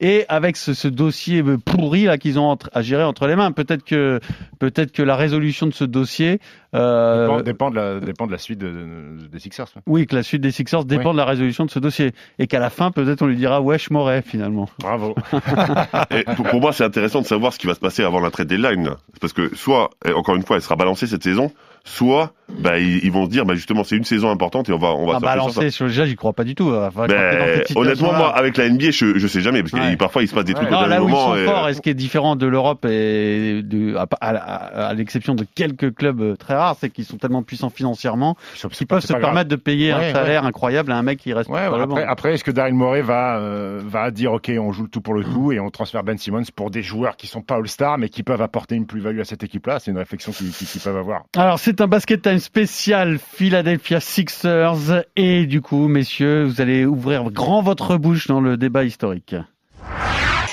et 0.00 0.24
avec 0.28 0.56
ce, 0.56 0.72
ce 0.74 0.88
dossier 0.88 1.42
pourri 1.64 2.04
là 2.04 2.16
qu'ils 2.18 2.38
ont 2.38 2.56
à 2.72 2.82
gérer 2.82 3.04
entre 3.04 3.26
les 3.26 3.36
mains. 3.36 3.52
Peut-être 3.52 3.84
que, 3.84 4.20
peut-être 4.58 4.90
que 4.92 5.02
la 5.02 5.16
résolution 5.16 5.66
de 5.66 5.74
ce 5.74 5.84
dossier. 5.84 6.40
Euh, 6.74 7.26
Dépend, 7.26 7.42
dépend 7.42 7.70
de 7.70 7.76
la, 7.76 8.00
dépend 8.00 8.26
de 8.26 8.32
la 8.32 8.38
suite 8.38 8.58
de- 8.58 8.70
de- 8.70 9.26
des 9.30 9.38
Sixers. 9.38 9.66
Oui, 9.86 10.06
que 10.06 10.14
la 10.14 10.22
suite 10.22 10.40
des 10.40 10.50
Sixers 10.50 10.84
dépend 10.84 11.12
de 11.12 11.18
la 11.18 11.24
résolution 11.26 11.66
de 11.66 11.70
ce 11.70 11.78
dossier. 11.78 12.12
Et 12.38 12.46
qu'à 12.46 12.58
la 12.60 12.70
fin, 12.70 12.90
peut-être, 12.90 13.20
on 13.22 13.26
lui 13.26 13.36
dira 13.36 13.60
Wesh 13.60 13.90
Moret, 13.90 14.22
finalement. 14.22 14.68
Bravo. 14.80 15.14
Et 16.10 16.24
pour, 16.36 16.46
pour 16.46 16.60
moi, 16.60 16.72
c'est 16.72 16.84
intéressant 16.84 17.20
de 17.20 17.26
savoir 17.26 17.52
ce 17.52 17.58
qui 17.58 17.66
va 17.66 17.74
se 17.74 17.80
passer 17.80 18.02
avant 18.04 18.20
la 18.20 18.30
trade 18.30 18.48
deadline. 18.48 18.90
Parce 19.20 19.32
que 19.32 19.54
soit, 19.54 19.90
encore 20.14 20.34
une 20.36 20.42
fois, 20.44 20.56
elle 20.56 20.62
sera 20.62 20.76
balancée 20.76 21.06
cette 21.06 21.22
saison, 21.22 21.52
soit 21.84 22.32
bah, 22.58 22.78
ils, 22.78 23.02
ils 23.02 23.10
vont 23.10 23.24
se 23.24 23.30
dire, 23.30 23.46
bah, 23.46 23.54
justement, 23.54 23.82
c'est 23.82 23.96
une 23.96 24.04
saison 24.04 24.28
importante 24.30 24.68
et 24.68 24.72
on 24.74 24.78
va, 24.78 24.88
on 24.88 25.06
va 25.06 25.14
Ah, 25.16 25.20
balancer, 25.20 25.70
sur- 25.70 25.86
déjà, 25.86 26.04
j'y 26.04 26.16
crois 26.16 26.34
pas 26.34 26.44
du 26.44 26.54
tout. 26.54 26.70
Enfin, 26.70 27.06
dans 27.06 27.14
Ben, 27.14 27.62
honnêtement, 27.76 28.12
moi, 28.12 28.36
avec 28.36 28.58
la 28.58 28.68
NBA, 28.68 28.90
je, 28.90 29.18
je 29.18 29.26
sais 29.26 29.40
jamais, 29.40 29.62
parce 29.62 29.72
que 29.72 29.78
Ouais. 29.78 29.96
parfois 29.96 30.22
il 30.22 30.28
se 30.28 30.34
passe 30.34 30.44
des 30.44 30.52
trucs 30.52 30.70
Non, 30.70 30.78
au 30.78 30.82
là 30.82 30.88
dernier 30.88 31.04
où 31.04 31.08
ils 31.08 31.12
moment. 31.12 31.28
sont 31.28 31.36
et, 31.36 31.44
forts, 31.46 31.64
euh, 31.64 31.68
et 31.68 31.74
ce 31.74 31.80
qui 31.80 31.88
est 31.88 31.94
différent 31.94 32.36
de 32.36 32.46
l'Europe 32.46 32.84
et 32.84 33.62
de, 33.62 33.96
à, 33.96 34.06
à- 34.20 34.36
à- 34.36 34.86
à 34.88 34.94
l'exception 34.94 35.34
de 35.34 35.44
quelques 35.54 35.94
clubs 35.94 36.20
euh, 36.20 36.36
très 36.36 36.54
rares, 36.54 36.76
c'est 36.78 36.90
qu'ils 36.90 37.06
sont 37.06 37.16
tellement 37.16 37.42
puissants 37.42 37.70
financièrement 37.70 38.36
qu'ils 38.70 38.86
peuvent 38.86 39.00
se 39.00 39.08
grave. 39.08 39.22
permettre 39.22 39.48
de 39.48 39.56
payer 39.56 39.94
Ouais, 39.94 40.10
un 40.10 40.12
salaire 40.12 40.44
incroyable 40.44 40.92
à 40.92 40.96
un 40.98 41.02
mec 41.02 41.18
qui 41.20 41.32
reste 41.32 41.48
après, 41.50 42.04
après, 42.04 42.34
est-ce 42.34 42.44
que 42.44 42.50
Daryl 42.50 42.74
Morey 42.74 43.00
va, 43.02 43.38
euh, 43.38 43.80
va 43.84 44.10
dire, 44.10 44.32
OK, 44.34 44.52
on 44.58 44.72
joue 44.72 44.82
le 44.84 44.88
tout 44.88 45.00
pour 45.00 45.14
le 45.14 45.24
tout 45.24 45.52
et 45.52 45.58
on 45.60 45.70
transfère 45.70 46.02
Ben 46.04 46.18
Simmons 46.18 46.42
pour 46.54 46.70
des 46.70 46.82
joueurs 46.82 47.16
qui 47.16 47.26
sont 47.26 47.40
pas 47.40 47.54
All-Star, 47.56 47.96
mais 47.96 48.10
qui 48.10 48.22
peuvent 48.22 48.42
apporter 48.42 48.74
une 48.74 48.86
plus-value 48.86 49.20
à 49.20 49.24
cette 49.24 49.42
équipe-là? 49.42 49.78
C'est 49.78 49.90
une 49.90 49.98
réflexion 49.98 50.32
qu'ils 50.32 50.80
peuvent 50.82 50.96
avoir. 50.96 51.22
Alors, 51.36 51.58
c'est 51.58 51.71
un 51.80 51.86
basket 51.86 52.22
time 52.22 52.38
spécial 52.38 53.18
Philadelphia 53.18 54.00
Sixers. 54.00 55.04
Et 55.16 55.46
du 55.46 55.60
coup, 55.60 55.88
messieurs, 55.88 56.44
vous 56.44 56.60
allez 56.60 56.84
ouvrir 56.84 57.30
grand 57.30 57.62
votre 57.62 57.96
bouche 57.96 58.26
dans 58.26 58.40
le 58.40 58.56
débat 58.56 58.84
historique. 58.84 59.34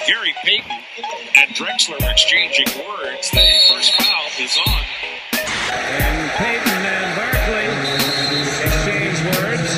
Gary 0.07 0.33
Payton 0.43 0.75
and 1.35 1.53
Drexler 1.55 1.97
are 2.03 2.11
exchanging 2.11 2.67
words. 2.77 3.31
The 3.31 3.41
first 3.67 3.91
foul 4.01 4.25
is 4.39 4.57
on. 4.65 4.83
And 5.91 6.31
Payton 6.37 6.85
and 6.85 7.15
Barkley 7.15 7.67
exchange 8.65 9.19
words, 9.25 9.71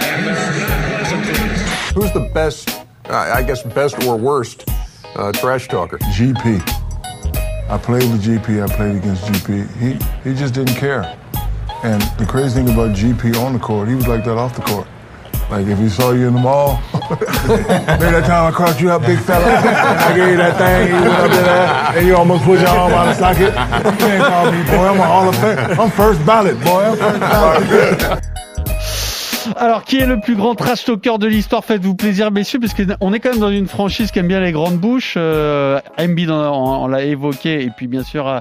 and 0.00 0.26
they're 0.26 0.68
not 0.68 0.80
pleasant. 0.90 1.94
Who's 1.94 2.12
the 2.12 2.30
best, 2.32 2.70
I 3.08 3.38
I 3.38 3.42
guess, 3.42 3.62
best 3.62 4.02
or 4.04 4.16
worst 4.16 4.68
uh, 5.16 5.32
trash 5.32 5.68
talker? 5.68 5.98
GP. 5.98 6.83
I 7.68 7.78
played 7.78 8.10
with 8.10 8.22
GP. 8.22 8.62
I 8.62 8.76
played 8.76 8.96
against 8.96 9.24
GP. 9.24 9.66
He 9.76 10.28
he 10.28 10.36
just 10.36 10.54
didn't 10.54 10.76
care. 10.76 11.18
And 11.82 12.02
the 12.18 12.26
crazy 12.26 12.54
thing 12.54 12.68
about 12.72 12.94
GP 12.94 13.40
on 13.42 13.54
the 13.54 13.58
court, 13.58 13.88
he 13.88 13.94
was 13.94 14.06
like 14.06 14.24
that 14.24 14.36
off 14.36 14.54
the 14.54 14.62
court. 14.62 14.86
Like 15.50 15.66
if 15.66 15.78
he 15.78 15.88
saw 15.88 16.12
you 16.12 16.28
in 16.28 16.34
the 16.34 16.40
mall, 16.40 16.80
maybe 16.92 18.10
that 18.10 18.24
time 18.26 18.52
I 18.52 18.56
caught 18.56 18.80
you 18.80 18.90
up, 18.90 19.02
big 19.02 19.18
fella. 19.18 19.44
I 19.44 20.16
gave 20.16 20.30
you 20.30 20.36
that 20.38 20.56
thing, 20.56 20.88
you 20.88 20.94
went 20.94 21.06
up 21.06 21.30
there, 21.30 21.98
and 21.98 22.06
you 22.06 22.16
almost 22.16 22.44
put 22.44 22.60
your 22.60 22.68
arm 22.68 22.92
out 22.92 23.08
of 23.08 23.16
socket. 23.16 23.52
You 23.52 23.98
can't 23.98 24.24
call 24.24 24.52
me, 24.52 24.62
boy. 24.64 24.86
I'm 24.88 25.00
a 25.00 25.04
Hall 25.04 25.28
of 25.28 25.36
Fame. 25.36 25.80
I'm 25.80 25.90
first 25.90 26.24
ballot, 26.24 26.58
boy. 26.64 26.84
I'm 26.84 26.96
first 26.96 27.20
ballot. 27.20 28.24
Alors, 29.56 29.84
qui 29.84 29.98
est 29.98 30.06
le 30.06 30.20
plus 30.20 30.36
grand 30.36 30.54
trash 30.54 30.84
talker 30.84 31.18
de 31.18 31.26
l'histoire? 31.26 31.64
Faites-vous 31.64 31.94
plaisir, 31.94 32.30
messieurs, 32.30 32.58
parce 32.60 32.74
qu'on 32.74 33.12
est 33.12 33.20
quand 33.20 33.30
même 33.30 33.40
dans 33.40 33.50
une 33.50 33.66
franchise 33.66 34.10
qui 34.10 34.18
aime 34.18 34.28
bien 34.28 34.40
les 34.40 34.52
grandes 34.52 34.78
bouches. 34.78 35.14
Euh, 35.16 35.80
Embiid, 35.98 36.30
on, 36.30 36.34
on 36.34 36.86
l'a 36.86 37.04
évoqué, 37.04 37.62
et 37.62 37.70
puis 37.70 37.86
bien 37.86 38.02
sûr 38.02 38.26
euh, 38.28 38.38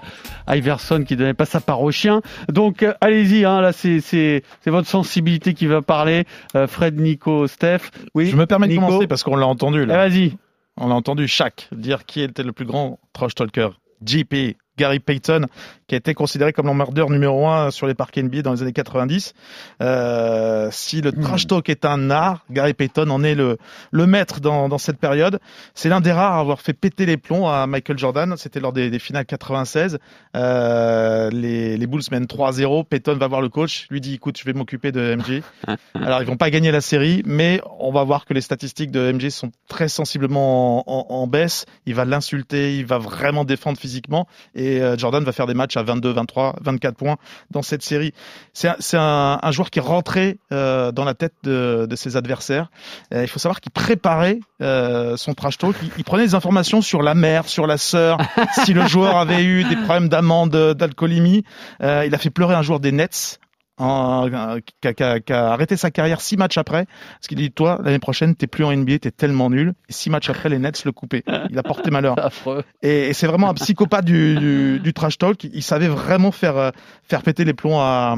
Iverson 0.48 1.04
qui 1.08 1.16
donnait 1.16 1.34
pas 1.34 1.46
sa 1.46 1.62
part 1.62 1.82
au 1.82 1.92
chien. 1.92 2.22
Donc, 2.50 2.84
euh, 2.84 2.94
allez-y, 3.02 3.46
hein, 3.46 3.62
là, 3.62 3.74
c'est 3.74 4.44
votre 4.66 4.88
sensibilité 4.88 5.54
qui 5.54 5.66
va 5.68 5.82
parler. 5.82 6.26
Euh, 6.56 6.68
Fred, 6.68 7.00
Nico, 7.00 7.48
Steph. 7.48 7.92
Oui. 8.16 8.28
Je 8.28 8.36
me 8.36 8.46
permets 8.46 8.68
de 8.68 8.76
commencer 8.76 9.08
parce 9.08 9.24
qu'on 9.24 9.36
l'a 9.36 9.48
entendu 9.48 9.86
là. 9.86 10.06
Eh, 10.06 10.10
Vas-y. 10.10 10.38
On 10.78 10.88
l'a 10.88 10.96
entendu 10.96 11.28
chaque 11.28 11.68
dire 11.72 12.06
qui 12.06 12.22
était 12.22 12.44
le 12.44 12.52
plus 12.52 12.66
grand 12.66 13.00
trash 13.14 13.36
talker. 13.36 13.70
JP, 14.06 14.58
Gary 14.78 15.00
Payton, 15.00 15.46
qui 15.94 15.96
a 15.96 16.00
été 16.00 16.16
considéré 16.16 16.54
comme 16.54 16.66
l'emmerdeur 16.66 17.12
numéro 17.12 17.48
un 17.48 17.70
sur 17.70 17.86
les 17.86 17.94
parcs 17.94 18.18
NBA 18.18 18.42
dans 18.42 18.52
les 18.54 18.64
années 18.64 18.74
90. 18.74 19.36
Euh, 19.82 20.70
si 20.72 21.02
le 21.02 21.12
trash 21.12 21.46
talk 21.46 21.70
est 21.70 21.86
un 21.86 22.10
art, 22.10 22.44
Gary 22.50 22.74
Payton 22.74 23.12
en 23.12 23.24
est 23.24 23.36
le, 23.36 23.60
le 23.92 24.08
maître 24.08 24.40
dans, 24.40 24.70
dans 24.70 24.80
cette 24.80 24.98
période. 24.98 25.40
C'est 25.76 25.90
l'un 25.90 26.02
des 26.02 26.12
rares 26.12 26.34
à 26.34 26.40
avoir 26.40 26.62
fait 26.62 26.74
péter 26.74 27.06
les 27.06 27.18
plombs 27.18 27.48
à 27.48 27.68
Michael 27.68 28.00
Jordan. 28.00 28.34
C'était 28.38 28.60
lors 28.60 28.74
des, 28.74 28.90
des 28.90 28.98
finales 28.98 29.26
96. 29.28 30.00
Euh, 30.36 31.30
les, 31.30 31.78
les 31.78 31.86
Bulls 31.88 32.02
mènent 32.12 32.26
3-0. 32.26 32.86
Payton 32.86 33.18
va 33.18 33.28
voir 33.28 33.42
le 33.42 33.50
coach, 33.50 33.86
lui 33.92 34.02
dit 34.02 34.16
écoute, 34.16 34.40
je 34.40 34.46
vais 34.46 34.54
m'occuper 34.54 34.92
de 34.92 35.14
MJ. 35.16 35.44
Alors 35.94 36.22
ils 36.24 36.28
vont 36.28 36.38
pas 36.38 36.50
gagner 36.50 36.72
la 36.72 36.82
série, 36.82 37.22
mais 37.28 37.62
on 37.80 37.92
va 37.92 38.04
voir 38.04 38.26
que 38.26 38.34
les 38.34 38.42
statistiques 38.42 38.90
de 38.90 39.12
MJ 39.12 39.30
sont 39.30 39.52
très 39.68 39.90
sensiblement 39.90 40.90
en, 40.90 41.14
en- 41.14 41.14
en 41.18 41.28
baisse. 41.28 41.68
Il 41.86 41.94
va 41.94 42.04
l'insulter, 42.06 42.78
il 42.78 42.86
va 42.88 42.98
vraiment 42.98 43.46
défendre 43.46 43.78
physiquement, 43.78 44.28
et 44.56 44.82
euh, 44.82 44.98
Jordan 44.98 45.24
va 45.24 45.32
faire 45.32 45.46
des 45.46 45.54
matchs 45.54 45.78
à 45.78 45.83
22, 45.84 46.12
23, 46.12 46.56
24 46.62 46.96
points 46.96 47.18
dans 47.52 47.62
cette 47.62 47.84
série. 47.84 48.14
C'est 48.54 48.68
un, 48.68 48.76
un, 48.94 49.40
un 49.42 49.52
joueur 49.52 49.70
qui 49.70 49.80
rentré 49.80 50.38
euh, 50.52 50.92
dans 50.92 51.04
la 51.04 51.14
tête 51.14 51.34
de, 51.44 51.86
de 51.90 51.96
ses 51.96 52.18
adversaires. 52.18 52.70
Euh, 53.14 53.24
il 53.24 53.28
faut 53.28 53.40
savoir 53.40 53.62
qu'il 53.62 53.72
préparait 53.72 54.40
euh, 54.62 55.18
son 55.18 55.34
trash 55.34 55.58
talk. 55.58 55.76
Il, 55.82 55.92
il 55.98 56.04
prenait 56.04 56.26
des 56.26 56.36
informations 56.36 56.82
sur 56.82 57.02
la 57.02 57.14
mère, 57.14 57.48
sur 57.48 57.68
la 57.68 57.78
sœur, 57.78 58.18
si 58.66 58.74
le 58.74 58.88
joueur 58.88 59.18
avait 59.18 59.44
eu 59.44 59.64
des 59.64 59.76
problèmes 59.76 60.10
d'amende, 60.10 60.74
d'alcoolémie. 60.74 61.44
Euh, 61.82 62.06
il 62.06 62.16
a 62.16 62.18
fait 62.18 62.30
pleurer 62.30 62.56
un 62.56 62.62
joueur 62.62 62.80
des 62.80 62.92
Nets 62.92 63.40
qui, 63.78 64.88
a, 65.04 65.20
qui 65.20 65.34
a- 65.34 65.52
arrêté 65.52 65.78
sa 65.78 65.92
carrière 65.92 66.22
six 66.22 66.38
matchs 66.38 66.58
après, 66.58 66.86
parce 66.86 67.28
qu'il 67.28 67.38
dit 67.38 67.52
toi 67.52 67.80
l'année 67.84 68.00
prochaine 68.00 68.36
t'es 68.36 68.48
plus 68.48 68.64
en 68.64 68.72
NBA, 68.76 69.00
t'es 69.00 69.12
tellement 69.12 69.50
nul. 69.50 69.74
Et 69.90 69.94
six 69.94 70.10
matchs 70.10 70.30
après 70.30 70.50
les 70.50 70.60
Nets 70.60 70.86
le 70.86 70.92
coupaient. 70.92 71.24
Il 71.50 71.58
a 71.58 71.64
porté 71.64 71.90
malheur. 71.92 72.16
Et, 72.82 73.10
et 73.10 73.14
c'est 73.14 73.28
vraiment 73.28 73.50
un 73.50 73.54
psychopathe 73.54 74.06
du, 74.06 74.36
du, 74.36 74.80
du 74.80 74.94
trash 74.94 75.18
talk. 75.18 75.44
Il 75.46 75.64
savait 75.64 75.88
vraiment 75.88 76.32
faire 76.32 76.58
euh, 76.58 76.72
faire 77.08 77.22
péter 77.24 77.46
les 77.46 77.54
plombs 77.54 77.80
à, 77.80 78.16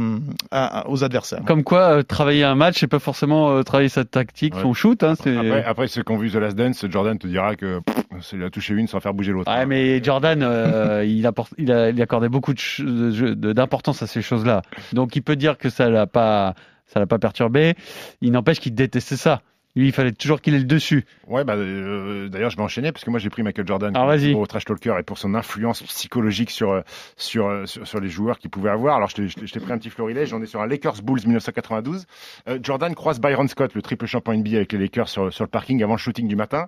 à- 0.52 0.90
aux 0.90 1.04
adversaires. 1.04 1.42
Comme 1.46 1.64
quoi, 1.64 1.98
euh, 1.98 2.04
travailler 2.04 2.44
un 2.44 2.56
match, 2.56 2.80
c'est 2.80 2.88
pas 2.88 3.00
forcément 3.00 3.52
euh, 3.52 3.64
travailler 3.64 3.90
sa 3.90 4.04
tactique, 4.06 4.54
son 4.62 4.74
shoot. 4.74 5.04
Hein. 5.04 5.14
Après, 5.14 5.64
après, 5.64 5.88
ceux 5.88 6.04
qui 6.04 6.12
ont 6.12 6.18
vu 6.18 6.32
The 6.32 6.36
Last 6.36 6.56
Dance, 6.58 6.86
Jordan 6.90 7.18
te 7.18 7.28
dira 7.28 7.56
que 7.56 7.80
pff, 7.80 8.04
il 8.34 8.44
a 8.44 8.50
touché 8.50 8.74
une 8.74 8.88
sans 8.88 9.00
faire 9.00 9.14
bouger 9.14 9.32
l'autre. 9.32 9.52
Ouais, 9.52 9.66
mais 9.66 10.04
Jordan, 10.04 10.42
euh, 10.44 11.06
il, 11.06 11.26
apporte, 11.26 11.54
il, 11.58 11.72
a, 11.72 11.90
il 11.90 12.02
accordait 12.02 12.30
beaucoup 12.30 12.54
d'importance 12.54 14.02
à 14.02 14.08
ces 14.08 14.22
choses-là. 14.22 14.62
Donc, 14.94 15.16
il 15.16 15.22
peut 15.22 15.36
dire 15.36 15.58
que 15.58 15.70
ça 15.70 15.90
l'a 15.90 16.08
pas, 16.08 16.56
ça 16.86 17.00
l'a 17.00 17.08
pas 17.08 17.20
perturbé. 17.20 17.76
Il 18.22 18.32
n'empêche 18.32 18.60
qu'il 18.60 18.76
détestait 18.76 19.18
ça. 19.18 19.42
Lui, 19.76 19.88
il 19.88 19.92
fallait 19.92 20.14
toujours 20.14 20.40
qu'il 20.40 20.54
ait 20.56 20.60
le 20.60 20.64
dessus. 20.64 21.06
Ouais, 21.28 21.44
bah, 21.44 21.56
euh, 21.56 22.30
d'ailleurs, 22.30 22.50
je 22.50 22.56
vais 22.56 22.64
enchaîner 22.64 22.94
parce 22.94 23.04
que 23.04 23.10
moi, 23.10 23.20
j'ai 23.20 23.30
pris 23.30 23.44
Michael 23.44 23.68
Jordan 23.68 23.92
Ah, 23.94 24.16
pour 24.32 24.48
Trash 24.48 24.64
Talker 24.64 24.96
et 25.00 25.04
pour 25.04 25.18
son 25.18 25.36
influence 25.36 25.84
psychologique 25.84 26.50
sur, 26.50 26.72
euh, 26.72 26.82
sur, 27.18 27.48
euh, 27.48 27.66
sur, 27.66 27.86
sur 27.86 28.00
les 28.00 28.08
joueurs 28.08 28.40
qu'il 28.40 28.50
pouvait 28.50 28.70
avoir. 28.70 28.96
Alors, 28.96 29.10
je 29.10 29.16
t'ai- 29.16 29.60
pris 29.60 29.72
un 29.74 29.78
petit 29.78 29.90
florilège. 29.90 30.30
J'en 30.30 30.42
ai 30.42 30.46
sur 30.46 30.62
un 30.62 30.68
Lakers 30.68 31.02
Bulls 31.04 31.20
1992. 31.26 32.06
Euh, 32.48 32.58
Jordan 32.64 32.96
croise 32.96 33.20
Byron 33.20 33.48
Scott, 33.50 33.74
le 33.74 33.82
triple 33.82 34.06
champion 34.06 34.34
NBA 34.34 34.56
avec 34.58 34.72
les 34.72 34.80
Lakers 34.80 35.10
sur, 35.10 35.34
sur 35.34 35.44
le 35.44 35.50
parking 35.50 35.84
avant 35.84 35.94
le 35.96 36.00
shooting 36.00 36.28
du 36.30 36.38
matin. 36.38 36.68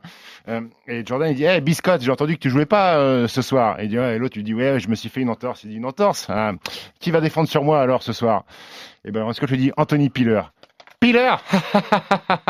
Euh, 0.49 0.61
et 0.87 1.05
Jordan, 1.05 1.29
il 1.31 1.35
dit, 1.35 1.45
hey, 1.45 1.61
Biscott, 1.61 2.01
j'ai 2.01 2.11
entendu 2.11 2.35
que 2.35 2.41
tu 2.41 2.49
jouais 2.49 2.65
pas 2.65 2.97
euh, 2.97 3.27
ce 3.29 3.41
soir. 3.41 3.79
Et, 3.79 3.85
il 3.85 3.89
dit, 3.89 3.97
ouais, 3.99 4.15
et 4.15 4.19
l'autre, 4.19 4.35
lui 4.37 4.43
dit, 4.43 4.53
ouais, 4.53 4.81
je 4.81 4.89
me 4.89 4.95
suis 4.95 5.07
fait 5.07 5.21
une 5.21 5.29
entorse. 5.29 5.63
Il 5.63 5.69
dit, 5.69 5.77
une 5.77 5.85
entorse? 5.85 6.25
Ah, 6.29 6.51
qui 6.99 7.11
va 7.11 7.21
défendre 7.21 7.47
sur 7.47 7.63
moi 7.63 7.79
alors 7.81 8.03
ce 8.03 8.11
soir? 8.11 8.43
Et 9.05 9.11
Byron 9.11 9.31
Scott 9.33 9.49
lui 9.49 9.57
dit, 9.57 9.71
Anthony 9.77 10.09
Piller. 10.09 10.41
Piller 10.99 11.39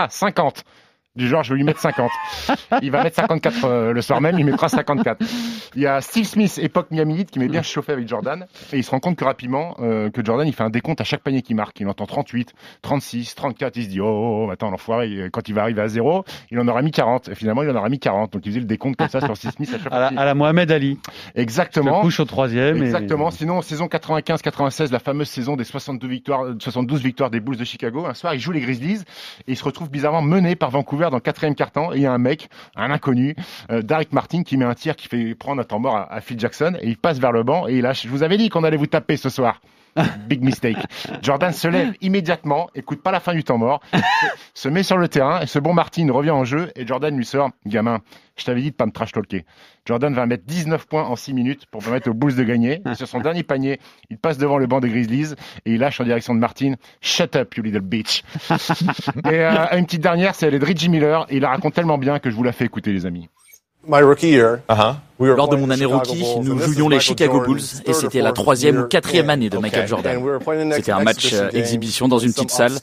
50 0.09 0.63
du 1.17 1.27
genre 1.27 1.43
je 1.43 1.51
vais 1.53 1.57
lui 1.57 1.63
mettre 1.63 1.79
50. 1.79 2.09
Il 2.81 2.91
va 2.91 3.03
mettre 3.03 3.15
54 3.17 3.65
euh, 3.65 3.91
le 3.93 4.01
soir 4.01 4.21
même, 4.21 4.37
il 4.39 4.45
mettra 4.45 4.69
54. 4.69 5.23
Il 5.75 5.81
y 5.81 5.87
a 5.87 5.99
Steve 6.01 6.25
Smith, 6.25 6.57
époque 6.61 6.87
Miami 6.91 7.19
Heat, 7.19 7.31
qui 7.31 7.39
met 7.39 7.47
bien 7.47 7.61
chauffé 7.61 7.91
avec 7.91 8.07
Jordan, 8.07 8.45
et 8.71 8.77
il 8.77 8.83
se 8.83 8.91
rend 8.91 8.99
compte 8.99 9.15
que 9.17 9.23
rapidement, 9.25 9.75
euh, 9.79 10.09
que 10.09 10.23
Jordan, 10.23 10.47
il 10.47 10.53
fait 10.53 10.63
un 10.63 10.69
décompte 10.69 11.01
à 11.01 11.03
chaque 11.03 11.21
panier 11.21 11.41
qu'il 11.41 11.55
marque. 11.55 11.79
Il 11.79 11.87
entend 11.87 12.05
38, 12.05 12.53
36, 12.81 13.35
34, 13.35 13.77
il 13.77 13.83
se 13.83 13.89
dit, 13.89 13.99
oh, 14.01 14.05
oh, 14.07 14.45
oh, 14.47 14.51
attends, 14.51 14.69
l'enfoiré, 14.71 15.29
quand 15.31 15.47
il 15.49 15.55
va 15.55 15.63
arriver 15.63 15.81
à 15.81 15.87
zéro, 15.87 16.23
il 16.51 16.59
en 16.59 16.67
aura 16.67 16.81
mis 16.81 16.91
40. 16.91 17.29
Et 17.29 17.35
finalement, 17.35 17.63
il 17.63 17.69
en 17.69 17.75
aura 17.75 17.89
mis 17.89 17.99
40. 17.99 18.33
Donc 18.33 18.45
il 18.45 18.49
faisait 18.49 18.59
le 18.59 18.65
décompte 18.65 18.97
comme 18.97 19.09
ça 19.09 19.21
sur 19.21 19.35
Steve 19.35 19.51
Smith 19.51 19.73
à 19.73 19.79
chaque 19.83 19.87
À 19.93 19.99
la, 19.99 20.07
à 20.21 20.25
la 20.25 20.33
Mohamed 20.35 20.71
Ali. 20.71 20.99
Exactement. 21.35 21.97
Se 21.97 22.01
couche 22.01 22.19
au 22.19 22.25
troisième. 22.25 22.77
et- 22.77 22.85
Exactement. 22.85 23.31
Sinon, 23.31 23.57
en 23.57 23.61
saison 23.61 23.87
95-96, 23.87 24.91
la 24.91 24.99
fameuse 24.99 25.29
saison 25.29 25.55
des 25.55 25.63
62 25.63 26.07
victoires, 26.07 26.43
euh, 26.43 26.55
72 26.59 27.01
victoires 27.01 27.29
des 27.29 27.39
Bulls 27.39 27.57
de 27.57 27.63
Chicago, 27.63 28.05
un 28.05 28.13
soir, 28.13 28.33
il 28.33 28.39
joue 28.39 28.51
les 28.51 28.61
Grizzlies 28.61 29.01
et 29.47 29.51
il 29.51 29.57
se 29.57 29.63
retrouve 29.63 29.89
bizarrement 29.89 30.21
mené 30.21 30.55
par 30.55 30.69
Vancouver 30.71 31.06
dans 31.09 31.17
le 31.17 31.21
quatrième. 31.21 31.53
Et 31.57 31.97
il 31.97 32.01
y 32.01 32.05
a 32.05 32.13
un 32.13 32.17
mec, 32.17 32.49
un 32.75 32.91
inconnu, 32.91 33.35
euh, 33.71 33.81
Derek 33.81 34.11
Martin, 34.11 34.43
qui 34.43 34.57
met 34.57 34.65
un 34.65 34.73
tir 34.73 34.95
qui 34.95 35.07
fait 35.07 35.35
prendre 35.35 35.61
un 35.61 35.63
temps 35.63 35.79
mort 35.79 35.95
à, 35.95 36.13
à 36.13 36.21
Phil 36.21 36.39
Jackson 36.39 36.77
et 36.81 36.87
il 36.87 36.97
passe 36.97 37.19
vers 37.19 37.31
le 37.31 37.43
banc 37.43 37.67
et 37.67 37.75
il 37.75 37.81
lâche. 37.81 38.03
Je 38.03 38.09
vous 38.09 38.23
avais 38.23 38.37
dit 38.37 38.49
qu'on 38.49 38.63
allait 38.63 38.77
vous 38.77 38.87
taper 38.87 39.17
ce 39.17 39.29
soir. 39.29 39.61
Big 40.27 40.43
mistake. 40.43 40.77
Jordan 41.21 41.53
se 41.53 41.67
lève 41.67 41.93
immédiatement, 42.01 42.69
écoute 42.75 43.01
pas 43.01 43.11
la 43.11 43.19
fin 43.19 43.33
du 43.33 43.43
temps 43.43 43.57
mort, 43.57 43.81
se, 44.53 44.69
met 44.69 44.83
sur 44.83 44.97
le 44.97 45.07
terrain 45.07 45.41
et 45.41 45.47
ce 45.47 45.59
bon 45.59 45.73
Martin 45.73 46.11
revient 46.11 46.31
en 46.31 46.43
jeu 46.43 46.71
et 46.75 46.85
Jordan 46.85 47.15
lui 47.15 47.25
sort, 47.25 47.49
gamin, 47.65 48.01
je 48.35 48.45
t'avais 48.45 48.61
dit 48.61 48.71
de 48.71 48.75
pas 48.75 48.85
me 48.85 48.91
trash 48.91 49.11
talker. 49.11 49.45
Jordan 49.85 50.13
va 50.13 50.25
mettre 50.25 50.43
19 50.45 50.85
points 50.87 51.05
en 51.05 51.15
6 51.15 51.33
minutes 51.33 51.65
pour 51.71 51.81
permettre 51.81 52.09
aux 52.09 52.13
Bulls 52.13 52.35
de 52.35 52.43
gagner. 52.43 52.81
Et 52.89 52.95
sur 52.95 53.07
son 53.07 53.19
dernier 53.19 53.43
panier, 53.43 53.79
il 54.09 54.17
passe 54.17 54.37
devant 54.37 54.57
le 54.57 54.67
banc 54.67 54.79
des 54.79 54.89
Grizzlies 54.89 55.33
et 55.65 55.73
il 55.73 55.79
lâche 55.79 55.99
en 55.99 56.03
direction 56.03 56.35
de 56.35 56.39
Martin, 56.39 56.73
shut 57.01 57.35
up 57.35 57.55
you 57.55 57.63
little 57.63 57.81
bitch. 57.81 58.23
et 59.25 59.45
euh, 59.45 59.77
une 59.77 59.85
petite 59.85 60.01
dernière, 60.01 60.35
c'est 60.35 60.47
elle 60.47 60.55
est 60.55 60.59
de 60.59 60.65
Reggie 60.65 60.89
Miller 60.89 61.25
et 61.29 61.37
il 61.37 61.41
la 61.41 61.49
raconte 61.49 61.73
tellement 61.73 61.97
bien 61.97 62.19
que 62.19 62.29
je 62.29 62.35
vous 62.35 62.43
la 62.43 62.51
fais 62.51 62.65
écouter 62.65 62.91
les 62.91 63.05
amis. 63.05 63.29
My 63.87 64.01
rookie 64.01 64.27
year, 64.27 64.59
we 65.17 65.29
were 65.29 65.37
Lors 65.37 65.47
de 65.47 65.55
mon 65.55 65.69
année 65.69 65.85
rookie, 65.85 66.21
nous 66.43 66.59
jouions 66.59 66.89
les 66.89 66.99
Chicago 66.99 67.39
Bulls 67.39 67.61
et 67.85 67.93
c'était 67.93 68.19
la 68.19 68.33
troisième 68.33 68.81
ou 68.81 68.83
quatrième 68.83 69.29
année 69.29 69.49
de 69.49 69.57
Michael. 69.57 69.87
Jordan. 69.87 70.21
C'était 70.73 70.91
un 70.91 71.03
match 71.03 71.27
exhibition 71.27 71.43
euh, 71.45 71.49
exhibition 71.57 72.07
dans 72.09 72.19
une 72.19 72.33
petite 72.33 72.51
salle. 72.51 72.73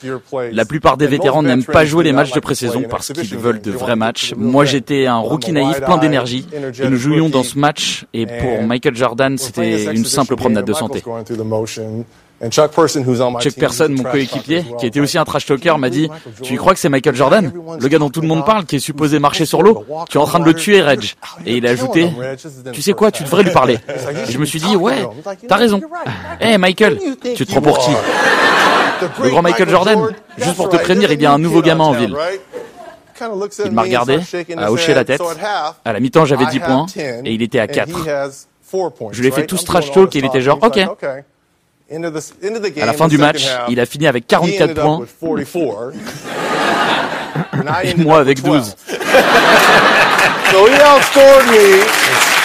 La 0.53 0.65
plupart 0.65 0.97
des 0.97 1.07
vétérans 1.07 1.43
n'aiment 1.43 1.65
pas 1.65 1.85
jouer 1.85 2.05
les 2.05 2.13
matchs 2.13 2.33
de 2.33 2.41
pré-saison 2.41 2.85
parce 2.89 3.13
qu'ils 3.13 3.37
veulent 3.37 3.61
de 3.61 3.71
vrais 3.71 3.97
matchs. 3.97 4.33
Moi 4.37 4.65
j'étais 4.65 5.07
un 5.07 5.19
rookie 5.19 5.53
naïf 5.53 5.81
plein 5.81 5.99
d'énergie 5.99 6.47
et 6.81 6.89
nous 6.89 6.97
jouions 6.97 7.29
dans 7.29 7.43
ce 7.43 7.59
match 7.59 8.07
et 8.15 8.27
pour 8.27 8.63
Michael 8.63 8.97
Jordan 8.97 9.37
c'était 9.37 9.95
une 9.95 10.07
simple 10.07 10.37
promenade 10.37 10.65
de 10.65 10.73
santé. 10.73 11.03
Chuck 12.51 12.73
Person, 12.73 13.03
who's 13.03 13.21
on 13.21 13.33
my 13.33 13.41
Chuck 13.41 13.55
team, 13.55 13.61
Person, 13.61 13.93
he's 13.93 14.01
a 14.01 14.03
mon 14.03 14.11
coéquipier, 14.11 14.65
qui 14.79 14.87
était 14.87 15.01
aussi 15.01 15.19
un 15.19 15.25
trash 15.25 15.47
talker, 15.47 15.75
m'a 15.79 15.91
dit 15.91 16.09
Tu 16.43 16.57
crois 16.57 16.75
que 16.75 16.81
c'est 16.81 16.89
Michael 16.89 17.15
Jordan? 17.15 17.53
Le 17.81 17.89
gars 17.89 17.99
dont 17.99 18.11
tout 18.11 18.21
le 18.21 18.29
monde 18.29 18.45
parle, 18.45 18.65
qui 18.65 18.77
est 18.77 18.81
supposé 18.81 19.19
marcher 19.19 19.47
sur 19.47 19.63
l'eau 19.63 19.85
Tu 20.09 20.19
es 20.19 20.21
en 20.21 20.27
train 20.27 20.41
de 20.41 20.45
le 20.45 20.55
tuer, 20.55 20.83
Reg. 20.83 21.15
Et 21.47 21.57
il 21.57 21.67
a 21.67 21.71
ajouté 21.71 22.11
Tu 22.73 22.83
sais 22.83 22.93
quoi, 22.93 23.11
tu 23.11 23.23
devrais 23.23 23.43
lui 23.43 23.53
parler. 23.53 23.79
Et 24.29 24.33
je 24.33 24.39
me 24.39 24.45
suis 24.45 24.61
dit 24.61 24.77
Ouais, 24.77 25.07
t'as 25.49 25.57
raison. 25.57 25.81
Eh 26.41 26.59
Michael, 26.59 26.99
tu 27.35 27.47
te 27.47 27.51
prends 27.51 27.63
pour 27.63 27.79
qui? 27.79 27.91
Le 29.23 29.29
grand 29.29 29.43
Michael 29.43 29.69
Jordan 29.69 30.09
Juste 30.39 30.57
pour 30.57 30.69
te 30.69 30.77
prévenir, 30.77 31.13
il 31.13 31.21
y 31.21 31.27
a 31.27 31.33
un 31.33 31.39
nouveau 31.39 31.63
gamin 31.63 31.85
en 31.85 31.93
ville. 31.93 32.17
Il 33.65 33.73
m'a 33.73 33.83
regardé, 33.83 34.19
a 34.57 34.73
hoché 34.73 34.95
la 34.95 35.05
tête. 35.05 35.23
À 35.85 35.93
la 35.93 36.01
mi-temps, 36.01 36.25
j'avais 36.25 36.47
10 36.47 36.61
points 36.61 36.87
et 36.97 37.33
il 37.33 37.43
était 37.43 37.61
à 37.61 37.69
4. 37.69 37.91
Je 39.13 39.23
l'ai 39.23 39.31
fait 39.31 39.47
tous 39.47 39.65
trash 39.65 39.93
talk 39.93 40.15
et 40.15 40.19
il 40.19 40.25
était 40.25 40.41
genre 40.41 40.59
OK. 40.63 40.81
À 41.91 42.87
la 42.87 42.93
fin 42.93 43.09
du 43.09 43.19
match, 43.19 43.47
il 43.69 43.79
a 43.79 43.87
fini 43.87 44.07
avec 44.07 44.27
44 44.27 44.75
points 44.75 45.05
et 47.83 47.95
moi 47.97 48.19
avec 48.19 48.43
12. 48.43 48.77
So 50.55 50.69
he 50.69 50.75
outscored 50.75 51.47
me. 51.47 51.83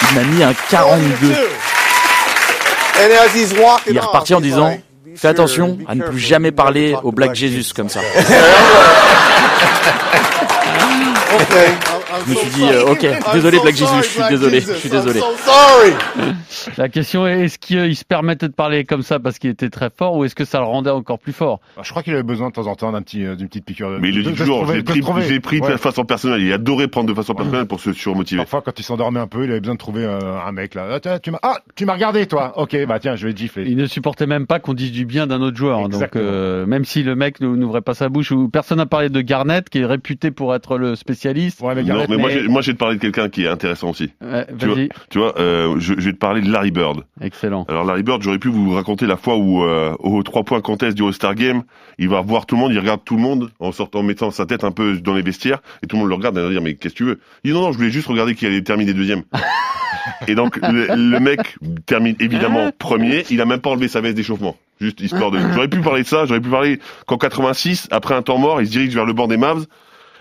Il 0.09 0.15
m'a 0.15 0.23
mis 0.23 0.43
un 0.43 0.53
42. 0.71 1.31
And 1.31 3.11
as 3.11 3.35
he's 3.35 3.53
walking 3.53 3.93
Il 3.93 3.97
est 3.97 3.99
reparti 3.99 4.33
en 4.33 4.41
disant 4.41 4.79
Fais 5.15 5.27
attention 5.27 5.77
à 5.87 5.93
ne 5.93 6.01
plus 6.01 6.17
jamais 6.17 6.51
parler 6.51 6.95
au 7.03 7.11
Black 7.11 7.35
Jesus 7.35 7.71
comme 7.75 7.89
ça. 7.89 7.99
Je 12.25 12.29
me 12.31 12.35
suis 12.35 12.49
dit, 12.51 12.63
euh, 12.63 12.91
ok, 12.91 13.05
désolé 13.33 13.59
Black 13.59 13.75
Jesus, 13.75 13.97
je 13.97 14.07
suis 14.07 14.21
désolé, 14.29 14.59
je 14.61 14.73
suis 14.73 14.89
désolé. 14.89 15.19
La 16.77 16.89
question 16.89 17.27
est 17.27 17.41
est-ce 17.45 17.57
qu'il 17.59 17.95
se 17.95 18.03
permettait 18.05 18.47
de 18.47 18.53
parler 18.53 18.83
comme 18.85 19.01
ça 19.01 19.19
parce 19.19 19.37
qu'il 19.39 19.49
était 19.49 19.69
très 19.69 19.89
fort 19.95 20.15
ou 20.15 20.25
est-ce 20.25 20.35
que 20.35 20.45
ça 20.45 20.59
le 20.59 20.65
rendait 20.65 20.89
encore 20.89 21.19
plus 21.19 21.33
fort? 21.33 21.59
Bah, 21.75 21.83
Je 21.85 21.89
crois 21.91 22.03
qu'il 22.03 22.13
avait 22.13 22.23
besoin 22.23 22.49
de 22.49 22.53
temps 22.53 22.67
en 22.67 22.75
temps 22.75 22.91
d'un 22.91 23.01
petit, 23.01 23.25
euh, 23.25 23.35
d'une 23.35 23.47
petite 23.47 23.65
piqûre. 23.65 23.91
de- 23.91 23.97
Mais 23.99 24.09
il 24.09 24.15
le 24.15 24.23
dit 24.23 24.33
toujours, 24.33 24.65
j'ai 24.71 24.83
pris, 24.83 25.01
j'ai 25.27 25.39
pris 25.39 25.61
de 25.61 25.65
Ouais. 25.65 25.77
façon 25.77 26.03
personnelle. 26.05 26.41
Il 26.41 26.51
adorait 26.53 26.87
prendre 26.87 27.07
de 27.09 27.13
façon 27.13 27.33
personnelle 27.35 27.65
pour 27.65 27.79
se 27.79 27.93
surmotiver. 27.93 28.41
Parfois, 28.41 28.61
quand 28.63 28.77
il 28.79 28.83
s'endormait 28.83 29.19
un 29.19 29.27
peu, 29.27 29.43
il 29.45 29.51
avait 29.51 29.59
besoin 29.59 29.75
de 29.75 29.79
trouver 29.79 30.03
euh, 30.05 30.19
un 30.45 30.51
mec 30.51 30.73
là. 30.75 30.99
Ah, 31.05 31.19
tu 31.19 31.31
m'as, 31.31 31.39
ah, 31.43 31.57
tu 31.75 31.85
m'as 31.85 31.93
regardé 31.93 32.25
toi. 32.25 32.53
Ok, 32.57 32.75
bah 32.87 32.99
tiens, 32.99 33.15
je 33.15 33.27
vais 33.27 33.33
te 33.33 33.39
gifler. 33.39 33.65
Il 33.67 33.77
ne 33.77 33.85
supportait 33.85 34.27
même 34.27 34.47
pas 34.47 34.59
qu'on 34.59 34.73
dise 34.73 34.91
du 34.91 35.05
bien 35.05 35.27
d'un 35.27 35.41
autre 35.41 35.57
joueur. 35.57 35.79
hein. 35.79 35.89
Donc, 35.89 36.15
euh, 36.15 36.65
même 36.65 36.85
si 36.85 37.03
le 37.03 37.15
mec 37.15 37.39
nou- 37.41 37.55
n'ouvrait 37.55 37.81
pas 37.81 37.93
sa 37.93 38.09
bouche, 38.09 38.31
ou 38.31 38.49
personne 38.49 38.77
n'a 38.77 38.85
parlé 38.85 39.09
de 39.09 39.21
Garnett, 39.21 39.69
qui 39.69 39.79
est 39.79 39.85
réputé 39.85 40.31
pour 40.31 40.55
être 40.55 40.77
le 40.77 40.95
spécialiste. 40.95 41.59
Non, 41.99 42.05
mais 42.09 42.17
moi, 42.17 42.29
j'ai- 42.29 42.47
moi, 42.47 42.61
j'ai 42.61 42.73
te 42.73 42.77
parler 42.77 42.95
de 42.95 43.01
quelqu'un 43.01 43.29
qui 43.29 43.43
est 43.43 43.47
intéressant 43.47 43.89
aussi. 43.89 44.11
Ouais, 44.21 44.45
tu 44.57 44.65
vois, 44.65 44.75
vas-y. 44.75 44.89
tu 45.09 45.17
vois 45.19 45.37
euh, 45.39 45.75
je, 45.79 45.93
je 45.97 46.05
vais 46.05 46.13
te 46.13 46.17
parler 46.17 46.41
de 46.41 46.51
Larry 46.51 46.71
Bird. 46.71 47.03
Excellent. 47.21 47.65
Alors 47.69 47.83
Larry 47.85 48.03
Bird, 48.03 48.21
j'aurais 48.21 48.39
pu 48.39 48.47
vous 48.49 48.71
raconter 48.73 49.05
la 49.05 49.17
fois 49.17 49.37
où, 49.37 49.63
euh, 49.63 49.93
aux 49.99 50.23
trois 50.23 50.43
points 50.43 50.61
contest 50.61 50.95
du 50.97 51.03
All-Star 51.03 51.35
Game, 51.35 51.63
il 51.97 52.09
va 52.09 52.21
voir 52.21 52.45
tout 52.45 52.55
le 52.55 52.61
monde, 52.61 52.71
il 52.71 52.79
regarde 52.79 53.01
tout 53.03 53.15
le 53.15 53.21
monde 53.21 53.51
en 53.59 53.71
sortant, 53.71 53.99
en 53.99 54.03
mettant 54.03 54.31
sa 54.31 54.45
tête 54.45 54.63
un 54.63 54.71
peu 54.71 54.97
dans 54.99 55.13
les 55.13 55.21
vestiaires, 55.21 55.59
et 55.83 55.87
tout 55.87 55.95
le 55.95 56.01
monde 56.01 56.09
le 56.09 56.15
regarde 56.15 56.37
et 56.37 56.41
va 56.41 56.49
dire 56.49 56.61
mais 56.61 56.75
qu'est-ce 56.75 56.93
que 56.93 56.97
tu 56.97 57.03
veux? 57.05 57.19
Il 57.43 57.51
dit 57.51 57.53
non 57.57 57.63
non, 57.63 57.71
je 57.71 57.77
voulais 57.77 57.91
juste 57.91 58.07
regarder 58.07 58.35
qui 58.35 58.45
allait 58.45 58.61
terminer 58.61 58.93
deuxième. 58.93 59.23
Et 60.27 60.35
donc 60.35 60.57
le, 60.57 60.87
le 60.95 61.19
mec 61.19 61.57
termine 61.85 62.15
évidemment 62.19 62.71
premier. 62.77 63.25
Il 63.29 63.41
a 63.41 63.45
même 63.45 63.59
pas 63.59 63.71
enlevé 63.71 63.87
sa 63.87 64.01
veste 64.01 64.15
d'échauffement. 64.15 64.55
Juste 64.79 65.01
histoire 65.01 65.29
de. 65.31 65.39
J'aurais 65.53 65.67
pu 65.67 65.79
parler 65.81 66.03
de 66.03 66.07
ça. 66.07 66.25
J'aurais 66.25 66.39
pu 66.39 66.49
parler 66.49 66.79
qu'en 67.05 67.17
86, 67.17 67.87
après 67.91 68.15
un 68.15 68.21
temps 68.21 68.37
mort, 68.37 68.61
il 68.61 68.67
se 68.67 68.71
dirige 68.71 68.93
vers 68.93 69.05
le 69.05 69.13
banc 69.13 69.27
des 69.27 69.37
Mavs 69.37 69.65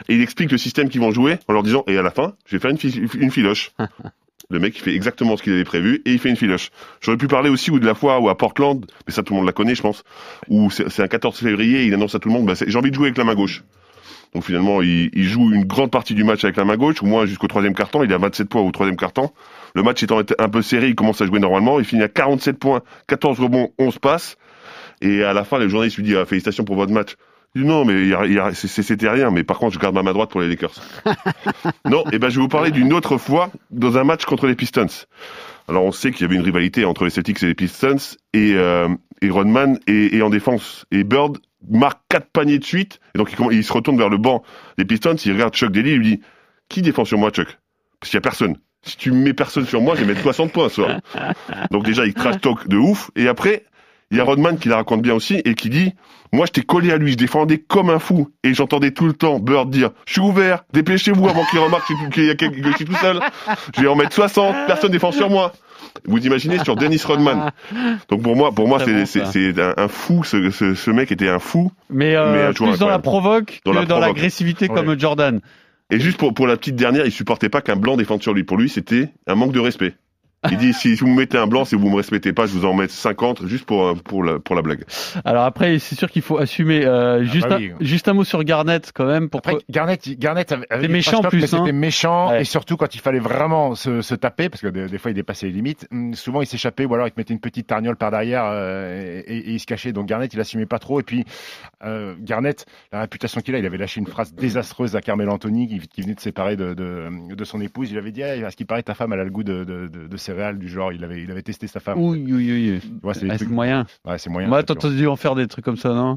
et 0.09 0.15
il 0.15 0.21
explique 0.23 0.51
le 0.53 0.59
système 0.59 0.89
qu'ils 0.89 1.01
vont 1.01 1.11
jouer 1.13 1.39
en 1.49 1.53
leur 1.53 1.63
disant 1.63 1.85
et 1.87 1.97
à 1.99 2.03
la 2.03 2.11
fin, 2.11 2.35
je 2.47 2.57
vais 2.57 2.61
faire 2.61 2.71
une, 2.71 2.79
fi- 2.79 3.03
une 3.19 3.31
filoche. 3.31 3.73
Le 4.51 4.59
mec, 4.61 4.75
il 4.79 4.81
fait 4.81 4.95
exactement 4.95 5.37
ce 5.37 5.43
qu'il 5.43 5.53
avait 5.53 5.65
prévu 5.65 6.01
et 6.07 6.13
il 6.13 6.19
fait 6.19 6.31
une 6.31 6.37
filoche. 6.37 6.71
J'aurais 7.03 7.19
pu 7.19 7.27
parler 7.27 7.51
aussi 7.51 7.71
ou 7.71 7.79
de 7.79 7.85
la 7.85 7.95
fois 7.95 8.19
où 8.19 8.31
à 8.31 8.39
Portland, 8.39 8.87
mais 9.07 9.13
ça 9.13 9.23
tout 9.23 9.35
le 9.35 9.39
monde 9.41 9.47
la 9.47 9.53
connaît, 9.53 9.75
je 9.75 9.83
pense, 9.83 10.05
où 10.49 10.71
c'est 10.71 11.03
un 11.03 11.09
14 11.09 11.37
février, 11.39 11.85
il 11.85 11.93
annonce 11.93 12.15
à 12.15 12.19
tout 12.19 12.29
le 12.31 12.35
monde, 12.35 12.47
bah, 12.47 12.55
j'ai 12.67 12.79
envie 12.79 12.89
de 12.91 12.95
jouer 12.95 13.09
avec 13.09 13.19
la 13.19 13.25
main 13.25 13.35
gauche. 13.35 13.63
Donc 14.33 14.45
finalement, 14.45 14.81
il, 14.81 15.11
il 15.13 15.25
joue 15.25 15.53
une 15.53 15.65
grande 15.65 15.91
partie 15.91 16.15
du 16.15 16.25
match 16.25 16.45
avec 16.45 16.57
la 16.57 16.65
main 16.65 16.77
gauche, 16.79 17.03
au 17.03 17.07
moins 17.07 17.27
jusqu'au 17.27 17.47
troisième 17.47 17.75
quart-temps. 17.75 18.03
Il 18.05 18.13
a 18.13 18.17
27 18.17 18.49
points 18.49 18.63
au 18.63 18.71
troisième 18.71 18.97
quart-temps. 18.97 19.35
Le 19.75 19.83
match 19.83 20.03
étant 20.03 20.21
un 20.39 20.49
peu 20.49 20.63
serré, 20.63 20.89
il 20.89 20.95
commence 20.95 21.21
à 21.21 21.27
jouer 21.27 21.41
normalement. 21.41 21.79
Il 21.79 21.85
finit 21.85 22.03
à 22.03 22.09
47 22.09 22.59
points, 22.59 22.81
14 23.07 23.39
rebonds, 23.41 23.73
11 23.79 23.99
passes. 23.99 24.37
Et 25.03 25.25
à 25.25 25.35
la 25.35 25.45
fin, 25.45 25.59
les 25.59 25.69
journalistes 25.69 25.97
lui 25.99 26.05
disent 26.05 26.17
ah, 26.21 26.25
félicitations 26.25 26.65
pour 26.65 26.77
votre 26.77 26.93
match. 26.93 27.17
Non, 27.65 27.85
mais 27.85 28.13
c'était 28.55 29.09
rien. 29.09 29.31
Mais 29.31 29.45
par 29.45 29.59
contre, 29.59 29.75
je 29.75 29.79
garde 29.79 29.95
ma 29.95 30.03
main 30.03 30.13
droite 30.13 30.31
pour 30.31 30.41
les 30.41 30.49
Lakers. 30.49 30.75
non, 31.85 32.05
et 32.13 32.19
ben 32.19 32.29
je 32.29 32.37
vais 32.37 32.43
vous 32.43 32.49
parler 32.49 32.71
d'une 32.71 32.93
autre 32.93 33.19
fois 33.19 33.51
dans 33.71 33.97
un 33.99 34.05
match 34.05 34.25
contre 34.25 34.47
les 34.47 34.55
Pistons. 34.55 34.87
Alors 35.69 35.85
on 35.85 35.93
sait 35.93 36.13
qu'il 36.13 36.23
y 36.23 36.25
avait 36.25 36.37
une 36.37 36.43
rivalité 36.43 36.85
entre 36.87 37.05
les 37.05 37.11
Celtics 37.11 37.43
et 37.43 37.47
les 37.47 37.55
Pistons 37.55 37.97
et, 38.33 38.55
euh, 38.55 38.89
et 39.21 39.29
Rodman 39.29 39.79
et 39.87 40.23
en 40.23 40.31
défense 40.31 40.87
et 40.91 41.05
Bird 41.05 41.39
marque 41.69 42.01
quatre 42.09 42.31
paniers 42.33 42.59
de 42.59 42.65
suite 42.65 43.01
et 43.15 43.19
donc 43.19 43.33
il, 43.33 43.53
il 43.53 43.65
se 43.65 43.73
retourne 43.73 43.99
vers 43.99 44.09
le 44.09 44.17
banc 44.17 44.43
des 44.79 44.87
Pistons, 44.87 45.17
il 45.17 45.33
regarde 45.33 45.55
Chuck 45.55 45.71
Daly, 45.71 45.91
il 45.91 45.99
lui 45.99 46.17
dit 46.17 46.23
qui 46.69 46.83
défend 46.83 47.05
sur 47.05 47.19
moi 47.19 47.31
Chuck? 47.31 47.59
Parce 48.01 48.11
qu'il 48.11 48.17
y 48.17 48.19
a 48.19 48.23
personne. 48.23 48.57
Si 48.83 48.97
tu 48.97 49.11
mets 49.11 49.35
personne 49.35 49.67
sur 49.67 49.81
moi, 49.81 49.97
je 49.97 50.03
vais 50.03 50.07
mettre 50.07 50.23
60 50.23 50.53
points 50.53 50.69
ce 50.69 50.77
soir. 50.77 51.01
Donc 51.71 51.85
déjà 51.85 52.07
il 52.07 52.15
trash 52.15 52.41
talk 52.41 52.69
de 52.69 52.77
ouf 52.77 53.11
et 53.17 53.29
après 53.29 53.65
il 54.11 54.19
y 54.19 54.21
a 54.21 54.25
Rodman 54.25 54.59
qui 54.59 54.69
la 54.69 54.77
raconte 54.77 55.03
bien 55.03 55.15
aussi 55.15 55.41
et 55.45 55.55
qui 55.55 55.69
dit 55.69 55.93
moi 56.33 56.47
j'étais 56.47 56.63
collé 56.63 56.93
à 56.93 56.97
lui, 56.97 57.13
je 57.13 57.17
défendais 57.17 57.59
comme 57.59 57.91
un 57.91 57.99
fou 57.99 58.29
et 58.45 58.53
j'entendais 58.55 58.91
tout 58.91 59.07
le 59.07 59.13
temps 59.13 59.39
Bird 59.39 59.71
dire 59.71 59.91
je 60.07 60.13
suis 60.15 60.21
ouvert, 60.21 60.65
dépêchez-vous 60.73 61.29
avant 61.29 61.45
qu'il 61.47 61.59
remarque 61.59 61.87
que- 61.89 62.11
qu'il 62.15 62.25
y 62.25 62.31
a 62.31 62.35
quelqu'un- 62.35 62.63
que 62.63 62.71
je 62.71 62.77
suis 62.77 62.85
tout 62.85 62.97
seul. 62.97 63.21
Je 63.77 63.83
vais 63.83 63.89
en 63.89 63.97
mettre 63.97 64.13
60, 64.13 64.55
personne 64.67 64.91
défend 64.93 65.13
sur 65.13 65.31
moi. 65.31 65.53
Vous 66.07 66.19
imaginez 66.19 66.59
sur 66.65 66.77
Dennis 66.77 67.03
Rodman. 67.05 67.51
Donc 68.09 68.23
pour 68.23 68.37
moi, 68.37 68.53
pour 68.53 68.69
moi, 68.69 68.79
c'est 68.85 68.93
bon, 68.93 69.61
un, 69.61 69.75
un 69.77 69.89
fou. 69.89 70.23
Ce, 70.25 70.51
ce, 70.51 70.75
ce 70.75 70.91
mec 70.91 71.11
était 71.13 71.29
un 71.29 71.39
fou. 71.39 71.71
Mais, 71.91 72.15
euh, 72.17 72.49
Mais 72.49 72.53
plus 72.53 72.79
dans 72.79 72.89
la 72.89 72.99
provoque 72.99 73.61
Dans 73.65 73.73
que 73.73 73.77
la 73.79 73.85
dans 73.87 73.99
l'agressivité 74.01 74.69
comme 74.69 74.99
Jordan. 74.99 75.41
Et 75.91 75.99
juste 76.01 76.19
pour 76.19 76.35
pour 76.35 76.47
la 76.47 76.57
petite 76.57 76.77
dernière, 76.77 77.07
il 77.07 77.13
supportait 77.13 77.49
pas 77.49 77.63
qu'un 77.63 77.77
blanc 77.77 77.97
défende 77.97 78.23
sur 78.23 78.35
lui. 78.35 78.45
Pour 78.45 78.59
lui, 78.59 78.69
c'était 78.69 79.09
un 79.27 79.35
manque 79.35 79.53
de 79.53 79.61
respect. 79.61 79.95
Il 80.51 80.57
dit 80.57 80.73
si 80.73 80.95
vous 80.95 81.09
me 81.09 81.17
mettez 81.17 81.37
un 81.37 81.47
blanc, 81.49 81.65
si 81.65 81.75
vous 81.75 81.89
me 81.91 81.97
respectez 81.97 82.33
pas, 82.33 82.47
je 82.47 82.53
vous 82.53 82.65
en 82.65 82.73
mets 82.73 82.87
50 82.87 83.47
juste 83.47 83.65
pour 83.67 83.95
pour 84.03 84.23
la 84.23 84.39
pour 84.39 84.55
la 84.55 84.63
blague. 84.63 84.85
Alors 85.25 85.43
après, 85.45 85.79
c'est 85.81 85.97
sûr 85.97 86.09
qu'il 86.11 86.23
faut 86.23 86.39
assumer. 86.39 86.85
euh, 86.87 87.25
juste, 87.25 87.49
bah 87.49 87.57
un, 87.57 87.59
oui. 87.59 87.73
juste 87.81 88.07
un 88.09 88.13
mot 88.13 88.23
sur 88.25 88.45
Garnett 88.45 88.93
quand 88.95 89.07
même. 89.07 89.29
Pour 89.31 89.39
Après, 89.41 89.57
Garnett, 89.69 90.09
Garnett 90.19 90.53
avait, 90.53 90.87
des 90.87 90.89
méchant 90.89 91.23
plus, 91.23 91.43
hein. 91.43 91.59
C'était 91.59 91.73
méchant 91.73 92.29
Ouais. 92.31 92.43
et 92.43 92.45
surtout 92.45 92.77
quand 92.77 92.95
il 92.95 93.01
fallait 93.01 93.19
vraiment 93.19 93.75
se, 93.75 94.01
se 94.01 94.15
taper 94.15 94.49
parce 94.49 94.63
que 94.63 94.69
des, 94.69 94.87
des 94.87 94.99
fois 94.99 95.11
il 95.11 95.15
dépassait 95.15 95.47
les 95.47 95.53
limites. 95.53 95.89
hum, 95.91 96.15
Souvent 96.15 96.41
il 96.41 96.47
s'échappait 96.47 96.85
ou 96.85 96.95
alors 96.95 97.09
il 97.09 97.11
te 97.11 97.19
mettait 97.19 97.35
une 97.35 97.41
petite 97.41 97.67
tarniole 97.67 97.97
par 97.97 98.11
derrière 98.13 98.45
euh, 98.47 99.21
et, 99.27 99.39
et 99.39 99.51
il 99.51 99.59
se 99.61 99.67
cachait. 99.67 99.93
Donc 99.93 100.07
Garnett 100.07 100.33
il 100.33 100.41
assumait 100.41 100.67
pas 100.67 100.79
trop 100.79 101.01
et 101.01 101.03
puis 101.03 101.25
euh, 101.85 102.15
Garnett 102.21 102.65
la 102.93 103.01
réputation 103.01 103.41
qu'il 103.41 103.55
a, 103.55 103.59
il 103.59 103.67
avait 103.67 103.77
lâché 103.79 104.01
une 104.01 104.07
phrase 104.07 104.33
désastreuse 104.35 104.95
à 104.95 105.01
Carmel 105.01 105.29
Anthony 105.31 105.67
qui, 105.69 105.81
qui 105.89 106.03
venait 106.03 106.15
de 106.15 106.21
se 106.21 106.25
séparer 106.25 106.57
de, 106.57 106.75
de, 106.75 107.35
de 107.35 107.45
son 107.45 107.61
épouse. 107.61 107.91
Il 107.91 107.99
avait 107.99 108.13
dit 108.13 108.23
hey, 108.23 108.45
à 108.45 108.51
ce 108.53 108.57
qui 108.57 108.65
paraît 108.65 108.83
ta 108.85 108.95
femme 108.95 109.13
elle 109.13 109.21
a 109.21 109.25
le 109.25 109.31
goût 109.31 109.43
de, 109.45 109.65
de, 109.65 109.89
de, 109.89 110.07
de 110.07 110.17
du 110.59 110.69
genre. 110.69 110.93
Il 110.93 111.05
avait 111.05 111.23
il 111.23 111.31
avait 111.31 111.43
testé 111.43 111.67
sa 111.67 111.81
femme. 111.81 111.99
Oui, 111.99 112.23
oui, 112.27 112.35
oui. 112.35 112.81
Ouais, 113.03 113.15
c'est 113.15 113.27
Ah, 113.31 113.37
trucs- 113.37 113.51
moyen. 113.51 113.87
Ouais, 114.07 114.19
c'est 114.19 114.31
moyen. 114.31 114.49
Moi, 114.49 114.61
c'est 114.67 114.75
t'as 114.79 114.89
dû 114.91 115.07
en 115.07 115.17
faire 115.17 115.35
des 115.35 115.47
trucs 115.47 115.65
comme 115.65 115.77
ça, 115.77 115.91
non? 115.91 116.17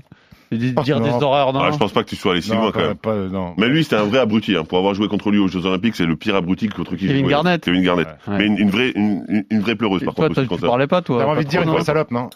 Et 0.53 0.57
des- 0.57 0.71
Dire 0.73 0.99
non. 0.99 1.05
des 1.17 1.23
horreurs, 1.23 1.53
non? 1.53 1.61
Ah, 1.63 1.71
je 1.71 1.77
pense 1.77 1.93
pas 1.93 2.03
que 2.03 2.09
tu 2.09 2.17
sois 2.17 2.33
allé 2.33 2.41
si 2.41 2.51
loin 2.51 2.71
quand 2.73 2.79
même. 2.81 2.95
pas- 2.95 3.15
non. 3.15 3.53
Mais 3.57 3.69
lui, 3.69 3.83
c'était 3.85 3.95
un 3.95 4.03
vrai 4.03 4.19
abruti. 4.19 4.55
Hein. 4.57 4.65
Pour 4.65 4.77
avoir 4.79 4.93
joué 4.93 5.07
contre 5.07 5.31
lui 5.31 5.39
aux 5.39 5.47
Jeux 5.47 5.65
Olympiques, 5.65 5.95
c'est 5.95 6.05
le 6.05 6.17
pire 6.17 6.35
abruti 6.35 6.67
contre 6.67 6.95
qui 6.95 7.03
j'ai 7.03 7.07
Kevin 7.07 7.21
joué. 7.23 7.31
Garnett. 7.31 7.63
Kevin 7.63 7.83
Garnett. 7.83 8.07
Ouais. 8.27 8.37
Mais 8.37 8.45
une, 8.47 8.57
une 8.57 8.69
vraie 8.69 8.91
une, 8.95 9.45
une- 9.49 9.59
vraie 9.61 9.75
pleureuse 9.75 10.03
par 10.03 10.13
Toi, 10.13 10.27
contre. 10.27 10.43
toi, 10.45 10.57
tu 10.57 10.61
parlais 10.65 10.87
pas, 10.87 11.01
toi 11.01 11.19
T'avais 11.19 11.31
envie 11.31 11.45
de 11.45 11.49
dire 11.49 11.61
une 11.61 11.69
vraie 11.69 11.83
salope, 11.85 12.11
non? 12.11 12.29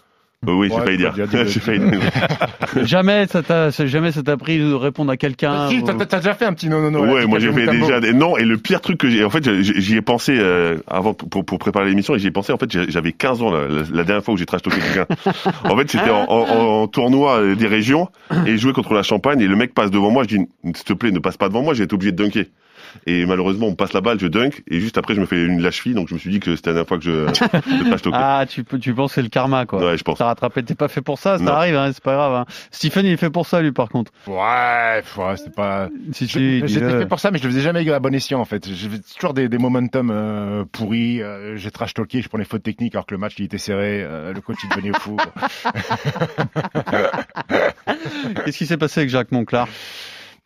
Euh, 0.48 0.54
oui, 0.54 0.68
j'ai 0.70 0.76
Ouais, 0.76 0.84
failli 0.86 0.98
dire. 0.98 1.14
J'ai 1.48 1.60
failli 1.60 1.80
dire. 1.80 2.00
jamais 2.84 3.28
ça 3.28 3.42
t'a 3.44 3.70
jamais 3.70 4.12
ça 4.12 4.24
t'a 4.24 4.38
pris 4.38 4.60
de 4.60 4.74
répondre 4.74 5.12
à 5.12 5.18
quelqu'un. 5.18 5.70
Si, 5.70 5.80
ou- 5.80 5.82
t'as 5.84 5.94
t'as 6.06 6.18
déjà 6.18 6.34
fait 6.34 6.46
un 6.46 6.54
petit 6.54 6.70
non 6.70 6.82
non 6.82 6.92
non. 6.92 7.12
Ouais, 7.12 7.26
moi 7.26 7.40
j'ai 7.40 7.52
fait 7.52 7.68
déjà 7.68 8.00
des... 8.00 8.14
non 8.14 8.38
et 8.38 8.44
le 8.44 8.58
pire 8.58 8.82
truc 8.82 8.98
que 9.00 9.10
j'ai 9.10 9.24
en 9.24 9.30
fait 9.30 9.44
j'ai- 9.44 9.82
j'y 9.82 9.96
ai 9.96 10.02
pensé 10.02 10.36
euh, 10.38 10.78
avant 10.88 11.14
pour, 11.14 11.46
pour 11.46 11.60
préparer 11.60 11.88
l'émission 11.90 12.16
et 12.16 12.20
j'y 12.20 12.28
ai 12.28 12.32
pensé 12.32 12.52
en 12.54 12.58
fait 12.58 12.72
j'ai- 12.72 12.90
j'avais 12.90 13.12
15 13.12 13.42
ans 13.42 13.52
là, 13.52 13.68
la, 13.68 13.82
la 13.92 14.04
dernière 14.04 14.24
fois 14.24 14.34
où 14.34 14.38
j'ai 14.38 14.46
trash 14.46 14.62
talké 14.62 14.80
quelqu'un. 14.82 15.06
en 15.64 15.78
fait 15.78 15.90
c'était 15.92 16.10
en, 16.12 16.26
en- 16.30 16.82
en 16.84 16.88
tournoi 16.88 17.40
euh, 17.40 17.56
des 17.56 17.68
régions 17.68 18.10
et 18.46 18.52
je 18.52 18.58
jouais 18.58 18.74
contre 18.74 18.94
la 18.94 19.04
Champagne 19.04 19.40
et 19.42 19.48
le 19.48 19.56
mec 19.56 19.74
passe 19.74 19.92
devant 19.92 20.12
moi 20.12 20.24
je 20.24 20.36
dis 20.38 20.46
s'il 20.76 20.84
te 20.86 20.94
plaît 20.94 21.12
ne 21.12 21.20
passe 21.20 21.38
pas 21.38 21.48
devant 21.50 21.62
moi 21.62 21.74
j'ai 21.74 21.84
été 21.84 21.94
obligé 21.94 22.12
de 22.12 22.18
dunker. 22.24 22.46
Et 23.08 23.26
malheureusement 23.26 23.68
on 23.68 23.72
me 23.72 23.76
passe 23.76 23.94
la 23.94 24.02
balle 24.02 24.20
je 24.20 24.28
dunk 24.28 24.64
et 24.70 24.80
juste 24.80 24.98
après 24.98 25.16
je 25.16 25.22
me 25.22 25.26
fais 25.26 25.44
une 25.44 25.62
lâche 25.62 25.82
fille 25.82 25.94
donc 25.94 26.08
je 26.08 26.14
me 26.14 26.20
suis 26.20 26.30
dit 26.32 26.40
que 26.40 26.56
c'était 26.56 26.72
la 26.72 26.84
dernière 26.84 26.88
fois 26.88 26.98
que 26.98 27.04
je, 27.04 27.34
je. 28.04 28.10
Ah, 28.14 28.46
tu, 28.48 28.64
tu 28.64 28.94
penses 28.94 29.12
que 29.12 29.16
c'est 29.16 29.22
le 29.22 29.30
karma, 29.30 29.66
quoi. 29.66 29.84
Ouais, 29.84 29.98
je 29.98 30.04
pense. 30.04 30.18
T'as 30.18 30.26
rattrapé, 30.26 30.64
t'es 30.64 30.76
pas 30.76 30.88
fait 30.88 31.02
pour 31.02 31.20
ça, 31.20 31.38
ça 31.38 31.44
Non. 31.44 31.52
arrive, 31.54 31.76
hein, 31.76 31.92
c'est 31.94 32.04
pas 32.04 32.14
grave. 32.14 32.34
Hein. 32.34 32.46
Stephen, 32.72 33.06
il 33.06 33.12
est 33.14 33.18
fait 33.18 33.30
pour 33.30 33.46
ça, 33.48 33.62
lui, 33.62 33.72
par 33.72 33.90
contre. 33.90 34.12
Ouais, 34.28 35.04
ouais, 35.18 35.38
c'est 35.38 35.54
pas. 35.54 35.90
Si, 36.14 36.28
si, 36.28 36.60
J'étais 36.68 36.90
fait 37.00 37.06
pour 37.08 37.20
ça, 37.20 37.32
mais 37.32 37.38
je 37.40 37.44
le 37.44 37.50
faisais 37.50 37.62
jamais 37.62 37.88
à 37.90 38.00
bon 38.00 38.14
escient 38.14 38.40
en 38.40 38.46
fait. 38.46 38.68
J'avais 38.74 39.00
toujours 39.00 39.34
des, 39.34 39.50
des 39.50 39.58
momentum 39.58 40.10
euh, 40.12 40.64
pourris. 40.72 41.22
euh, 41.22 41.56
j'ai 41.58 41.72
trash 41.72 41.94
talké, 41.94 42.22
je 42.22 42.30
prenais 42.30 42.46
faute 42.46 42.64
technique 42.64 42.96
alors 42.96 43.06
que 43.06 43.14
le 43.14 43.20
match 43.20 43.34
il 43.38 43.46
était 43.46 43.58
serré. 43.58 44.02
euh, 44.04 44.34
le 44.34 44.42
coach 44.42 44.58
il 44.64 44.70
devenait 44.70 44.98
fou. 45.00 45.18
Qu'est-ce 48.46 48.58
qui 48.58 48.66
s'est 48.66 48.78
passé 48.78 49.02
avec 49.02 49.10
Jacques 49.10 49.32
Monclar? 49.32 49.68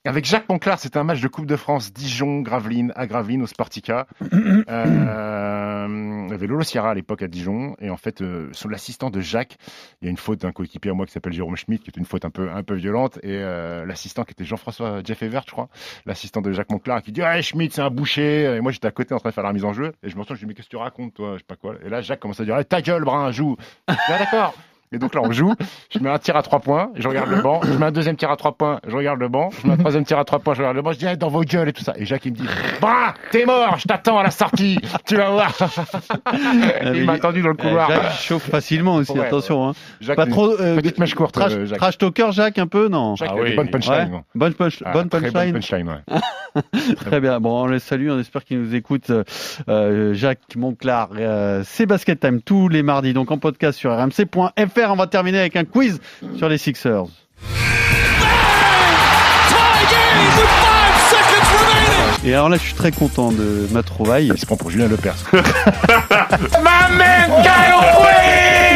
Avec 0.05 0.23
Jacques 0.23 0.47
Monclar, 0.47 0.79
c'était 0.79 0.97
un 0.97 1.03
match 1.03 1.19
de 1.19 1.27
Coupe 1.27 1.45
de 1.45 1.57
France 1.57 1.91
Dijon, 1.91 2.39
Gravelines, 2.39 2.93
à 2.95 3.05
Gravelines, 3.05 3.41
au 3.41 3.47
Spartica. 3.47 4.07
euh, 4.33 5.87
il 6.25 6.31
y 6.31 6.33
avait 6.33 6.47
Lolo 6.47 6.63
Sierra 6.63 6.91
à 6.91 6.93
l'époque 6.93 7.21
à 7.21 7.27
Dijon. 7.27 7.75
Et 7.81 7.89
en 7.89 7.97
fait, 7.97 8.21
euh, 8.21 8.47
sur 8.53 8.69
l'assistant 8.69 9.09
de 9.09 9.19
Jacques, 9.19 9.57
il 10.01 10.05
y 10.05 10.07
a 10.07 10.11
une 10.11 10.15
faute 10.15 10.39
d'un 10.39 10.53
coéquipier 10.53 10.91
à 10.91 10.93
moi 10.93 11.05
qui 11.05 11.11
s'appelle 11.11 11.33
Jérôme 11.33 11.57
Schmidt, 11.57 11.83
qui 11.83 11.89
est 11.89 11.97
une 11.99 12.05
faute 12.05 12.23
un 12.23 12.29
peu, 12.29 12.49
un 12.49 12.63
peu 12.63 12.75
violente. 12.75 13.17
Et 13.23 13.39
euh, 13.41 13.85
l'assistant 13.85 14.23
qui 14.23 14.31
était 14.31 14.45
Jean-François 14.45 15.01
Jeff 15.03 15.21
Evert, 15.21 15.43
je 15.45 15.51
crois, 15.51 15.67
l'assistant 16.05 16.39
de 16.39 16.53
Jacques 16.53 16.71
Monclar, 16.71 17.01
qui 17.01 17.11
dit 17.11 17.21
Ouais, 17.21 17.41
Schmidt, 17.41 17.75
c'est 17.75 17.81
un 17.81 17.89
boucher. 17.89 18.55
Et 18.55 18.61
moi, 18.61 18.71
j'étais 18.71 18.87
à 18.87 18.91
côté 18.91 19.13
en 19.13 19.17
train 19.17 19.31
de 19.31 19.33
faire 19.35 19.43
la 19.43 19.51
mise 19.51 19.65
en 19.65 19.73
jeu. 19.73 19.91
Et 20.01 20.09
je 20.09 20.15
me 20.15 20.21
retourne, 20.21 20.37
je 20.37 20.45
dis 20.45 20.47
Mais 20.47 20.53
qu'est-ce 20.53 20.69
que 20.69 20.77
tu 20.77 20.77
racontes, 20.77 21.13
toi? 21.15 21.33
Je 21.33 21.39
sais 21.39 21.43
pas 21.45 21.57
quoi. 21.57 21.75
Et 21.85 21.89
là, 21.89 21.99
Jacques 21.99 22.21
commence 22.21 22.39
à 22.39 22.45
dire 22.45 22.57
Eh, 22.57 22.63
Ta 22.63 22.81
gueule, 22.81 23.03
Brun, 23.03 23.31
joue. 23.33 23.57
Ah, 23.87 23.97
d'accord. 24.17 24.55
Et 24.91 24.97
donc 24.97 25.13
là, 25.13 25.21
on 25.23 25.31
joue. 25.31 25.53
Je 25.93 25.99
mets 25.99 26.09
un 26.09 26.17
tir 26.17 26.35
à 26.35 26.41
trois 26.41 26.59
points, 26.59 26.89
je 26.95 27.07
regarde 27.07 27.29
le 27.29 27.41
banc. 27.43 27.61
Je 27.63 27.73
mets 27.73 27.85
un 27.85 27.91
deuxième 27.91 28.15
tir 28.15 28.31
à 28.31 28.37
trois 28.37 28.53
points, 28.53 28.79
je 28.87 28.95
regarde 28.95 29.19
le 29.19 29.27
banc. 29.27 29.51
Je 29.61 29.67
mets 29.67 29.73
un 29.73 29.77
troisième 29.77 30.03
tir 30.03 30.17
à 30.17 30.25
trois 30.25 30.39
points, 30.39 30.55
je 30.55 30.61
regarde 30.61 30.75
le 30.77 30.81
banc. 30.81 30.93
Je 30.93 30.97
dis, 30.97 31.05
Eh, 31.07 31.15
dans 31.15 31.27
vos 31.29 31.41
gueules 31.43 31.69
et 31.69 31.73
tout 31.73 31.83
ça. 31.83 31.93
Et 31.95 32.05
Jacques, 32.05 32.25
il 32.25 32.31
me 32.31 32.37
dit, 32.37 32.47
bah, 32.81 33.13
t'es 33.31 33.45
mort, 33.45 33.77
je 33.77 33.87
t'attends 33.87 34.17
à 34.17 34.23
la 34.23 34.31
sortie. 34.31 34.79
Tu 35.05 35.15
vas 35.15 35.29
voir. 35.29 35.53
il 36.95 37.05
m'a 37.05 37.13
attendu 37.13 37.41
dans 37.43 37.49
le 37.49 37.53
couloir. 37.53 37.89
Euh, 37.91 37.93
Jacques 37.93 38.13
chauffe 38.19 38.49
facilement 38.49 38.95
aussi, 38.95 39.11
Ouais, 39.11 39.25
attention. 39.27 39.69
Hein. 39.69 39.73
Jacques, 40.01 40.15
pas 40.17 40.25
trop. 40.25 40.59
euh, 40.59 40.77
petite 40.77 40.97
mèche 40.97 41.13
courte, 41.13 41.33
trash, 41.35 41.51
euh, 41.53 41.65
Jacques. 41.67 41.77
trash 41.79 41.97
talker, 41.99 42.31
Jacques, 42.31 42.57
un 42.57 42.67
peu, 42.67 42.87
non 42.87 43.15
Jacques, 43.15 43.31
il 43.35 43.41
a 43.41 43.49
des 43.49 43.55
bonnes 43.55 43.69
punchlines, 43.69 43.93
Ouais. 43.95 44.09
non. 44.09 44.23
Bonne, 44.33 44.53
punch, 44.55 44.81
Ah, 44.85 44.91
bonne 44.91 45.09
très 45.09 45.21
punchline. 45.21 45.51
bonne 45.51 45.61
punchline, 45.61 45.87
ouais. 45.89 46.19
Très 46.95 47.19
bien. 47.21 47.39
Bon, 47.39 47.61
on 47.63 47.67
les 47.67 47.77
salue. 47.79 48.09
On 48.09 48.17
espère 48.19 48.43
qu'il 48.43 48.59
nous 48.59 48.73
écoute. 48.73 49.11
euh, 49.11 49.23
euh, 49.69 50.13
Jacques 50.15 50.55
Monclar. 50.55 51.09
Euh, 51.15 51.61
c'est 51.63 51.85
Basket 51.85 52.19
Time 52.19 52.41
tous 52.41 52.69
les 52.69 52.81
mardis. 52.81 53.13
Donc 53.13 53.29
en 53.31 53.37
podcast 53.37 53.77
sur 53.77 53.91
rmc.fr. 53.95 54.78
On 54.87 54.95
va 54.95 55.07
terminer 55.07 55.39
avec 55.39 55.55
un 55.55 55.65
quiz 55.65 55.99
sur 56.37 56.47
les 56.47 56.57
Sixers. 56.57 57.05
Et 62.25 62.33
alors 62.33 62.49
là, 62.49 62.57
je 62.57 62.63
suis 62.63 62.73
très 62.73 62.91
content 62.91 63.31
de 63.31 63.67
ma 63.71 63.81
trouvaille. 63.83 64.29
Il 64.33 64.37
se 64.37 64.45
prend 64.45 64.57
pour 64.57 64.69
Julien 64.69 64.87
Lepers. 64.87 65.15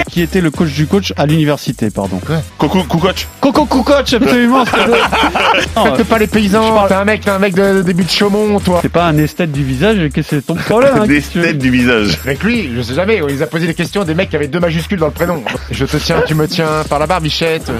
Qui 0.09 0.21
était 0.21 0.41
le 0.41 0.51
coach 0.51 0.71
du 0.73 0.85
coach 0.85 1.11
à 1.17 1.25
l'université, 1.25 1.89
pardon. 1.89 2.21
Coco 2.59 2.83
coach. 2.83 3.27
Coco 3.41 3.65
coach, 3.65 4.13
absolument. 4.13 4.63
Non, 5.75 5.95
Faites 5.95 6.07
pas 6.07 6.19
les 6.19 6.27
paysans, 6.27 6.87
t'es 6.87 6.93
un 6.93 7.05
mec, 7.05 7.21
t'es 7.21 7.31
un 7.31 7.39
mec 7.39 7.55
de 7.55 7.81
début 7.81 8.03
de 8.03 8.09
Chaumont, 8.09 8.59
toi. 8.59 8.79
C'est 8.81 8.89
pas 8.89 9.05
un 9.05 9.17
esthète 9.17 9.51
du 9.51 9.63
visage, 9.63 9.97
qu'est-ce 10.13 10.29
que 10.29 10.35
c'est 10.35 10.41
ton 10.45 10.55
problème 10.55 10.93
hein, 10.97 11.07
Des 11.07 11.15
qu'est-ce 11.15 11.27
que 11.27 11.31
tu 11.33 11.39
veux 11.39 11.45
têtes 11.45 11.57
du 11.57 11.71
visage. 11.71 12.19
Avec 12.23 12.43
lui, 12.43 12.69
je 12.75 12.81
sais 12.81 12.93
jamais, 12.93 13.21
il 13.27 13.41
a 13.41 13.47
posé 13.47 13.65
des 13.65 13.73
questions 13.73 14.01
à 14.01 14.05
des 14.05 14.13
mecs 14.13 14.29
qui 14.29 14.35
avaient 14.35 14.47
deux 14.47 14.59
majuscules 14.59 14.99
dans 14.99 15.07
le 15.07 15.11
prénom. 15.11 15.43
Je 15.71 15.85
te 15.85 15.97
tiens, 15.97 16.21
tu 16.27 16.35
me 16.35 16.47
tiens 16.47 16.83
par 16.87 16.99
la 16.99 17.07
barbichette. 17.07 17.71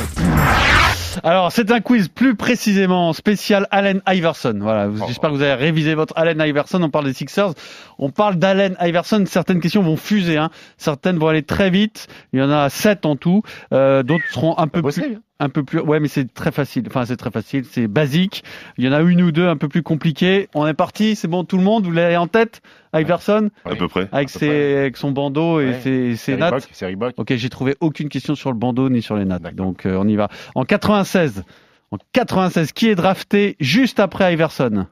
Alors, 1.26 1.52
c'est 1.54 1.72
un 1.72 1.80
quiz 1.80 2.10
plus 2.10 2.36
précisément 2.36 3.14
spécial 3.14 3.66
Allen 3.72 4.02
Iverson. 4.08 4.58
Voilà, 4.60 4.90
Oh. 4.90 5.06
j'espère 5.08 5.30
que 5.30 5.36
vous 5.36 5.42
avez 5.42 5.54
révisé 5.54 5.96
votre 5.96 6.14
Allen 6.18 6.42
Iverson. 6.46 6.82
On 6.84 6.90
parle 6.90 7.06
des 7.06 7.14
Sixers, 7.14 7.54
on 7.98 8.10
parle 8.10 8.36
d'Allen 8.36 8.76
Iverson. 8.82 9.24
Certaines 9.26 9.62
questions 9.62 9.82
vont 9.82 9.96
fuser, 9.96 10.38
hein. 10.38 10.50
certaines 10.78 11.18
vont 11.18 11.30
aller 11.30 11.44
très 11.44 11.70
vite. 11.70 12.08
Il 12.34 12.40
y 12.40 12.44
en 12.44 12.52
a 12.52 12.70
sept 12.70 13.06
en 13.06 13.16
tout. 13.16 13.42
Euh, 13.72 14.04
D'autres 14.04 14.26
seront 14.32 14.58
un 14.58 14.68
peu 14.68 14.82
plus. 14.82 15.00
Un 15.44 15.50
peu 15.50 15.64
plus. 15.64 15.80
Ouais, 15.80 16.00
mais 16.00 16.08
c'est 16.08 16.34
très 16.34 16.52
facile. 16.52 16.84
Enfin, 16.88 17.06
c'est 17.06 17.18
très 17.18 17.32
facile. 17.32 17.66
C'est 17.66 17.88
basique. 17.88 18.44
Il 18.78 18.86
y 18.86 18.90
en 18.90 18.94
a 18.94 19.02
une 19.02 19.22
ou 19.22 19.32
deux 19.32 19.48
un 19.48 19.58
peu 19.58 19.68
plus 19.68 19.84
compliquées. 19.84 20.50
On 20.54 20.66
est 20.68 20.74
parti. 20.74 21.16
C'est 21.16 21.28
bon, 21.28 21.44
tout 21.44 21.58
le 21.58 21.64
monde. 21.64 21.86
Vous 21.86 21.92
l'avez 21.92 22.18
en 22.18 22.28
tête, 22.28 22.62
Iverson, 22.94 23.50
À 23.66 23.76
peu 23.76 23.88
près. 23.88 24.08
avec 24.12 24.30
ses, 24.30 24.78
avec 24.78 24.98
son 24.98 25.12
bandeau 25.12 25.60
et 25.60 25.68
Ouais. 25.68 25.80
ses, 25.82 26.16
ses 26.16 26.38
nattes. 26.38 26.68
Reebok. 26.82 27.14
Ok, 27.18 27.34
j'ai 27.36 27.50
trouvé 27.50 27.76
aucune 27.80 28.10
question 28.10 28.36
sur 28.36 28.52
le 28.52 28.58
bandeau 28.58 28.90
ni 28.90 29.02
sur 29.02 29.16
les 29.18 29.26
nattes. 29.26 29.56
Donc 29.56 29.86
euh, 29.86 29.98
on 29.98 30.08
y 30.08 30.16
va. 30.16 30.30
En 30.56 30.64
96, 30.66 31.44
en 31.92 31.98
96, 32.14 32.72
qui 32.72 32.88
est 32.89 32.96
drafté 32.96 33.56
juste 33.60 34.00
après 34.00 34.34
Iverson? 34.34 34.88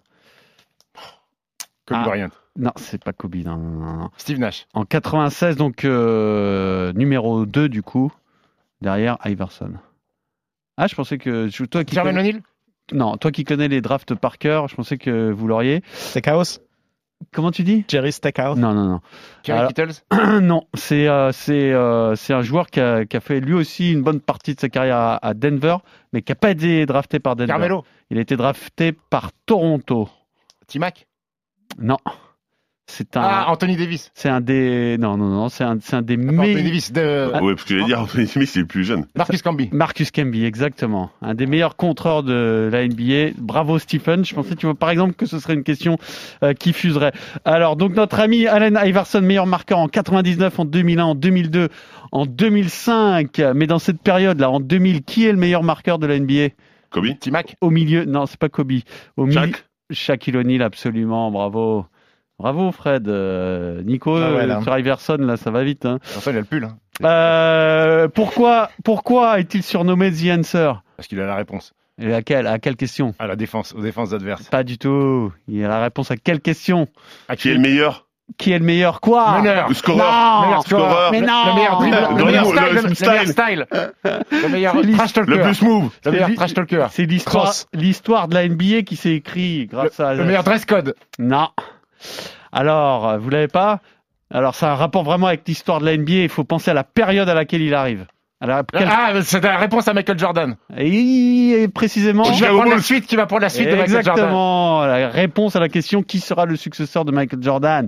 Kobe 1.86 1.98
Ah. 2.00 2.04
Bryant. 2.06 2.30
Non, 2.58 2.72
c'est 2.76 3.02
pas 3.02 3.14
Kobe. 3.14 3.36
Non, 3.36 3.56
non, 3.56 3.80
non, 3.86 3.94
non. 3.94 4.10
Steve 4.18 4.38
Nash. 4.40 4.68
En 4.74 4.84
96, 4.84 5.56
donc 5.56 5.86
euh, 5.86 6.92
numéro 6.94 7.46
2 7.46 7.70
du 7.70 7.82
coup, 7.82 8.12
derrière 8.82 9.18
Iverson. 9.26 9.72
Ah, 10.82 10.88
je 10.88 10.96
pensais 10.96 11.18
que 11.20 11.48
je- 11.48 11.64
toi 11.66 11.84
qui 11.84 11.94
Jermaine 11.94 12.16
connais... 12.18 12.36
Non, 12.92 13.16
toi 13.18 13.32
qui 13.32 13.44
connais 13.44 13.68
les 13.68 13.80
drafts 13.82 14.16
par 14.16 14.38
cœur, 14.40 14.68
je 14.68 14.76
pensais 14.76 14.98
que 14.98 15.30
vous 15.32 15.48
l'auriez. 15.48 15.84
Steakhouse 15.94 16.60
Comment 17.32 17.52
tu 17.52 17.62
dis 17.62 17.86
Jerry 17.88 18.12
Steakhouse 18.12 18.58
Non, 18.58 18.74
non, 18.74 18.86
non. 18.86 19.02
Alors- 19.48 19.68
Kittles 19.68 19.92
non, 20.42 20.64
c'est 20.74 21.08
euh, 21.08 21.32
c'est 21.32 21.72
euh, 21.72 22.16
c'est 22.16 22.34
un 22.34 22.42
joueur 22.42 22.66
qui 22.72 22.80
a, 22.80 23.06
qui 23.06 23.16
a 23.16 23.20
fait 23.20 23.40
lui 23.40 23.54
aussi 23.54 23.92
une 23.94 24.02
bonne 24.02 24.20
partie 24.20 24.56
de 24.56 24.60
sa 24.60 24.70
carrière 24.70 24.98
à, 24.98 25.26
à 25.28 25.34
Denver, 25.36 25.78
mais 26.14 26.24
qui 26.24 26.32
n'a 26.32 26.36
pas 26.36 26.50
été 26.50 26.88
drafté 26.88 27.20
par 27.20 27.36
Denver. 27.36 27.50
Carmelo 27.50 27.86
Il 28.10 28.18
a 28.18 28.22
été 28.22 28.36
drafté 28.36 28.92
par 28.92 29.30
Toronto. 29.46 30.10
T-Mac 30.66 31.08
Non, 31.78 31.98
c'est 32.88 33.16
un. 33.16 33.22
Ah, 33.24 33.46
Anthony 33.50 33.78
Davis. 33.78 34.12
C'est 34.14 34.30
un 34.30 34.42
des. 34.42 34.98
Non, 34.98 35.18
non, 35.18 35.28
non, 35.28 35.50
c'est 35.50 35.64
un, 35.64 35.78
c'est 35.82 35.96
un 35.96 36.02
des 36.02 36.16
Anthony 36.16 36.38
meilleurs. 36.38 36.64
Davis. 36.64 36.92
De... 36.92 37.32
Ouais, 37.42 37.54
parce 37.56 37.64
que 37.64 37.76
j'allais 37.76 37.86
dire, 37.86 38.02
Anthony 38.02 38.28
Smith, 38.28 38.52
il 38.56 38.62
est 38.62 38.66
plus 38.66 38.84
jeune. 38.84 39.06
Marcus 39.16 39.42
Camby. 39.42 39.70
Marcus 39.72 40.12
Camby, 40.12 40.46
exactement. 40.46 41.12
Un 41.22 41.34
des 41.34 41.46
meilleurs 41.46 41.76
contreurs 41.76 42.24
de 42.24 42.70
la 42.72 42.88
NBA. 42.88 43.38
Bravo 43.38 43.80
Stephen. 43.80 44.26
Je 44.26 44.36
pensais, 44.36 44.56
tu 44.56 44.66
vois, 44.66 44.76
par 44.76 44.90
exemple, 44.90 45.14
que 45.14 45.26
ce 45.26 45.40
serait 45.40 45.54
une 45.54 45.64
question 45.64 45.98
euh, 46.44 46.54
qui 46.54 46.74
fuserait. 46.74 47.14
Alors, 47.46 47.76
donc, 47.76 47.96
notre 47.96 48.20
ami 48.20 48.48
Allen 48.48 48.78
Iverson, 48.84 49.22
meilleur 49.22 49.48
marqueur 49.48 49.80
en 49.80 49.88
99, 49.88 50.60
en 50.60 50.66
2001, 50.66 51.04
en 51.04 51.16
2002, 51.16 51.70
en 52.12 52.26
2005. 52.26 53.42
Mais 53.56 53.68
dans 53.68 53.80
cette 53.80 54.02
période-là, 54.02 54.50
en 54.50 54.60
2000, 54.60 55.04
qui 55.04 55.26
est 55.26 55.32
le 55.32 55.38
meilleur 55.38 55.64
marqueur 55.64 56.00
de 56.00 56.08
la 56.08 56.20
NBA 56.20 56.50
Kobe? 56.92 57.18
T-Mac. 57.20 57.56
Au 57.62 57.70
milieu, 57.70 58.06
non, 58.06 58.26
c'est 58.26 58.40
pas 58.40 58.50
Kobe. 58.50 58.74
Au 59.18 59.26
milieu, 59.26 59.42
Shaq 59.42 59.66
Shaquille 59.92 60.38
O'Neal, 60.38 60.62
absolument. 60.62 61.32
Bravo. 61.32 61.86
Bravo 62.42 62.72
Fred. 62.72 63.08
Euh, 63.08 63.84
Nico, 63.84 64.18
Ah 64.18 64.34
ouais, 64.34 64.48
là. 64.48 64.62
sur 64.64 64.76
Iverson, 64.78 65.18
là, 65.20 65.38
ça 65.38 65.52
va 65.52 65.64
vite. 65.64 65.86
Hein. 65.86 66.00
Enfin, 66.18 66.32
il 66.32 66.38
a 66.38 66.40
le 66.40 66.46
pull. 66.46 66.64
Hein. 66.64 66.78
Euh, 67.06 68.08
pourquoi, 68.08 68.70
pourquoi 68.84 69.40
est-il 69.40 69.62
surnommé 69.62 70.12
The 70.12 70.40
Answer? 70.40 70.74
Parce 70.98 71.08
qu'il 71.08 71.20
a 71.20 71.28
la 71.28 71.36
réponse. 71.36 71.74
Et 72.02 72.12
à 72.14 72.24
quelle, 72.24 72.48
à 72.48 72.58
quelle 72.58 72.76
question? 72.78 73.14
À 73.20 73.28
la 73.28 73.36
défense, 73.36 73.76
aux 73.78 73.82
défenses 73.82 74.14
adverses. 74.14 74.50
Pas 74.50 74.64
du 74.64 74.80
tout. 74.80 75.32
Il 75.48 75.64
a 75.64 75.68
la 75.68 75.82
réponse 75.84 76.10
à 76.10 76.18
quelle 76.18 76.40
question? 76.42 76.88
À 77.30 77.36
Qui 77.36 77.50
est 77.50 77.54
le 77.54 77.60
meilleur? 77.60 78.08
Qui 78.38 78.54
est 78.54 78.60
le 78.60 78.66
meilleur? 78.66 79.02
Quoi? 79.02 79.40
Meneur. 79.40 79.68
Le 79.68 79.74
scoreur 79.76 80.42
Non 80.42 80.46
meilleur 80.48 80.64
scoreur. 80.64 80.90
Scoreur. 80.90 81.12
Mais 81.12 81.20
Le- 81.20 81.28
non 81.28 81.44
Le 81.48 81.54
meilleur 81.56 81.78
dribble. 81.78 81.98
Le 82.12 82.18
Le 82.18 82.26
meilleur 82.26 82.46
style. 82.46 82.56
le 82.74 82.82
Le 82.88 82.96
style. 82.96 83.08
meilleur 83.08 83.28
style. 83.28 83.68
Le 84.32 84.50
meilleur 84.50 84.74
trash 84.98 85.14
talker. 85.14 85.32
Le 85.32 85.42
plus 85.44 85.62
move 85.62 85.90
Le 86.06 86.12
meilleur 86.12 86.30
C'est 86.30 86.36
trash 86.36 86.54
talker. 86.56 86.86
C'est 86.92 87.06
l'histoire, 87.06 87.54
l'histoire 87.74 88.28
de 88.30 88.34
la 88.34 88.48
NBA 88.48 88.82
qui 88.84 88.96
s'est 88.96 89.14
écrite 89.16 89.70
grâce 89.70 90.00
à. 90.00 90.16
Le 90.16 90.24
meilleur 90.24 90.44
dress 90.44 90.66
code. 90.66 90.96
Non. 91.20 91.50
Alors, 92.52 93.18
vous 93.20 93.30
l'avez 93.30 93.48
pas? 93.48 93.80
Alors, 94.34 94.56
ça 94.56 94.70
a 94.70 94.72
un 94.74 94.76
rapport 94.76 95.04
vraiment 95.04 95.28
avec 95.28 95.48
l'histoire 95.48 95.80
de 95.80 95.86
la 95.86 95.96
NBA. 95.98 96.12
Il 96.14 96.30
faut 96.30 96.44
penser 96.44 96.72
à 96.72 96.74
la 96.74 96.84
période 96.84 97.28
à 97.30 97.34
laquelle 97.34 97.62
il 97.62 97.74
arrive. 97.74 98.06
Alors, 98.40 98.62
Ah, 98.74 99.12
c'est 99.24 99.44
la 99.44 99.58
réponse 99.58 99.88
à 99.88 99.94
Michael 99.94 100.18
Jordan. 100.18 100.56
Et 100.78 101.68
précisément. 101.74 102.24
Qui 102.24 102.42
va 102.42 102.48
prendre 102.48 102.72
la 102.72 102.82
suite, 102.82 103.06
qui 103.06 103.16
va 103.16 103.26
prendre 103.28 103.44
la 103.44 103.50
suite 103.50 103.68
de 103.70 103.76
Michael 103.76 103.90
Jordan. 103.90 104.14
Exactement. 104.14 104.86
La 104.86 105.10
réponse 105.10 105.56
à 105.56 105.60
la 105.60 105.70
question 105.70 106.02
qui 106.02 106.20
sera 106.20 106.46
le 106.46 106.56
successeur 106.56 107.06
de 107.06 107.12
Michael 107.12 107.44
Jordan? 107.44 107.88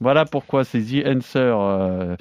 Voilà 0.00 0.24
pourquoi 0.24 0.64
c'est 0.64 0.80
The 0.80 1.06
Answer. 1.06 1.38
euh. 1.38 2.16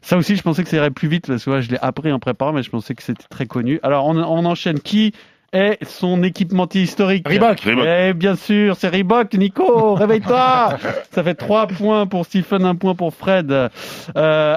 Ça 0.00 0.16
aussi, 0.16 0.36
je 0.36 0.42
pensais 0.42 0.62
que 0.62 0.70
ça 0.70 0.78
irait 0.78 0.90
plus 0.90 1.08
vite 1.08 1.26
parce 1.26 1.44
que 1.44 1.50
ouais, 1.50 1.60
je 1.62 1.70
l'ai 1.70 1.78
appris 1.82 2.10
en 2.10 2.18
préparant, 2.18 2.54
mais 2.54 2.62
je 2.62 2.70
pensais 2.70 2.94
que 2.94 3.02
c'était 3.02 3.26
très 3.28 3.44
connu. 3.44 3.78
Alors, 3.82 4.06
on, 4.06 4.16
on 4.16 4.44
enchaîne. 4.46 4.80
Qui 4.80 5.12
est 5.56 5.84
son 5.84 6.22
équipementier 6.22 6.82
historique 6.82 7.26
Reebok. 7.26 7.60
Reebok. 7.60 7.84
Eh 7.86 8.12
bien 8.12 8.36
sûr, 8.36 8.76
c'est 8.76 8.88
Reebok. 8.88 9.32
Nico, 9.34 9.94
réveille-toi. 9.94 10.76
Ça 11.10 11.24
fait 11.24 11.34
trois 11.34 11.66
points 11.66 12.06
pour 12.06 12.26
Stephen, 12.26 12.64
un 12.64 12.74
point 12.74 12.94
pour 12.94 13.14
Fred. 13.14 13.50
Euh, 13.50 13.70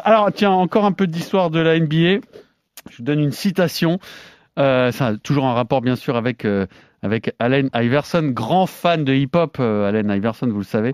alors, 0.03 0.29
tiens, 0.33 0.51
encore 0.51 0.85
un 0.85 0.91
peu 0.91 1.07
d'histoire 1.07 1.49
de 1.49 1.59
la 1.59 1.79
NBA. 1.79 2.21
Je 2.89 2.97
vous 2.97 3.03
donne 3.03 3.19
une 3.19 3.31
citation. 3.31 3.99
Euh, 4.57 4.91
ça 4.91 5.07
a 5.07 5.17
toujours 5.17 5.45
un 5.45 5.53
rapport, 5.53 5.81
bien 5.81 5.95
sûr, 5.95 6.17
avec 6.17 6.43
euh, 6.43 6.65
avec 7.01 7.33
Allen 7.39 7.69
Iverson, 7.73 8.31
grand 8.33 8.65
fan 8.65 9.05
de 9.05 9.13
hip-hop. 9.13 9.59
Allen 9.59 10.11
Iverson, 10.11 10.47
vous 10.47 10.59
le 10.59 10.63
savez. 10.65 10.91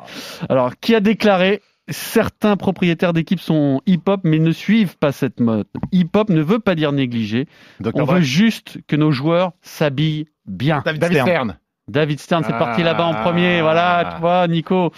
Alors, 0.50 0.74
qui 0.80 0.94
a 0.94 1.00
déclaré 1.00 1.62
Certains 1.88 2.58
propriétaires 2.58 3.14
d'équipes 3.14 3.40
sont 3.40 3.82
hip-hop, 3.86 4.22
mais 4.24 4.40
ne 4.40 4.52
suivent 4.52 4.98
pas 4.98 5.12
cette 5.12 5.40
mode. 5.40 5.68
Hip-hop 5.92 6.30
ne 6.30 6.42
veut 6.42 6.60
pas 6.60 6.74
dire 6.74 6.92
négligé. 6.92 7.48
Dr. 7.80 7.92
On 7.96 8.06
veut 8.06 8.22
juste 8.22 8.80
que 8.88 8.96
nos 8.96 9.12
joueurs 9.12 9.52
s'habillent 9.62 10.26
bien. 10.48 10.82
David, 10.84 11.04
Stern. 11.06 11.58
David 11.88 12.20
Stern, 12.20 12.44
c'est 12.44 12.54
Ah. 12.54 12.58
parti 12.58 12.82
là-bas 12.82 13.06
en 13.06 13.14
premier. 13.14 13.62
Voilà, 13.62 14.14
tu 14.16 14.22
vois, 14.22 14.48
Nico. 14.48 14.92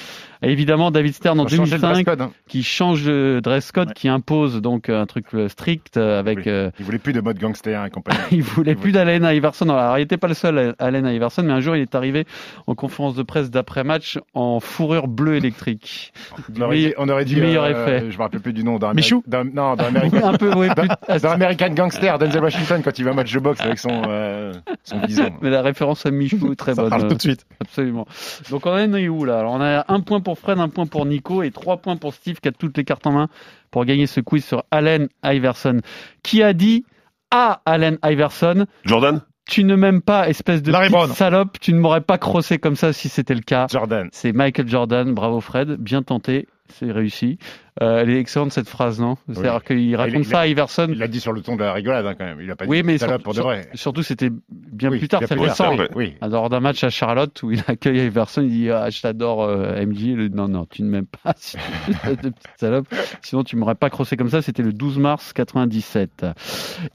Et 0.44 0.52
évidemment, 0.52 0.92
David 0.92 1.14
Stern 1.14 1.40
en 1.40 1.44
Faut 1.48 1.56
changer 1.56 1.76
le 1.76 1.82
dress 1.82 1.92
2005 1.94 2.06
code, 2.06 2.22
hein. 2.22 2.32
qui 2.48 2.64
change 2.64 3.04
de 3.06 3.40
dress 3.44 3.72
code, 3.72 3.94
qui 3.94 4.08
impose 4.08 4.62
donc 4.62 4.90
un 4.90 5.06
truc 5.06 5.26
euh, 5.34 5.48
strict 5.50 5.98
euh, 5.98 6.20
avec. 6.20 6.38
Oui. 6.40 6.44
euh, 6.48 6.70
Il 6.80 6.86
voulait 6.86 7.00
plus 7.00 7.14
de 7.14 7.22
mode 7.22 7.40
gangster 7.40 7.84
et 7.86 7.90
compagnie. 7.90 8.20
il 8.32 8.44
voulait 8.44 8.76
plus 8.76 8.92
d'Allen 8.92 9.24
Iverson. 9.24 9.68
Alors, 9.70 9.98
il 9.98 10.02
n'était 10.02 10.18
pas 10.18 10.28
le 10.28 10.34
seul, 10.34 10.76
Allen 10.80 11.06
Iverson, 11.08 11.44
mais 11.44 11.54
un 11.54 11.60
jour, 11.60 11.76
il 11.76 11.82
est 11.82 11.96
arrivé 11.96 12.26
en 12.68 12.76
conférence 12.76 13.16
de 13.16 13.24
presse 13.24 13.50
d'après-match 13.50 14.20
en 14.34 14.60
fourrure 14.60 15.08
bleue 15.08 15.36
électrique. 15.36 16.14
On 16.58 16.62
aurait 16.62 16.78
dit, 16.78 16.94
on 16.98 17.10
aurait 17.10 17.26
dit, 17.26 17.36
meilleur 17.36 17.64
euh, 17.64 17.72
effet. 17.72 18.12
Je 18.12 18.18
me 18.18 18.22
rappelle 18.24 18.42
plus 18.42 18.54
du 18.54 18.64
nom 18.64 18.78
d'un 18.80 18.94
Michou 18.94 19.24
d'un- 19.28 19.44
Non, 19.44 19.76
d'un 19.76 19.86
American. 19.86 20.28
Un 20.34 20.34
peu, 20.38 20.52
oui, 20.56 20.68
plus- 20.76 20.88
Dans, 20.88 21.18
dans 21.18 21.30
American 21.32 21.70
Gangster, 21.70 22.18
Denzel 22.20 22.44
Washington, 22.44 22.82
quand 22.84 22.98
il 23.00 23.06
va 23.06 23.12
au 23.12 23.14
match 23.16 23.34
de 23.34 23.40
boxe 23.40 23.62
avec 23.62 23.80
son, 23.80 24.02
euh, 24.08 24.54
son 24.84 25.00
bison. 25.00 25.30
Mais 25.42 25.50
la 25.50 25.62
référence 25.62 26.06
à 26.06 26.12
Michou 26.12 26.52
est 26.52 26.56
très 26.56 26.76
Ça 26.76 26.82
bonne. 26.82 26.90
parle 26.92 27.08
tout 27.08 27.16
de 27.16 27.22
suite. 27.22 27.46
Absolument. 27.62 28.06
Donc 28.52 28.66
on 28.66 28.72
en 28.72 28.94
est 28.94 29.08
où 29.08 29.26
là? 29.26 29.40
Alors 29.40 29.54
on 29.54 29.62
a 29.62 29.86
un 29.88 30.00
point 30.02 30.22
pour 30.28 30.38
Fred, 30.38 30.60
un 30.60 30.68
point 30.68 30.88
pour 30.88 31.06
Nico 31.06 31.42
et 31.42 31.52
trois 31.52 31.78
points 31.78 31.96
pour 31.96 32.14
Steve 32.14 32.42
qui 32.42 32.50
a 32.50 32.52
toutes 32.52 32.76
les 32.76 32.84
cartes 32.84 33.08
en 33.08 33.14
main 33.14 33.30
pour 33.72 33.86
gagner 33.86 34.08
ce 34.08 34.20
quiz 34.20 34.44
sur 34.44 34.66
Allen 34.72 35.08
Iverson. 35.24 35.80
Qui 36.22 36.44
a 36.44 36.52
dit 36.52 36.84
à 37.32 37.62
Allen 37.66 37.98
Iverson? 38.04 38.66
Jordan? 38.84 39.22
Tu 39.50 39.64
ne 39.64 39.78
m'aimes 39.78 40.02
pas, 40.02 40.28
espèce 40.28 40.62
de 40.62 40.74
petite 40.74 41.16
salope, 41.16 41.62
tu 41.62 41.72
ne 41.72 41.80
m'aurais 41.80 42.02
pas 42.02 42.18
crossé 42.18 42.58
comme 42.58 42.76
ça 42.76 42.92
si 42.92 43.08
c'était 43.08 43.36
le 43.36 43.40
cas. 43.40 43.68
Jordan. 43.70 44.10
C'est 44.12 44.34
Michael 44.34 44.68
Jordan, 44.68 45.14
bravo 45.14 45.40
Fred, 45.40 45.78
bien 45.80 46.04
tenté, 46.04 46.46
c'est 46.74 46.92
réussi. 46.92 47.38
Euh, 47.82 48.00
elle 48.02 48.10
est 48.10 48.20
excellente 48.20 48.52
cette 48.52 48.68
phrase, 48.70 49.00
non? 49.00 49.18
C'est-à-dire 49.32 49.64
qu'il 49.64 49.96
raconte 49.96 50.16
il- 50.22 50.26
ça 50.26 50.40
à 50.42 50.48
Iverson. 50.48 50.88
Il 50.90 50.98
l'a 50.98 51.08
dit 51.08 51.20
sur 51.20 51.32
le 51.32 51.42
ton 51.42 51.56
de 51.56 51.64
la 51.64 51.74
rigolade, 51.74 52.06
hein, 52.08 52.16
quand 52.18 52.26
même. 52.26 52.42
Il 52.42 52.50
a 52.50 52.56
pas 52.56 52.66
Oui, 52.66 52.78
dit 52.78 52.84
mais 52.84 52.98
sur- 52.98 53.08
pour 53.20 53.34
de 53.34 53.38
sur- 53.38 53.46
vrai. 53.46 53.70
surtout 53.76 54.02
c'était 54.02 54.30
bien 54.50 54.90
Oui, 54.90 54.98
plus 55.00 55.08
tard, 55.08 55.20
plus 55.22 55.36
le 55.36 55.50
sang. 55.50 55.76
oui. 55.96 56.16
Lors 56.28 56.50
d'un 56.50 56.60
match 56.60 56.84
à 56.84 56.90
Charlotte 56.90 57.42
où 57.44 57.52
il 57.52 57.64
accueille 57.68 58.00
Iverson, 58.06 58.42
il 58.42 58.50
dit 58.50 58.70
ah, 58.72 58.90
Je 58.90 59.02
t'adore, 59.02 59.44
euh, 59.44 59.76
MJ. 59.86 60.02
Il 60.02 60.30
dit, 60.30 60.36
Non, 60.36 60.48
non, 60.48 60.66
tu 60.66 60.82
ne 60.84 60.90
m'aimes 60.90 61.06
pas, 61.24 61.34
de 62.24 62.30
petite 62.30 62.38
salope. 62.60 62.88
Sinon, 63.22 63.44
tu 63.44 63.56
m'aurais 63.56 63.76
pas 63.76 63.90
crossé 63.90 64.18
comme 64.18 64.30
ça. 64.30 64.42
C'était 64.42 64.64
le 64.64 64.74
12 64.74 64.98
mars 64.98 65.34
97. 65.34 66.26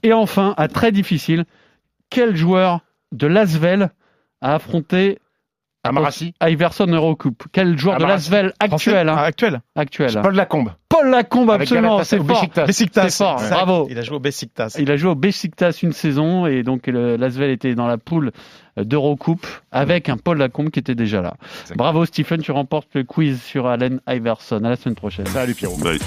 Et 0.03 0.11
enfin, 0.13 0.53
à 0.57 0.67
très 0.67 0.91
difficile, 0.91 1.45
quel 2.09 2.35
joueur 2.35 2.81
de 3.13 3.27
Lasvel 3.27 3.89
a 4.41 4.55
affronté 4.55 5.19
Amarassi 5.83 6.33
Iverson 6.41 6.87
Eurocoupe 6.87 7.43
Quel 7.51 7.77
joueur 7.77 7.97
de 7.97 8.03
Amarassi. 8.03 8.31
Lasvel 8.31 8.53
actuel 8.59 9.09
hein, 9.09 9.15
Ah, 9.17 9.23
actuel. 9.23 9.61
Actuel. 9.75 10.17
hein. 10.17 10.21
Paul 10.21 10.35
Lacombe. 10.35 10.71
Paul 10.87 11.09
Lacombe, 11.09 11.49
absolument, 11.51 12.03
c'est 12.03 12.23
fort. 12.23 12.45
C'est 12.69 13.09
fort, 13.11 13.41
Ouais. 13.41 13.49
bravo. 13.49 13.87
Il 13.89 13.97
a 13.97 14.01
joué 14.03 14.15
au 14.15 14.19
Besiktas. 14.19 14.75
Il 14.79 14.89
a 14.91 14.95
joué 14.97 15.09
au 15.11 15.15
Besiktas 15.15 15.79
une 15.83 15.91
saison 15.93 16.45
et 16.45 16.63
donc 16.63 16.87
le 16.87 17.15
Lasvel 17.17 17.49
était 17.49 17.75
dans 17.75 17.87
la 17.87 17.97
poule 17.97 18.31
d'Eurocoupe 18.77 19.45
avec 19.71 20.09
un 20.09 20.17
Paul 20.17 20.37
Lacombe 20.37 20.69
qui 20.69 20.79
était 20.79 20.95
déjà 20.95 21.21
là. 21.21 21.33
Bravo 21.75 22.05
Stephen, 22.05 22.41
tu 22.41 22.51
remportes 22.51 22.89
le 22.93 23.03
quiz 23.03 23.41
sur 23.41 23.67
Allen 23.67 23.99
Iverson. 24.07 24.63
À 24.63 24.69
la 24.69 24.75
semaine 24.75 24.95
prochaine. 24.95 25.25
Salut 25.27 25.53
Pierrot. 25.55 25.77
Bye. 25.77 25.99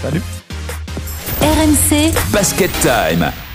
RMC 1.42 2.12
Basket 2.32 2.70
Time. 2.80 3.30